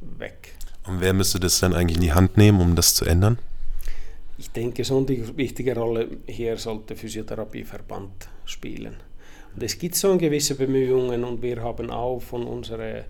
weg. 0.00 0.52
Und 0.86 1.00
wer 1.00 1.12
müsste 1.12 1.40
das 1.40 1.60
dann 1.60 1.74
eigentlich 1.74 1.96
in 1.96 2.02
die 2.02 2.12
Hand 2.12 2.36
nehmen, 2.36 2.60
um 2.60 2.76
das 2.76 2.94
zu 2.94 3.04
ändern? 3.04 3.38
Ich 4.38 4.50
denke, 4.50 4.84
so 4.84 4.98
eine 4.98 5.36
wichtige 5.36 5.74
Rolle 5.76 6.08
hier 6.26 6.56
sollte 6.56 6.96
Physiotherapieverband 6.96 8.28
spielen. 8.44 8.96
Es 9.60 9.78
gibt 9.78 9.94
so 9.94 10.16
gewisse 10.16 10.54
Bemühungen 10.54 11.24
und 11.24 11.42
wir 11.42 11.62
haben 11.62 11.90
auch 11.90 12.20
von 12.20 12.44
unseren 12.44 13.04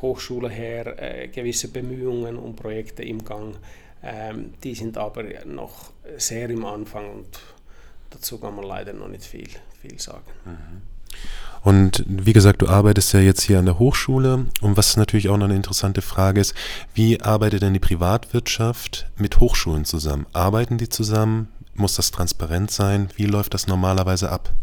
Hochschule 0.00 0.48
her 0.48 0.96
äh, 0.98 1.28
gewisse 1.28 1.68
Bemühungen 1.68 2.36
und 2.36 2.56
Projekte 2.56 3.02
im 3.02 3.24
Gang. 3.24 3.56
Ähm, 4.02 4.54
die 4.62 4.74
sind 4.74 4.96
aber 4.96 5.24
noch 5.44 5.92
sehr 6.16 6.48
im 6.48 6.64
Anfang 6.64 7.10
und 7.10 7.28
dazu 8.10 8.38
kann 8.38 8.56
man 8.56 8.64
leider 8.64 8.92
noch 8.92 9.08
nicht 9.08 9.24
viel, 9.24 9.48
viel 9.80 9.98
sagen. 9.98 10.24
Mhm. 10.44 10.82
Und 11.62 12.04
wie 12.06 12.32
gesagt, 12.32 12.62
du 12.62 12.68
arbeitest 12.68 13.12
ja 13.12 13.20
jetzt 13.20 13.42
hier 13.42 13.58
an 13.58 13.66
der 13.66 13.78
Hochschule. 13.78 14.46
Und 14.62 14.76
was 14.76 14.96
natürlich 14.96 15.28
auch 15.28 15.36
noch 15.36 15.44
eine 15.44 15.56
interessante 15.56 16.00
Frage 16.00 16.40
ist, 16.40 16.54
wie 16.94 17.20
arbeitet 17.20 17.62
denn 17.62 17.74
die 17.74 17.80
Privatwirtschaft 17.80 19.10
mit 19.16 19.40
Hochschulen 19.40 19.84
zusammen? 19.84 20.26
Arbeiten 20.32 20.78
die 20.78 20.88
zusammen? 20.88 21.48
Muss 21.74 21.96
das 21.96 22.10
transparent 22.12 22.70
sein? 22.70 23.10
Wie 23.16 23.26
läuft 23.26 23.52
das 23.52 23.66
normalerweise 23.66 24.30
ab? 24.30 24.54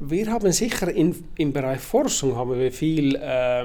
Wir 0.00 0.30
haben 0.30 0.50
sicher 0.50 0.90
in, 0.90 1.24
im 1.36 1.52
Bereich 1.52 1.80
Forschung 1.80 2.34
haben 2.34 2.58
wir 2.58 2.72
viel 2.72 3.14
äh, 3.14 3.64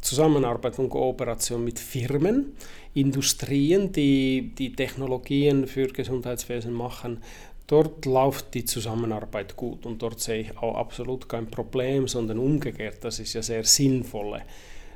Zusammenarbeit 0.00 0.78
und 0.78 0.90
Kooperation 0.90 1.64
mit 1.64 1.80
Firmen, 1.80 2.52
Industrien, 2.94 3.90
die 3.90 4.52
die 4.56 4.72
Technologien 4.72 5.66
für 5.66 5.88
Gesundheitswesen 5.88 6.72
machen. 6.72 7.20
Dort 7.66 8.06
läuft 8.06 8.54
die 8.54 8.64
Zusammenarbeit 8.64 9.56
gut 9.56 9.84
und 9.86 10.00
dort 10.00 10.20
sehe 10.20 10.42
ich 10.42 10.58
auch 10.58 10.76
absolut 10.76 11.28
kein 11.28 11.50
Problem, 11.50 12.06
sondern 12.06 12.38
umgekehrt, 12.38 12.98
das 13.00 13.18
ist 13.18 13.32
ja 13.32 13.42
sehr 13.42 13.64
sinnvolle 13.64 14.42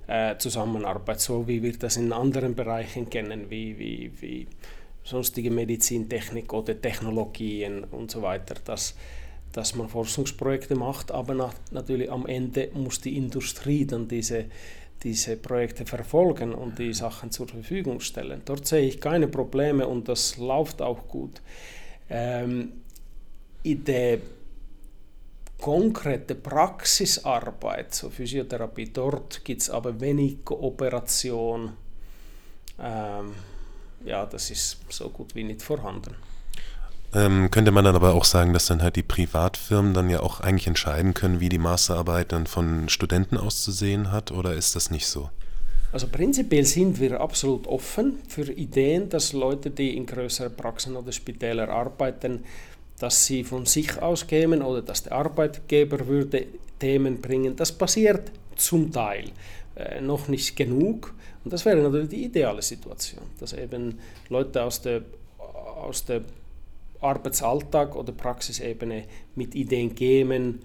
äh, 0.06 0.36
Zusammenarbeit, 0.38 1.20
so 1.20 1.48
wie 1.48 1.64
wir 1.64 1.76
das 1.76 1.96
in 1.96 2.12
anderen 2.12 2.54
Bereichen 2.54 3.10
kennen, 3.10 3.50
wie, 3.50 3.76
wie, 3.76 4.12
wie 4.20 4.46
sonstige 5.02 5.50
Medizintechnik 5.50 6.52
oder 6.52 6.80
Technologien 6.80 7.82
und 7.82 8.12
so 8.12 8.22
weiter, 8.22 8.54
dass, 8.64 8.94
dass 9.52 9.74
man 9.74 9.88
Forschungsprojekte 9.88 10.76
macht, 10.76 11.10
aber 11.10 11.34
nach, 11.34 11.54
natürlich 11.70 12.10
am 12.10 12.26
Ende 12.26 12.70
muss 12.74 13.00
die 13.00 13.16
Industrie 13.16 13.84
dann 13.84 14.06
diese, 14.06 14.46
diese 15.02 15.36
Projekte 15.36 15.86
verfolgen 15.86 16.54
und 16.54 16.78
die 16.78 16.92
Sachen 16.94 17.30
zur 17.30 17.48
Verfügung 17.48 18.00
stellen. 18.00 18.42
Dort 18.44 18.66
sehe 18.66 18.86
ich 18.86 19.00
keine 19.00 19.28
Probleme 19.28 19.86
und 19.86 20.08
das 20.08 20.36
läuft 20.36 20.82
auch 20.82 21.08
gut. 21.08 21.40
Ähm, 22.08 22.72
in 23.62 23.84
der 23.84 24.18
konkreten 25.58 26.42
Praxisarbeit, 26.42 27.94
so 27.94 28.08
Physiotherapie, 28.08 28.90
dort 28.92 29.44
gibt 29.44 29.62
es 29.62 29.70
aber 29.70 30.00
wenig 30.00 30.44
Kooperation. 30.44 31.72
Ähm, 32.78 33.34
ja, 34.04 34.24
das 34.24 34.50
ist 34.50 34.78
so 34.88 35.10
gut 35.10 35.34
wie 35.34 35.44
nicht 35.44 35.62
vorhanden. 35.62 36.14
Ähm, 37.12 37.50
könnte 37.50 37.72
man 37.72 37.84
dann 37.84 37.96
aber 37.96 38.14
auch 38.14 38.24
sagen, 38.24 38.52
dass 38.52 38.66
dann 38.66 38.82
halt 38.82 38.96
die 38.96 39.02
Privatfirmen 39.02 39.94
dann 39.94 40.10
ja 40.10 40.20
auch 40.20 40.40
eigentlich 40.40 40.68
entscheiden 40.68 41.12
können, 41.12 41.40
wie 41.40 41.48
die 41.48 41.58
Masterarbeit 41.58 42.30
dann 42.32 42.46
von 42.46 42.88
Studenten 42.88 43.36
auszusehen 43.36 44.12
hat, 44.12 44.30
oder 44.30 44.54
ist 44.54 44.76
das 44.76 44.90
nicht 44.90 45.06
so? 45.06 45.28
Also 45.92 46.06
prinzipiell 46.06 46.64
sind 46.64 47.00
wir 47.00 47.20
absolut 47.20 47.66
offen 47.66 48.20
für 48.28 48.50
Ideen, 48.52 49.08
dass 49.08 49.32
Leute, 49.32 49.70
die 49.70 49.96
in 49.96 50.06
größeren 50.06 50.54
Praxen 50.54 50.96
oder 50.96 51.10
Spitälern 51.10 51.68
arbeiten, 51.68 52.44
dass 53.00 53.26
sie 53.26 53.42
von 53.42 53.66
sich 53.66 54.00
aus 54.00 54.26
kämen 54.26 54.62
oder 54.62 54.82
dass 54.82 55.02
der 55.02 55.12
Arbeitgeber 55.12 56.06
würde 56.06 56.46
Themen 56.78 57.20
bringen. 57.20 57.56
Das 57.56 57.72
passiert 57.72 58.30
zum 58.56 58.92
Teil 58.92 59.30
äh, 59.74 60.00
noch 60.00 60.28
nicht 60.28 60.54
genug. 60.54 61.12
Und 61.44 61.52
das 61.52 61.64
wäre 61.64 61.78
natürlich 61.78 62.10
die 62.10 62.24
ideale 62.24 62.62
Situation, 62.62 63.24
dass 63.40 63.52
eben 63.54 63.98
Leute 64.28 64.62
aus 64.62 64.80
der, 64.82 65.02
aus 65.38 66.04
der 66.04 66.20
Arbeitsalltag 67.00 67.96
oder 67.96 68.12
Praxisebene 68.12 69.04
mit 69.34 69.54
Ideen 69.54 69.94
kämen, 69.94 70.60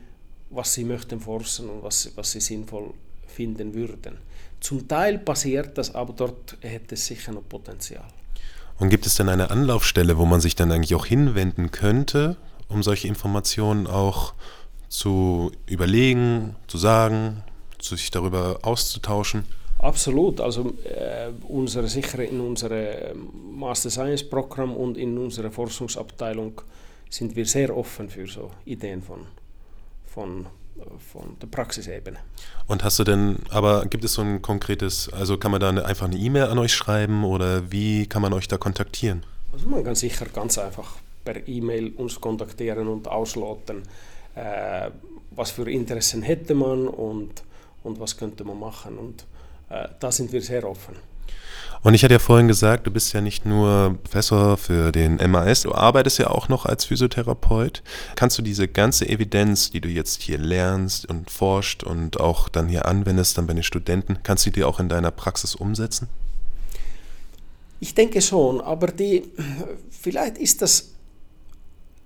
was 0.49 0.73
sie 0.73 0.83
möchten 0.83 1.19
forschen 1.19 1.69
und 1.69 1.83
was, 1.83 2.11
was 2.15 2.31
sie 2.31 2.41
sinnvoll 2.41 2.93
finden 3.27 3.73
würden. 3.73 4.17
Zum 4.59 4.87
Teil 4.87 5.19
passiert 5.19 5.77
das, 5.77 5.93
aber 5.93 6.13
dort 6.13 6.57
hätte 6.61 6.95
es 6.95 7.05
sicher 7.05 7.31
noch 7.31 7.47
Potenzial. 7.47 8.05
Und 8.79 8.89
gibt 8.89 9.05
es 9.05 9.15
denn 9.15 9.29
eine 9.29 9.51
Anlaufstelle, 9.51 10.17
wo 10.17 10.25
man 10.25 10.41
sich 10.41 10.55
dann 10.55 10.71
eigentlich 10.71 10.95
auch 10.95 11.05
hinwenden 11.05 11.71
könnte, 11.71 12.35
um 12.67 12.83
solche 12.83 13.07
Informationen 13.07 13.87
auch 13.87 14.33
zu 14.89 15.51
überlegen, 15.65 16.55
zu 16.67 16.77
sagen, 16.77 17.43
sich 17.81 18.11
darüber 18.11 18.59
auszutauschen? 18.63 19.45
Absolut. 19.85 20.41
Also 20.41 20.73
äh, 20.83 21.29
unsere, 21.47 21.87
sicher 21.87 22.19
in 22.23 22.41
unserem 22.41 23.29
Master 23.51 23.91
Science 23.91 24.27
Programm 24.27 24.75
und 24.75 24.97
in 24.97 25.15
unserer 25.17 25.51
Forschungsabteilung 25.51 26.59
sind 27.09 27.35
wir 27.35 27.45
sehr 27.45 27.75
offen 27.75 28.09
für 28.09 28.25
so 28.25 28.49
Ideen 28.65 29.03
von, 29.03 29.27
von 30.07 30.47
von 31.11 31.37
der 31.41 31.47
Praxisebene. 31.47 32.17
Und 32.67 32.83
hast 32.83 32.99
du 32.99 33.05
denn, 33.05 33.37
aber 33.49 33.85
gibt 33.85 34.03
es 34.03 34.13
so 34.13 34.21
ein 34.21 34.41
konkretes, 34.41 35.07
also 35.13 35.37
kann 35.37 35.51
man 35.51 35.61
da 35.61 35.69
einfach 35.69 36.07
eine 36.07 36.17
E-Mail 36.17 36.47
an 36.47 36.57
euch 36.57 36.73
schreiben 36.73 37.23
oder 37.23 37.71
wie 37.71 38.07
kann 38.07 38.21
man 38.21 38.33
euch 38.33 38.49
da 38.49 38.57
kontaktieren? 38.57 39.23
Also 39.53 39.67
man 39.67 39.85
kann 39.85 39.95
sicher 39.95 40.25
ganz 40.25 40.57
einfach 40.57 40.97
per 41.23 41.47
E-Mail 41.47 41.93
uns 41.95 42.19
kontaktieren 42.19 42.89
und 42.89 43.07
ausloten, 43.07 43.83
äh, 44.35 44.89
was 45.31 45.51
für 45.51 45.69
Interessen 45.69 46.23
hätte 46.23 46.55
man 46.55 46.87
und, 46.87 47.43
und 47.83 47.99
was 47.99 48.17
könnte 48.17 48.43
man 48.43 48.59
machen. 48.59 48.97
Und 48.97 49.21
äh, 49.21 49.34
da 49.99 50.11
sind 50.11 50.31
wir 50.31 50.41
sehr 50.41 50.67
offen. 50.67 50.95
Und 51.85 51.93
ich 51.93 52.03
hatte 52.03 52.15
ja 52.15 52.19
vorhin 52.19 52.47
gesagt, 52.47 52.87
du 52.87 52.91
bist 52.91 53.13
ja 53.13 53.21
nicht 53.21 53.45
nur 53.45 53.99
Professor 54.01 54.57
für 54.57 54.91
den 54.91 55.17
MAS, 55.17 55.61
du 55.61 55.71
arbeitest 55.75 56.17
ja 56.17 56.31
auch 56.31 56.49
noch 56.49 56.65
als 56.65 56.85
Physiotherapeut. 56.85 57.83
Kannst 58.15 58.39
du 58.39 58.41
diese 58.41 58.67
ganze 58.67 59.07
Evidenz, 59.07 59.69
die 59.69 59.81
du 59.81 59.87
jetzt 59.87 60.23
hier 60.23 60.39
lernst 60.39 61.07
und 61.07 61.29
forscht 61.29 61.83
und 61.83 62.19
auch 62.19 62.49
dann 62.49 62.69
hier 62.69 62.85
anwendest, 62.85 63.37
dann 63.37 63.45
bei 63.45 63.53
den 63.53 63.61
Studenten, 63.61 64.17
kannst 64.23 64.47
du 64.47 64.49
die 64.49 64.63
auch 64.63 64.79
in 64.79 64.89
deiner 64.89 65.11
Praxis 65.11 65.53
umsetzen? 65.53 66.07
Ich 67.79 67.93
denke 67.93 68.19
schon, 68.19 68.61
aber 68.61 68.87
die, 68.87 69.31
vielleicht 69.91 70.39
ist 70.39 70.63
das 70.63 70.94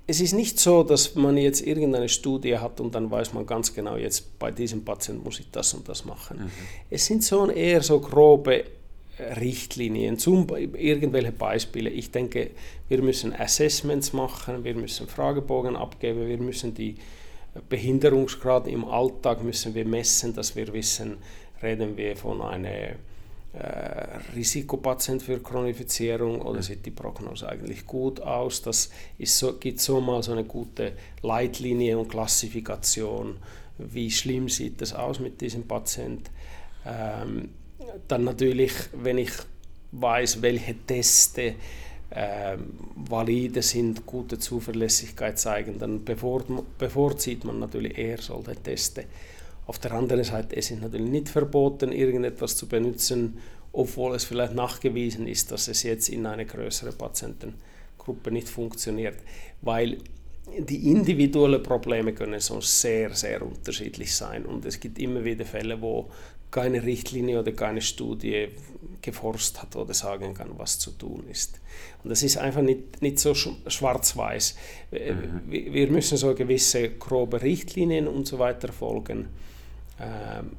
es 0.10 0.22
ist 0.22 0.34
nicht 0.34 0.60
so, 0.60 0.82
dass 0.82 1.14
man 1.14 1.38
jetzt 1.38 1.62
irgendeine 1.62 2.10
Studie 2.10 2.58
hat 2.58 2.82
und 2.82 2.96
dann 2.96 3.12
weiß 3.12 3.34
man 3.34 3.46
ganz 3.46 3.76
genau, 3.76 3.96
jetzt 3.96 4.40
bei 4.40 4.50
diesem 4.50 4.84
Patienten 4.84 5.24
muss 5.24 5.40
ich 5.40 5.52
das 5.52 5.76
und 5.76 5.88
das 5.88 6.04
machen. 6.04 6.38
Mhm. 6.40 6.52
Es 6.90 7.06
sind 7.06 7.24
so 7.24 7.48
eher 7.48 7.84
so 7.84 8.00
grobe 8.00 8.64
Richtlinien, 9.40 10.18
zum 10.18 10.48
irgendwelche 10.50 11.32
Beispiele. 11.32 11.92
Ich 11.92 12.10
denke, 12.10 12.52
wir 12.88 13.04
müssen 13.04 13.34
Assessments 13.34 14.12
machen, 14.12 14.64
wir 14.64 14.74
müssen 14.74 15.08
Fragebogen 15.08 15.76
abgeben, 15.76 16.28
wir 16.28 16.40
müssen 16.40 16.74
die 16.74 16.96
Behinderungsgrad 17.68 18.68
im 18.68 18.86
Alltag 18.86 19.44
müssen 19.44 19.76
wir 19.76 19.86
messen, 19.86 20.34
dass 20.34 20.56
wir 20.56 20.74
wissen, 20.74 21.18
reden 21.62 21.98
wir 21.98 22.16
von 22.16 22.42
einem 22.42 22.66
äh, 22.66 22.96
Risikopatient 24.36 25.24
für 25.24 25.40
Chronifizierung 25.40 26.42
oder 26.42 26.62
sieht 26.62 26.86
die 26.86 26.92
Prognose 26.92 27.48
eigentlich 27.48 27.86
gut 27.86 28.22
aus. 28.22 28.62
Das 28.62 28.90
ist 29.18 29.38
so, 29.38 29.54
gibt 29.54 29.80
so 29.80 30.00
mal 30.00 30.22
so 30.24 30.32
eine 30.32 30.44
gute 30.44 30.94
Leitlinie 31.22 31.98
und 31.98 32.10
Klassifikation, 32.10 33.38
wie 33.78 34.12
schlimm 34.12 34.50
sieht 34.50 34.82
es 34.82 34.94
aus 34.94 35.20
mit 35.20 35.42
diesem 35.42 35.68
Patient. 35.68 36.30
Ähm, 36.86 37.50
dann 38.08 38.24
natürlich, 38.24 38.74
wenn 38.94 39.18
ich 39.18 39.32
weiß, 39.92 40.42
welche 40.42 40.76
Teste 40.86 41.56
äh, 42.10 42.58
valide 42.96 43.62
sind, 43.62 44.06
gute 44.06 44.40
Zuverlässigkeit 44.40 45.40
zeigen, 45.40 45.80
dann 45.80 46.04
bevorzieht 46.04 47.44
man 47.44 47.60
natürlich 47.60 47.98
eher 47.98 48.20
solche 48.20 48.56
Teste. 48.56 49.06
Auf 49.68 49.78
der 49.78 49.92
anderen 49.92 50.24
Seite 50.24 50.56
es 50.56 50.72
ist 50.72 50.82
natürlich 50.82 51.12
nicht 51.12 51.30
verboten, 51.30 51.92
irgendetwas 51.92 52.56
zu 52.56 52.68
benutzen, 52.68 53.38
obwohl 53.72 54.16
es 54.16 54.26
vielleicht 54.26 54.54
nachgewiesen 54.54 55.28
ist, 55.28 55.52
dass 55.52 55.68
es 55.68 55.84
jetzt 55.84 56.10
in 56.10 56.26
einer 56.26 56.46
größeren 56.46 56.98
Patientengruppe 56.98 58.32
nicht 58.32 58.50
funktioniert, 58.50 59.18
weil 59.62 59.98
die 60.58 60.90
individuellen 60.90 61.62
Probleme 61.62 62.14
können 62.14 62.40
so 62.40 62.60
sehr, 62.62 63.14
sehr 63.14 63.42
unterschiedlich 63.42 64.16
sein 64.16 64.46
und 64.46 64.66
es 64.66 64.80
gibt 64.80 64.98
immer 65.00 65.24
wieder 65.24 65.46
Fälle, 65.46 65.80
wo 65.82 66.10
keine 66.52 66.84
Richtlinie 66.84 67.40
oder 67.40 67.52
keine 67.52 67.82
Studie 67.82 68.50
geforscht 69.02 69.60
hat 69.60 69.76
oder 69.76 69.94
sagen 69.94 70.34
kann, 70.34 70.50
was 70.58 70.80
zu 70.80 70.92
tun 70.92 71.26
ist. 71.30 71.60
Und 72.04 72.10
das 72.10 72.24
ist 72.24 72.38
einfach 72.38 72.62
nicht, 72.62 73.02
nicht 73.02 73.20
so 73.20 73.34
schwarz-weiß. 73.36 74.56
Mhm. 74.92 75.42
Wir 75.48 75.88
müssen 75.90 76.18
so 76.18 76.34
gewisse 76.34 76.90
grobe 76.90 77.42
Richtlinien 77.42 78.08
und 78.08 78.28
so 78.28 78.40
weiter 78.40 78.74
folgen. 78.74 79.28
Ähm, 80.02 80.52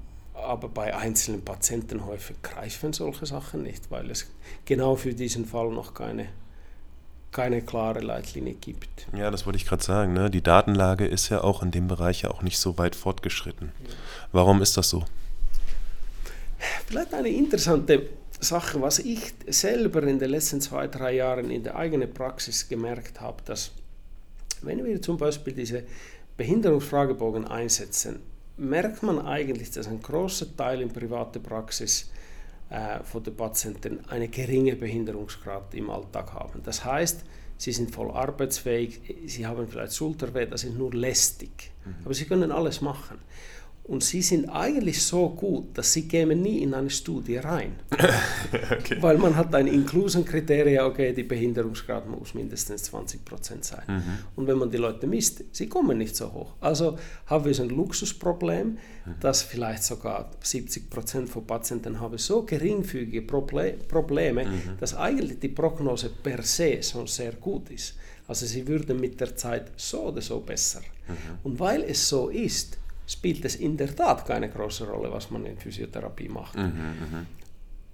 aber 0.44 0.68
bei 0.68 0.94
einzelnen 0.96 1.44
Patienten 1.44 2.06
häufig 2.06 2.36
greifen 2.42 2.92
solche 2.92 3.26
Sachen 3.26 3.62
nicht, 3.62 3.90
weil 3.90 4.10
es 4.10 4.26
genau 4.64 4.96
für 4.96 5.14
diesen 5.14 5.44
Fall 5.44 5.70
noch 5.70 5.94
keine, 5.94 6.28
keine 7.32 7.62
klare 7.62 8.00
Leitlinie 8.00 8.54
gibt. 8.54 9.06
Ja, 9.12 9.30
das 9.30 9.46
wollte 9.46 9.56
ich 9.56 9.66
gerade 9.66 9.82
sagen. 9.82 10.12
Ne? 10.12 10.30
Die 10.30 10.42
Datenlage 10.42 11.06
ist 11.06 11.28
ja 11.28 11.42
auch 11.42 11.62
in 11.62 11.70
dem 11.70 11.88
Bereich 11.88 12.22
ja 12.22 12.30
auch 12.30 12.42
nicht 12.42 12.58
so 12.58 12.78
weit 12.78 12.96
fortgeschritten. 12.96 13.72
Ja. 13.82 13.94
Warum 14.32 14.62
ist 14.62 14.76
das 14.76 14.90
so? 14.90 15.04
Vielleicht 16.86 17.14
eine 17.14 17.28
interessante 17.28 18.08
Sache, 18.38 18.80
was 18.80 18.98
ich 18.98 19.34
selber 19.46 20.02
in 20.02 20.18
den 20.18 20.30
letzten 20.30 20.60
zwei, 20.60 20.86
drei 20.86 21.14
Jahren 21.14 21.50
in 21.50 21.62
der 21.62 21.76
eigenen 21.76 22.12
Praxis 22.12 22.68
gemerkt 22.68 23.20
habe, 23.20 23.42
dass 23.44 23.72
wenn 24.62 24.84
wir 24.84 25.00
zum 25.00 25.16
Beispiel 25.16 25.52
diese 25.52 25.84
Behinderungsfragebogen 26.36 27.46
einsetzen, 27.46 28.20
merkt 28.60 29.02
man 29.02 29.18
eigentlich, 29.18 29.70
dass 29.70 29.88
ein 29.88 30.02
großer 30.02 30.54
Teil 30.56 30.82
in 30.82 30.90
privater 30.90 31.40
Praxis 31.40 32.10
äh, 32.68 33.02
von 33.02 33.22
den 33.22 33.34
Patienten 33.34 34.04
eine 34.08 34.28
geringe 34.28 34.76
Behinderungsgrad 34.76 35.74
im 35.74 35.90
Alltag 35.90 36.32
haben. 36.34 36.62
Das 36.62 36.84
heißt, 36.84 37.24
sie 37.56 37.72
sind 37.72 37.90
voll 37.90 38.10
arbeitsfähig, 38.10 39.00
sie 39.26 39.46
haben 39.46 39.66
vielleicht 39.66 39.94
Schulterweh, 39.94 40.46
das 40.46 40.64
ist 40.64 40.74
nur 40.74 40.92
lästig, 40.92 41.72
mhm. 41.84 41.94
aber 42.04 42.14
sie 42.14 42.26
können 42.26 42.52
alles 42.52 42.80
machen. 42.80 43.18
Und 43.90 44.04
sie 44.04 44.22
sind 44.22 44.48
eigentlich 44.48 45.02
so 45.02 45.30
gut, 45.30 45.76
dass 45.76 45.92
sie 45.92 46.06
kämen 46.06 46.40
nie 46.40 46.62
in 46.62 46.74
eine 46.74 46.90
Studie 46.90 47.38
rein. 47.38 47.72
okay. 48.70 48.98
Weil 49.00 49.18
man 49.18 49.34
hat 49.34 49.52
ein 49.52 49.66
Inclusion-Kriterium, 49.66 50.86
okay, 50.86 51.12
die 51.12 51.24
Behinderungsgrad 51.24 52.08
muss 52.08 52.32
mindestens 52.32 52.88
20% 52.88 53.18
sein. 53.64 53.82
Mhm. 53.88 54.02
Und 54.36 54.46
wenn 54.46 54.58
man 54.58 54.70
die 54.70 54.76
Leute 54.76 55.08
misst, 55.08 55.42
sie 55.50 55.68
kommen 55.68 55.98
nicht 55.98 56.14
so 56.14 56.32
hoch. 56.32 56.52
Also 56.60 56.98
haben 57.26 57.44
wir 57.44 57.52
so 57.52 57.64
ein 57.64 57.70
Luxusproblem, 57.70 58.68
mhm. 58.68 58.78
dass 59.18 59.42
vielleicht 59.42 59.82
sogar 59.82 60.30
70% 60.40 61.26
von 61.26 61.44
Patienten 61.44 61.98
haben 61.98 62.16
so 62.16 62.42
geringfügige 62.42 63.22
Proble 63.22 63.72
Probleme, 63.88 64.44
mhm. 64.44 64.78
dass 64.78 64.94
eigentlich 64.94 65.40
die 65.40 65.48
Prognose 65.48 66.10
per 66.10 66.44
se 66.44 66.80
schon 66.80 67.08
sehr 67.08 67.32
gut 67.32 67.70
ist. 67.70 67.96
Also 68.28 68.46
sie 68.46 68.68
würden 68.68 69.00
mit 69.00 69.20
der 69.20 69.34
Zeit 69.34 69.72
so 69.76 70.02
oder 70.02 70.20
so 70.20 70.38
besser. 70.38 70.78
Mhm. 71.08 71.14
Und 71.42 71.58
weil 71.58 71.82
es 71.82 72.08
so 72.08 72.28
ist, 72.28 72.78
spielt 73.10 73.44
es 73.44 73.56
in 73.56 73.76
der 73.76 73.94
Tat 73.94 74.24
keine 74.24 74.48
große 74.48 74.86
Rolle, 74.86 75.10
was 75.10 75.30
man 75.30 75.44
in 75.44 75.58
Physiotherapie 75.58 76.28
macht. 76.28 76.56
Mhm, 76.56 76.62
mhm, 76.64 77.26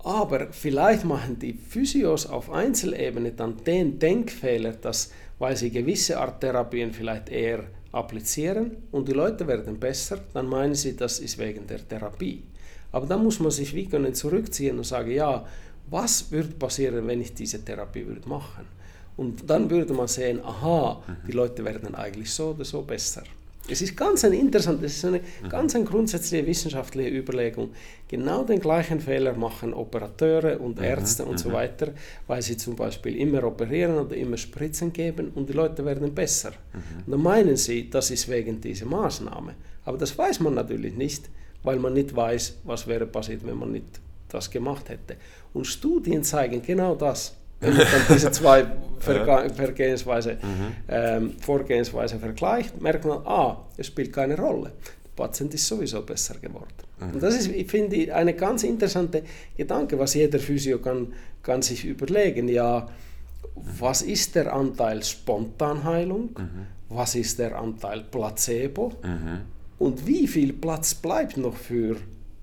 Aber 0.00 0.52
vielleicht 0.52 1.04
machen 1.04 1.38
die 1.38 1.54
Physios 1.54 2.26
auf 2.26 2.50
Einzelebene 2.50 3.32
dann 3.32 3.56
den 3.64 3.98
Denkfehler, 3.98 4.72
dass, 4.72 5.10
weil 5.38 5.56
sie 5.56 5.70
gewisse 5.70 6.18
Art 6.18 6.40
Therapien 6.42 6.92
vielleicht 6.92 7.30
eher 7.30 7.64
applizieren 7.92 8.76
und 8.92 9.08
die 9.08 9.14
Leute 9.14 9.46
werden 9.46 9.80
besser, 9.80 10.20
dann 10.34 10.48
meinen 10.48 10.74
sie, 10.74 10.94
das 10.94 11.18
ist 11.18 11.38
wegen 11.38 11.66
der 11.66 11.88
Therapie. 11.88 12.42
Aber 12.92 13.06
dann 13.06 13.24
muss 13.24 13.40
man 13.40 13.50
sich 13.50 13.74
wie 13.74 13.86
können 13.86 14.14
zurückziehen 14.14 14.76
und 14.76 14.84
sagen, 14.84 15.10
ja, 15.10 15.46
was 15.88 16.30
würde 16.30 16.52
passieren, 16.54 17.06
wenn 17.06 17.22
ich 17.22 17.32
diese 17.32 17.64
Therapie 17.64 18.06
würde 18.06 18.28
machen? 18.28 18.66
Und 19.16 19.48
dann 19.48 19.70
würde 19.70 19.94
man 19.94 20.08
sehen, 20.08 20.44
aha, 20.44 21.02
die 21.26 21.32
mhm. 21.32 21.36
Leute 21.36 21.64
werden 21.64 21.94
eigentlich 21.94 22.30
so 22.30 22.50
oder 22.50 22.66
so 22.66 22.82
besser. 22.82 23.22
Es 23.68 23.82
ist 23.82 23.96
ganz 23.96 24.24
ein 24.24 24.32
interessant, 24.32 24.82
es 24.82 24.96
ist 24.96 25.04
eine 25.04 25.18
mhm. 25.18 25.48
ganz 25.48 25.74
eine 25.74 25.84
grundsätzliche 25.84 26.46
wissenschaftliche 26.46 27.10
Überlegung. 27.10 27.70
Genau 28.08 28.44
den 28.44 28.60
gleichen 28.60 29.00
Fehler 29.00 29.32
machen 29.32 29.74
Operateure 29.74 30.60
und 30.60 30.78
mhm. 30.78 30.84
Ärzte 30.84 31.24
mhm. 31.24 31.30
und 31.30 31.38
so 31.38 31.52
weiter, 31.52 31.92
weil 32.26 32.42
sie 32.42 32.56
zum 32.56 32.76
Beispiel 32.76 33.16
immer 33.16 33.42
operieren 33.44 33.98
oder 33.98 34.16
immer 34.16 34.36
Spritzen 34.36 34.92
geben 34.92 35.32
und 35.34 35.48
die 35.48 35.52
Leute 35.52 35.84
werden 35.84 36.14
besser. 36.14 36.50
Mhm. 36.50 37.04
Und 37.06 37.12
dann 37.12 37.22
meinen 37.22 37.56
sie, 37.56 37.90
das 37.90 38.10
ist 38.10 38.28
wegen 38.28 38.60
dieser 38.60 38.86
Maßnahme. 38.86 39.54
Aber 39.84 39.98
das 39.98 40.16
weiß 40.16 40.40
man 40.40 40.54
natürlich 40.54 40.94
nicht, 40.94 41.28
weil 41.62 41.78
man 41.78 41.94
nicht 41.94 42.14
weiß, 42.14 42.58
was 42.64 42.86
wäre 42.86 43.06
passiert, 43.06 43.46
wenn 43.46 43.58
man 43.58 43.72
nicht 43.72 44.00
das 44.28 44.50
gemacht 44.50 44.88
hätte. 44.88 45.16
Und 45.52 45.66
Studien 45.66 46.22
zeigen 46.22 46.62
genau 46.62 46.94
das. 46.94 47.34
Wenn 47.60 47.74
man 47.74 47.86
diese 48.08 48.30
zwei 48.30 48.66
Vergehensweise, 48.98 50.32
mhm. 50.34 50.72
ähm, 50.88 51.32
Vorgehensweise 51.40 52.18
vergleicht, 52.18 52.80
merkt 52.80 53.04
man, 53.04 53.18
ah, 53.26 53.64
es 53.76 53.86
spielt 53.86 54.12
keine 54.12 54.36
Rolle. 54.36 54.72
Der 55.04 55.24
Patient 55.24 55.54
ist 55.54 55.66
sowieso 55.66 56.02
besser 56.02 56.34
geworden. 56.38 56.66
Mhm. 57.00 57.14
Und 57.14 57.22
das 57.22 57.36
ist, 57.36 57.48
ich 57.48 57.70
finde, 57.70 58.14
eine 58.14 58.34
ganz 58.34 58.62
interessante 58.62 59.22
Gedanke, 59.56 59.98
was 59.98 60.14
jeder 60.14 60.38
Physio 60.38 60.78
kann, 60.78 61.12
kann 61.42 61.62
sich 61.62 61.84
überlegen. 61.84 62.48
Ja, 62.48 62.88
was 63.54 64.02
ist 64.02 64.34
der 64.34 64.52
Anteil 64.52 65.02
Spontanheilung? 65.02 66.30
Mhm. 66.36 66.66
Was 66.88 67.14
ist 67.14 67.38
der 67.38 67.58
Anteil 67.58 68.04
Placebo? 68.10 68.92
Mhm. 69.02 69.40
Und 69.78 70.06
wie 70.06 70.26
viel 70.26 70.52
Platz 70.52 70.94
bleibt 70.94 71.36
noch 71.36 71.56
für, 71.56 71.96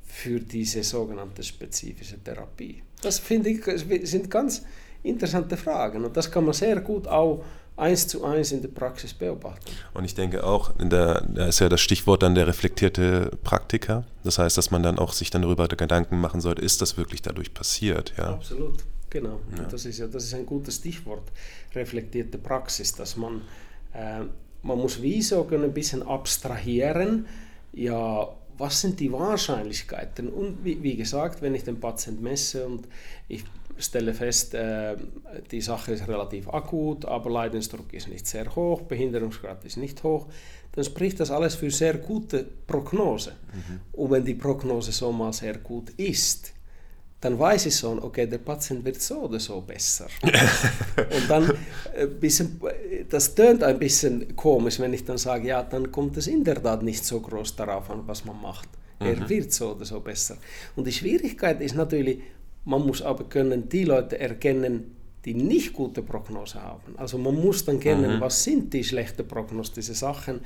für 0.05 0.39
diese 0.39 0.84
sogenannte 0.84 1.43
spezifische 1.43 2.22
Therapie? 2.24 2.84
Das 3.01 3.20
finde 3.20 3.49
ich 3.49 3.64
sind 4.07 4.30
ganz 4.30 4.64
interessante 5.04 5.58
Fragen. 5.58 6.06
Und 6.06 6.18
das 6.18 6.32
kann 6.32 6.45
man 6.45 6.54
sehr 6.54 6.80
gut 6.82 7.08
auch 7.08 7.43
eins 7.76 8.08
zu 8.08 8.24
eins 8.24 8.51
in 8.51 8.62
der 8.62 8.70
Praxis 8.70 9.14
beobachten. 9.14 9.72
Und 9.93 10.06
ich 10.06 10.14
denke 10.14 10.43
auch, 10.43 10.72
der, 10.78 11.22
da 11.22 11.47
ist 11.47 11.60
ja 11.60 11.70
das 11.70 11.82
Stichwort 11.82 12.22
dann 12.24 12.36
der 12.36 12.47
reflektierte 12.47 13.32
Praktiker. 13.43 14.06
Das 14.24 14.38
heißt, 14.38 14.58
dass 14.58 14.72
man 14.72 14.84
dann 14.84 14.99
auch 14.99 15.14
sich 15.14 15.30
dann 15.30 15.41
darüber 15.41 15.68
Gedanken 15.68 16.22
machen 16.22 16.39
sollte, 16.39 16.62
ist 16.62 16.82
das 16.82 16.97
wirklich 16.97 17.22
dadurch 17.22 17.54
passiert? 17.54 18.14
Ja? 18.18 18.34
Absolut, 18.34 18.84
genau. 19.10 19.39
Ja. 19.58 19.64
Das 19.64 19.86
ist 19.86 19.97
ja 19.97 20.08
das 20.08 20.26
ist 20.26 20.34
ein 20.36 20.45
gutes 20.45 20.76
Stichwort, 20.76 21.32
reflektierte 21.74 22.38
Praxis, 22.38 22.93
dass 22.93 23.18
man, 23.18 23.41
äh, 23.93 24.22
man 24.62 24.78
muss 24.78 25.01
wie 25.01 25.22
so 25.22 25.47
ein 25.49 25.74
bisschen 25.74 26.04
abstrahieren, 26.04 27.26
ja, 27.74 28.30
was 28.56 28.82
sind 28.82 28.99
die 28.99 29.12
Wahrscheinlichkeiten? 29.12 30.30
Und 30.30 30.64
wie, 30.64 30.82
wie 30.84 30.95
gesagt, 30.95 31.41
wenn 31.41 31.56
ich 31.56 31.64
den 31.64 31.80
Patient 31.80 32.22
messe 32.22 32.68
und 32.68 32.88
ich 33.28 33.43
stelle 33.78 34.13
fest, 34.13 34.53
äh, 34.53 34.95
die 35.51 35.61
Sache 35.61 35.93
ist 35.93 36.07
relativ 36.07 36.47
akut, 36.49 37.05
aber 37.05 37.30
Leidensdruck 37.30 37.93
ist 37.93 38.07
nicht 38.07 38.28
sehr 38.28 38.55
hoch, 38.55 38.82
Behinderungsgrad 38.82 39.63
ist 39.65 39.78
nicht 39.78 40.03
hoch, 40.03 40.28
dann 40.74 40.84
spricht 40.84 41.19
das 41.19 41.32
alles 41.32 41.55
für 41.55 41.69
sehr 41.69 41.95
gute 41.95 42.43
Prognose. 42.67 43.32
Mhm. 43.32 43.80
Und 43.93 44.11
wenn 44.11 44.26
die 44.26 44.36
Prognose 44.36 44.91
so 44.91 45.11
mal 45.11 45.34
sehr 45.34 45.57
gut 45.57 45.91
ist, 45.91 46.53
dann 47.24 47.39
weiß 47.39 47.67
ich 47.67 47.76
schon, 47.78 47.99
okay, 48.03 48.28
der 48.28 48.39
Patient 48.39 48.84
wird 48.84 49.01
so 49.01 49.21
oder 49.21 49.39
so 49.39 49.61
besser. 49.61 50.07
und 50.97 51.30
dann 51.30 51.53
äh, 51.95 52.05
bisschen, 52.05 52.59
das 53.09 53.34
tönt 53.34 53.63
ein 53.63 53.80
bisschen 53.80 54.36
komisch, 54.36 54.80
wenn 54.80 54.93
ich 54.93 55.05
dann 55.05 55.17
sage, 55.17 55.47
ja, 55.47 55.63
dann 55.63 55.89
kommt 55.91 56.17
es 56.17 56.28
in 56.28 56.43
der 56.43 56.61
Tat 56.61 56.84
nicht 56.84 57.05
so 57.05 57.21
groß 57.21 57.55
darauf 57.55 57.89
an, 57.89 58.03
was 58.07 58.26
man 58.26 58.41
macht. 58.41 58.67
Er 58.99 59.15
mhm. 59.15 59.30
wird 59.30 59.53
so 59.53 59.74
oder 59.74 59.86
so 59.86 59.99
besser. 60.01 60.38
Und 60.76 60.86
die 60.86 60.91
Schwierigkeit 60.91 61.61
ist 61.61 61.76
natürlich, 61.76 62.19
man 62.66 62.86
muss 62.86 63.01
aber 63.01 63.26
können 63.26 63.68
die 63.70 63.84
Leute 63.84 64.20
erkennen, 64.20 64.95
die 65.26 65.34
nicht 65.34 65.74
gute 65.74 66.01
Prognose 66.01 66.61
haben. 66.61 66.97
Also 66.97 67.18
man 67.18 67.36
muss 67.36 67.64
dann 67.64 67.80
kennen, 67.80 68.18
mhm. 68.18 68.22
was 68.22 68.43
sind 68.43 68.74
die 68.74 68.84
schlechten 68.84 69.28
prognostische 69.28 69.93
Sachen, 69.93 70.41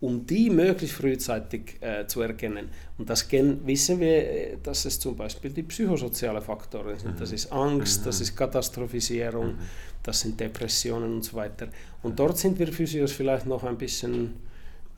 um 0.00 0.24
die 0.26 0.48
möglichst 0.48 0.96
frühzeitig 0.96 1.76
äh, 1.80 2.06
zu 2.06 2.20
erkennen. 2.20 2.68
Und 2.98 3.10
das 3.10 3.30
wissen 3.32 3.98
wir, 4.00 4.08
äh, 4.08 4.56
dass 4.62 4.84
es 4.84 5.00
zum 5.00 5.16
Beispiel 5.16 5.50
die 5.50 5.64
psychosozialen 5.64 6.42
Faktoren 6.42 6.98
sind. 6.98 7.14
Mhm. 7.14 7.18
Das 7.18 7.32
ist 7.32 7.50
Angst, 7.50 8.02
mhm. 8.02 8.04
das 8.04 8.20
ist 8.20 8.36
Katastrophisierung, 8.36 9.54
mhm. 9.54 9.58
das 10.02 10.20
sind 10.20 10.38
Depressionen 10.38 11.14
und 11.14 11.24
so 11.24 11.36
weiter. 11.36 11.68
Und 12.02 12.18
dort 12.18 12.38
sind 12.38 12.58
wir 12.58 12.68
Physios 12.68 13.12
vielleicht 13.12 13.46
noch 13.46 13.64
ein 13.64 13.76
bisschen 13.76 14.34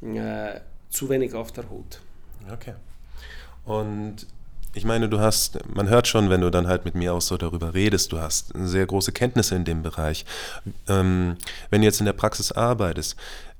äh, 0.02 0.60
zu 0.90 1.08
wenig 1.08 1.34
auf 1.34 1.52
der 1.52 1.70
Hut. 1.70 2.00
Okay. 2.52 2.74
Und 3.64 4.26
ich 4.74 4.84
meine, 4.84 5.08
du 5.08 5.18
hast, 5.18 5.58
man 5.74 5.88
hört 5.88 6.06
schon, 6.06 6.30
wenn 6.30 6.42
du 6.42 6.50
dann 6.50 6.68
halt 6.68 6.84
mit 6.84 6.94
mir 6.94 7.12
auch 7.14 7.20
so 7.20 7.36
darüber 7.36 7.74
redest, 7.74 8.12
du 8.12 8.18
hast 8.18 8.52
sehr 8.54 8.86
große 8.86 9.12
Kenntnisse 9.12 9.56
in 9.56 9.64
dem 9.64 9.82
Bereich. 9.82 10.24
Ähm, 10.88 11.36
wenn 11.70 11.80
du 11.80 11.86
jetzt 11.86 12.00
in 12.00 12.06
der 12.06 12.12
Praxis 12.12 12.52
arbeitest, 12.52 13.16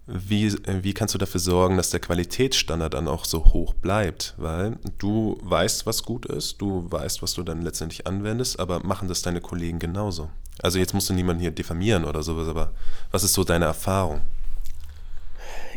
wie, 0.07 0.53
wie 0.83 0.93
kannst 0.93 1.15
du 1.15 1.19
dafür 1.19 1.41
sorgen, 1.41 1.77
dass 1.77 1.91
der 1.91 2.01
Qualitätsstandard 2.01 2.95
dann 2.95 3.09
auch 3.09 3.25
so 3.25 3.45
hoch 3.53 3.75
bleibt? 3.75 4.35
Weil 4.39 4.77
du 4.99 5.39
weißt, 5.43 5.87
was 5.87 6.03
gut 6.03 6.27
ist, 6.27 6.61
du 6.61 6.87
weißt, 6.91 7.23
was 7.23 7.35
du 7.35 7.43
dann 7.43 7.63
letztendlich 7.63 8.07
anwendest, 8.07 8.59
aber 8.59 8.81
machen 8.81 9.09
das 9.09 9.23
deine 9.23 9.41
Kollegen 9.41 9.79
genauso? 9.79 10.31
Also 10.63 10.79
jetzt 10.79 10.95
musst 10.95 11.09
du 11.11 11.15
niemanden 11.15 11.41
hier 11.41 11.53
diffamieren 11.53 12.05
oder 12.05 12.23
sowas, 12.23 12.49
aber 12.49 12.73
was 13.11 13.23
ist 13.23 13.35
so 13.35 13.45
deine 13.45 13.67
Erfahrung? 13.67 14.21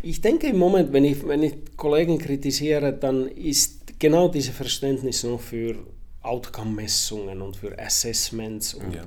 Ich 0.02 0.20
denke 0.20 0.48
im 0.48 0.58
Moment, 0.58 0.92
wenn 0.92 1.06
ich, 1.06 1.26
wenn 1.28 1.44
ich 1.44 1.54
Kollegen 1.78 2.18
kritisiere, 2.18 2.92
dann 2.92 3.28
ist 3.28 3.83
genau 4.04 4.28
diese 4.28 4.52
Verständnis 4.52 5.24
noch 5.24 5.40
für 5.40 5.78
Outcome-Messungen 6.24 7.42
und 7.42 7.56
für 7.56 7.80
Assessments 7.80 8.74
und 8.74 8.96
ja. 8.96 9.06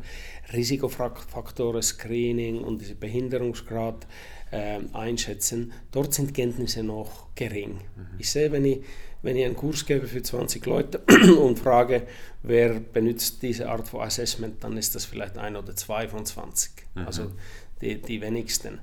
Risikofaktoren, 0.54 1.82
Screening 1.82 2.64
und 2.64 2.80
diese 2.80 2.94
Behinderungsgrad 2.94 4.06
äh, 4.52 4.78
einschätzen, 4.94 5.74
dort 5.92 6.14
sind 6.14 6.32
Kenntnisse 6.32 6.82
noch 6.82 7.34
gering. 7.34 7.72
Mhm. 7.72 8.06
Ich 8.16 8.30
sehe, 8.30 8.50
wenn 8.52 8.64
ich, 8.64 8.78
wenn 9.20 9.36
ich 9.36 9.44
einen 9.44 9.54
Kurs 9.56 9.84
gebe 9.84 10.06
für 10.06 10.22
20 10.22 10.64
Leute 10.64 11.02
und 11.42 11.58
frage, 11.58 12.06
wer 12.42 12.80
benutzt 12.80 13.42
diese 13.42 13.68
Art 13.68 13.86
von 13.86 14.00
Assessment, 14.00 14.64
dann 14.64 14.78
ist 14.78 14.94
das 14.94 15.04
vielleicht 15.04 15.36
ein 15.36 15.56
oder 15.56 15.76
zwei 15.76 16.08
von 16.08 16.24
20, 16.24 16.72
mhm. 16.94 17.06
also 17.06 17.32
die, 17.82 18.00
die 18.00 18.22
wenigsten. 18.22 18.78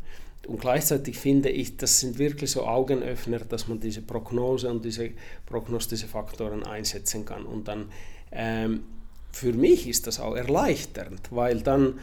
Und 0.47 0.59
gleichzeitig 0.59 1.17
finde 1.17 1.49
ich, 1.49 1.77
das 1.77 1.99
sind 2.01 2.17
wirklich 2.17 2.51
so 2.51 2.65
Augenöffner, 2.65 3.39
dass 3.39 3.67
man 3.67 3.79
diese 3.79 4.01
Prognose 4.01 4.69
und 4.69 4.83
diese 4.83 5.11
prognostische 5.45 6.07
Faktoren 6.07 6.63
einsetzen 6.63 7.23
kann. 7.23 7.45
Und 7.45 7.67
dann 7.67 7.89
ähm, 8.31 8.83
für 9.31 9.53
mich 9.53 9.87
ist 9.87 10.05
das 10.07 10.19
auch 10.19 10.35
erleichternd, 10.35 11.21
weil 11.31 11.61
dann 11.61 11.99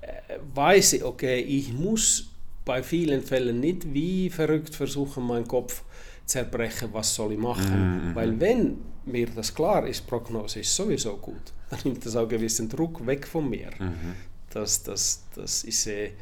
äh, 0.00 0.38
weiß 0.54 0.94
ich, 0.94 1.04
okay, 1.04 1.40
ich 1.40 1.72
muss 1.72 2.30
bei 2.64 2.82
vielen 2.82 3.22
Fällen 3.22 3.60
nicht 3.60 3.92
wie 3.92 4.28
verrückt 4.28 4.74
versuchen, 4.74 5.24
meinen 5.26 5.46
Kopf 5.46 5.82
zerbrechen, 6.26 6.88
was 6.92 7.14
soll 7.14 7.32
ich 7.32 7.38
machen. 7.38 8.10
Mhm. 8.10 8.14
Weil 8.14 8.40
wenn 8.40 8.78
mir 9.04 9.26
das 9.26 9.54
klar 9.54 9.86
ist, 9.86 10.06
Prognose 10.06 10.60
ist 10.60 10.74
sowieso 10.74 11.16
gut, 11.16 11.52
dann 11.70 11.80
nimmt 11.84 12.04
das 12.04 12.16
auch 12.16 12.20
einen 12.20 12.30
gewissen 12.30 12.68
Druck 12.68 13.06
weg 13.06 13.26
von 13.26 13.48
mir. 13.48 13.70
Mhm. 13.78 14.14
Dass, 14.50 14.82
dass, 14.82 15.24
dass 15.34 15.64
ich 15.64 15.78
sehe, 15.78 16.12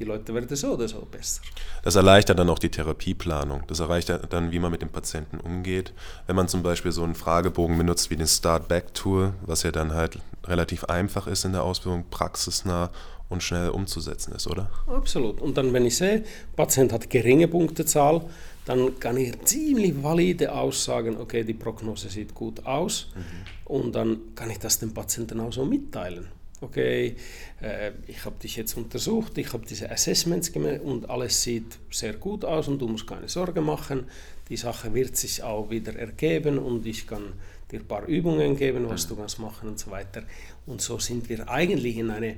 die 0.00 0.04
Leute 0.04 0.34
werden 0.34 0.56
so 0.56 0.72
oder 0.72 0.88
so 0.88 1.06
besser. 1.10 1.42
Das 1.82 1.94
erleichtert 1.94 2.38
dann 2.38 2.48
auch 2.48 2.58
die 2.58 2.70
Therapieplanung. 2.70 3.62
Das 3.66 3.80
erleichtert 3.80 4.32
dann, 4.32 4.50
wie 4.50 4.58
man 4.58 4.72
mit 4.72 4.82
dem 4.82 4.88
Patienten 4.88 5.38
umgeht. 5.38 5.92
Wenn 6.26 6.36
man 6.36 6.48
zum 6.48 6.62
Beispiel 6.62 6.90
so 6.90 7.04
einen 7.04 7.14
Fragebogen 7.14 7.76
benutzt 7.76 8.10
wie 8.10 8.16
den 8.16 8.26
Start-Back-Tour, 8.26 9.34
was 9.42 9.62
ja 9.62 9.70
dann 9.70 9.92
halt 9.92 10.18
relativ 10.44 10.84
einfach 10.84 11.26
ist 11.26 11.44
in 11.44 11.52
der 11.52 11.62
Ausbildung, 11.62 12.06
praxisnah 12.10 12.90
und 13.28 13.42
schnell 13.42 13.68
umzusetzen 13.68 14.34
ist, 14.34 14.46
oder? 14.46 14.70
Absolut. 14.86 15.40
Und 15.40 15.56
dann, 15.56 15.72
wenn 15.72 15.84
ich 15.84 15.96
sehe, 15.96 16.24
Patient 16.56 16.92
hat 16.92 17.10
geringe 17.10 17.46
Punktezahl, 17.46 18.22
dann 18.64 18.98
kann 18.98 19.16
ich 19.16 19.38
ziemlich 19.44 20.02
valide 20.02 20.52
aussagen, 20.52 21.16
okay, 21.18 21.44
die 21.44 21.54
Prognose 21.54 22.08
sieht 22.08 22.34
gut 22.34 22.64
aus 22.66 23.08
mhm. 23.14 23.72
und 23.72 23.94
dann 23.94 24.34
kann 24.34 24.50
ich 24.50 24.58
das 24.58 24.78
dem 24.78 24.94
Patienten 24.94 25.40
auch 25.40 25.52
so 25.52 25.64
mitteilen. 25.64 26.28
Okay, 26.62 27.16
äh, 27.62 27.92
ich 28.06 28.24
habe 28.26 28.36
dich 28.38 28.56
jetzt 28.56 28.76
untersucht, 28.76 29.38
ich 29.38 29.50
habe 29.54 29.64
diese 29.64 29.90
Assessments 29.90 30.52
gemacht 30.52 30.80
und 30.82 31.08
alles 31.08 31.42
sieht 31.42 31.78
sehr 31.90 32.14
gut 32.14 32.44
aus 32.44 32.68
und 32.68 32.78
du 32.78 32.86
musst 32.86 33.06
keine 33.06 33.28
Sorge 33.28 33.62
machen. 33.62 34.04
Die 34.50 34.58
Sache 34.58 34.92
wird 34.92 35.16
sich 35.16 35.42
auch 35.42 35.70
wieder 35.70 35.96
ergeben 35.96 36.58
und 36.58 36.84
ich 36.84 37.06
kann 37.06 37.32
dir 37.70 37.80
ein 37.80 37.86
paar 37.86 38.04
Übungen 38.06 38.56
geben, 38.56 38.88
was 38.88 39.08
du 39.08 39.16
kannst 39.16 39.38
machen 39.38 39.70
und 39.70 39.78
so 39.78 39.90
weiter. 39.90 40.22
Und 40.66 40.82
so 40.82 40.98
sind 40.98 41.28
wir 41.30 41.48
eigentlich 41.48 41.96
in 41.96 42.10
eine, 42.10 42.36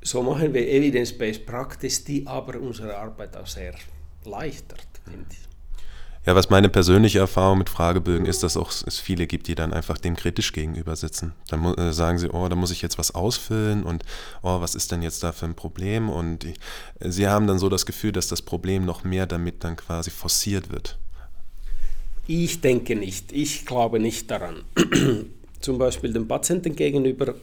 so 0.00 0.22
machen 0.22 0.54
wir 0.54 0.66
Evidence-Based 0.66 1.44
Practice, 1.44 2.04
die 2.04 2.26
aber 2.26 2.58
unsere 2.58 2.96
Arbeit 2.96 3.36
auch 3.36 3.46
sehr 3.46 3.74
erleichtert, 4.24 4.88
finde 5.04 5.26
ich. 5.30 5.51
Ja, 6.24 6.36
was 6.36 6.50
meine 6.50 6.68
persönliche 6.68 7.18
Erfahrung 7.18 7.58
mit 7.58 7.68
Fragebögen 7.68 8.26
ist, 8.26 8.44
dass 8.44 8.56
auch 8.56 8.70
es 8.70 9.00
viele 9.00 9.26
gibt, 9.26 9.48
die 9.48 9.56
dann 9.56 9.72
einfach 9.72 9.98
dem 9.98 10.14
kritisch 10.14 10.52
gegenüber 10.52 10.94
sitzen. 10.94 11.32
Dann 11.48 11.64
äh, 11.74 11.92
sagen 11.92 12.18
sie, 12.18 12.28
oh, 12.28 12.48
da 12.48 12.54
muss 12.54 12.70
ich 12.70 12.80
jetzt 12.80 12.96
was 12.96 13.12
ausfüllen 13.12 13.82
und 13.82 14.04
oh, 14.42 14.60
was 14.60 14.76
ist 14.76 14.92
denn 14.92 15.02
jetzt 15.02 15.24
da 15.24 15.32
für 15.32 15.46
ein 15.46 15.54
Problem? 15.54 16.08
Und 16.08 16.44
ich, 16.44 16.60
sie 17.00 17.26
haben 17.26 17.48
dann 17.48 17.58
so 17.58 17.68
das 17.68 17.86
Gefühl, 17.86 18.12
dass 18.12 18.28
das 18.28 18.40
Problem 18.40 18.84
noch 18.84 19.02
mehr 19.02 19.26
damit 19.26 19.64
dann 19.64 19.74
quasi 19.74 20.10
forciert 20.10 20.70
wird. 20.70 20.96
Ich 22.28 22.60
denke 22.60 22.94
nicht. 22.94 23.32
Ich 23.32 23.66
glaube 23.66 23.98
nicht 23.98 24.30
daran. 24.30 24.62
Zum 25.60 25.78
Beispiel 25.78 26.12
dem 26.12 26.28
Patienten 26.28 26.76
gegenüber 26.76 27.34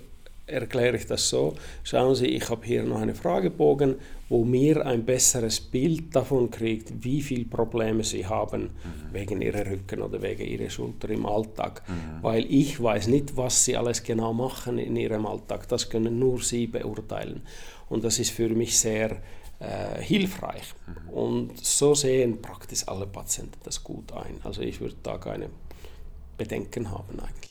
erkläre 0.50 0.98
ich 0.98 1.06
das 1.06 1.30
so. 1.30 1.56
Schauen 1.84 2.16
Sie, 2.16 2.28
ich 2.28 2.50
habe 2.50 2.66
hier 2.66 2.84
noch 2.84 3.02
einen 3.02 3.16
Fragebogen, 3.16 3.96
wo 4.30 4.44
mir 4.44 4.86
ein 4.86 5.06
besseres 5.06 5.60
Bild 5.60 6.16
davon 6.16 6.52
kriegt, 6.52 7.04
wie 7.04 7.22
viele 7.22 7.46
Probleme 7.46 8.04
Sie 8.04 8.26
haben 8.26 8.62
mhm. 8.62 9.14
wegen 9.14 9.42
Ihrer 9.42 9.66
Rücken 9.66 10.02
oder 10.02 10.22
wegen 10.22 10.46
Ihrer 10.46 10.70
Schulter 10.70 11.10
im 11.10 11.26
Alltag. 11.26 11.82
Mhm. 11.88 12.24
Weil 12.24 12.46
ich 12.50 12.82
weiß 12.82 13.08
nicht, 13.08 13.36
was 13.36 13.66
Sie 13.66 13.76
alles 13.76 14.04
genau 14.04 14.34
machen 14.34 14.78
in 14.78 14.96
Ihrem 14.96 15.26
Alltag. 15.26 15.68
Das 15.68 15.90
können 15.90 16.20
nur 16.20 16.42
Sie 16.42 16.68
beurteilen. 16.68 17.42
Und 17.90 18.04
das 18.04 18.20
ist 18.20 18.32
für 18.32 18.50
mich 18.50 18.78
sehr 18.78 19.18
äh, 19.60 20.02
hilfreich. 20.02 20.74
Mhm. 20.88 21.10
Und 21.10 21.66
so 21.66 21.96
sehen 21.96 22.42
praktisch 22.42 22.88
alle 22.88 23.08
Patienten 23.08 23.60
das 23.64 23.84
gut 23.84 24.12
ein. 24.14 24.40
Also 24.44 24.62
ich 24.62 24.80
würde 24.80 24.96
da 25.02 25.18
keine 25.18 25.50
Bedenken 26.38 26.90
haben 26.90 27.20
eigentlich. 27.20 27.49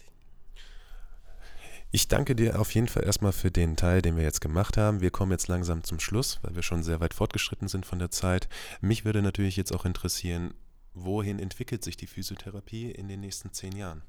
Ich 1.90 2.06
danke 2.06 2.36
dir 2.36 2.60
auf 2.60 2.74
jeden 2.74 2.86
Fall 2.86 3.04
erstmal 3.04 3.32
für 3.32 3.50
den 3.50 3.74
Teil, 3.74 4.02
den 4.02 4.18
wir 4.18 4.22
jetzt 4.22 4.42
gemacht 4.42 4.76
haben. 4.76 5.00
Wir 5.00 5.10
kommen 5.10 5.32
jetzt 5.32 5.48
langsam 5.48 5.84
zum 5.84 6.00
Schluss, 6.00 6.38
weil 6.42 6.54
wir 6.54 6.62
schon 6.62 6.82
sehr 6.82 7.00
weit 7.00 7.14
fortgeschritten 7.14 7.66
sind 7.66 7.86
von 7.86 7.98
der 7.98 8.10
Zeit. 8.10 8.46
Mich 8.82 9.06
würde 9.06 9.22
natürlich 9.22 9.56
jetzt 9.56 9.72
auch 9.72 9.86
interessieren, 9.86 10.52
wohin 10.92 11.38
entwickelt 11.38 11.82
sich 11.82 11.96
die 11.96 12.06
Physiotherapie 12.06 12.90
in 12.90 13.08
den 13.08 13.20
nächsten 13.20 13.54
zehn 13.54 13.74
Jahren? 13.74 14.02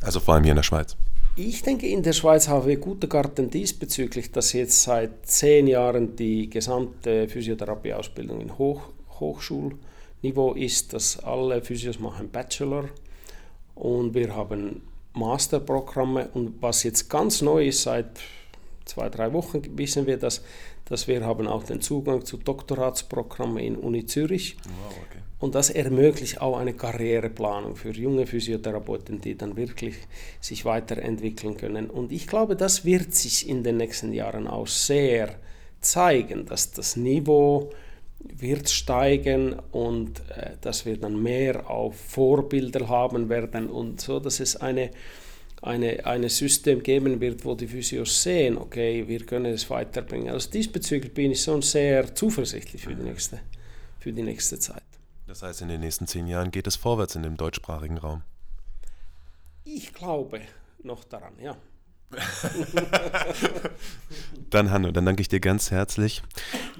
Also 0.00 0.18
vor 0.18 0.34
allem 0.34 0.42
hier 0.42 0.52
in 0.52 0.56
der 0.56 0.64
Schweiz. 0.64 0.96
Ich 1.36 1.62
denke, 1.62 1.86
in 1.86 2.02
der 2.02 2.14
Schweiz 2.14 2.48
haben 2.48 2.66
wir 2.66 2.76
gute 2.76 3.06
Karten 3.06 3.48
diesbezüglich, 3.48 4.32
dass 4.32 4.52
jetzt 4.54 4.82
seit 4.82 5.24
zehn 5.24 5.68
Jahren 5.68 6.16
die 6.16 6.50
gesamte 6.50 7.28
Physiotherapieausbildung 7.28 8.40
in 8.40 8.58
Hoch 8.58 8.88
Hochschulniveau 9.20 10.54
ist, 10.54 10.92
dass 10.92 11.20
alle 11.20 11.62
Physios 11.62 12.00
machen 12.00 12.28
Bachelor 12.30 12.88
und 13.76 14.14
wir 14.14 14.34
haben 14.34 14.82
Masterprogramme 15.14 16.28
und 16.34 16.60
was 16.60 16.82
jetzt 16.82 17.08
ganz 17.08 17.40
neu 17.40 17.68
ist, 17.68 17.82
seit 17.82 18.20
zwei, 18.84 19.08
drei 19.08 19.32
Wochen 19.32 19.62
wissen 19.78 20.06
wir 20.06 20.18
das, 20.18 20.42
dass 20.84 21.08
wir 21.08 21.24
haben 21.24 21.46
auch 21.46 21.64
den 21.64 21.80
Zugang 21.80 22.24
zu 22.24 22.36
Doktoratsprogrammen 22.36 23.58
in 23.58 23.76
Uni 23.76 24.04
Zürich. 24.06 24.56
Wow, 24.64 24.96
okay. 25.08 25.20
Und 25.38 25.54
das 25.54 25.70
ermöglicht 25.70 26.40
auch 26.40 26.58
eine 26.58 26.74
Karriereplanung 26.74 27.76
für 27.76 27.90
junge 27.90 28.26
Physiotherapeuten, 28.26 29.20
die 29.20 29.36
dann 29.36 29.56
wirklich 29.56 29.94
sich 30.40 30.64
weiterentwickeln 30.64 31.56
können. 31.56 31.90
Und 31.90 32.12
ich 32.12 32.26
glaube, 32.26 32.56
das 32.56 32.84
wird 32.84 33.14
sich 33.14 33.48
in 33.48 33.62
den 33.62 33.76
nächsten 33.76 34.12
Jahren 34.12 34.46
auch 34.46 34.66
sehr 34.66 35.34
zeigen, 35.80 36.46
dass 36.46 36.72
das 36.72 36.96
Niveau 36.96 37.70
wird 38.32 38.68
steigen 38.68 39.54
und 39.72 40.20
äh, 40.30 40.56
dass 40.60 40.86
wir 40.86 40.96
dann 40.96 41.22
mehr 41.22 41.68
auf 41.70 41.96
Vorbilder 41.96 42.88
haben 42.88 43.28
werden 43.28 43.68
und 43.68 44.00
so, 44.00 44.20
dass 44.20 44.40
es 44.40 44.56
eine, 44.56 44.90
eine, 45.62 46.04
eine 46.06 46.28
System 46.28 46.82
geben 46.82 47.20
wird, 47.20 47.44
wo 47.44 47.54
die 47.54 47.66
Physios 47.66 48.22
sehen, 48.22 48.58
okay, 48.58 49.06
wir 49.06 49.24
können 49.24 49.52
es 49.52 49.68
weiterbringen. 49.70 50.30
Also 50.30 50.50
diesbezüglich 50.50 51.12
bin 51.12 51.32
ich 51.32 51.42
schon 51.42 51.62
sehr 51.62 52.14
zuversichtlich 52.14 52.82
für 52.82 52.94
die 52.94 53.02
nächste, 53.02 53.40
für 54.00 54.12
die 54.12 54.22
nächste 54.22 54.58
Zeit. 54.58 54.82
Das 55.26 55.42
heißt, 55.42 55.62
in 55.62 55.68
den 55.68 55.80
nächsten 55.80 56.06
zehn 56.06 56.26
Jahren 56.26 56.50
geht 56.50 56.66
es 56.66 56.76
vorwärts 56.76 57.16
in 57.16 57.22
dem 57.22 57.36
deutschsprachigen 57.36 57.98
Raum? 57.98 58.22
Ich 59.64 59.92
glaube 59.94 60.42
noch 60.82 61.04
daran, 61.04 61.32
ja. 61.40 61.56
dann 64.50 64.70
Hanno, 64.70 64.92
dann 64.92 65.06
danke 65.06 65.22
ich 65.22 65.28
dir 65.28 65.40
ganz 65.40 65.70
herzlich. 65.70 66.22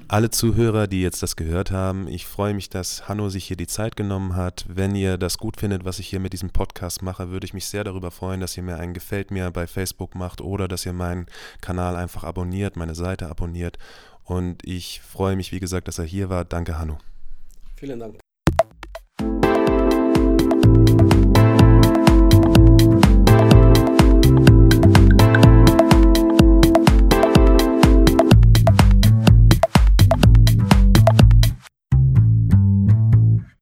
Alle 0.08 0.30
Zuhörer, 0.30 0.86
die 0.86 1.02
jetzt 1.02 1.22
das 1.22 1.36
gehört 1.36 1.70
haben, 1.70 2.08
ich 2.08 2.26
freue 2.26 2.54
mich, 2.54 2.68
dass 2.68 3.08
Hanno 3.08 3.28
sich 3.28 3.46
hier 3.46 3.56
die 3.56 3.66
Zeit 3.66 3.96
genommen 3.96 4.36
hat. 4.36 4.64
Wenn 4.68 4.94
ihr 4.94 5.18
das 5.18 5.38
gut 5.38 5.56
findet, 5.56 5.84
was 5.84 5.98
ich 5.98 6.08
hier 6.08 6.20
mit 6.20 6.32
diesem 6.32 6.50
Podcast 6.50 7.02
mache, 7.02 7.30
würde 7.30 7.46
ich 7.46 7.54
mich 7.54 7.66
sehr 7.66 7.84
darüber 7.84 8.10
freuen, 8.10 8.40
dass 8.40 8.56
ihr 8.56 8.62
mir 8.62 8.78
ein 8.78 8.94
Gefällt 8.94 9.30
mir 9.30 9.50
bei 9.50 9.66
Facebook 9.66 10.14
macht 10.14 10.40
oder 10.40 10.68
dass 10.68 10.86
ihr 10.86 10.92
meinen 10.92 11.26
Kanal 11.60 11.96
einfach 11.96 12.24
abonniert, 12.24 12.76
meine 12.76 12.94
Seite 12.94 13.28
abonniert. 13.28 13.78
Und 14.24 14.66
ich 14.66 15.00
freue 15.00 15.36
mich, 15.36 15.52
wie 15.52 15.60
gesagt, 15.60 15.88
dass 15.88 15.98
er 15.98 16.04
hier 16.04 16.28
war. 16.28 16.44
Danke, 16.44 16.78
Hanno. 16.78 16.98
Vielen 17.76 18.00
Dank. 18.00 18.23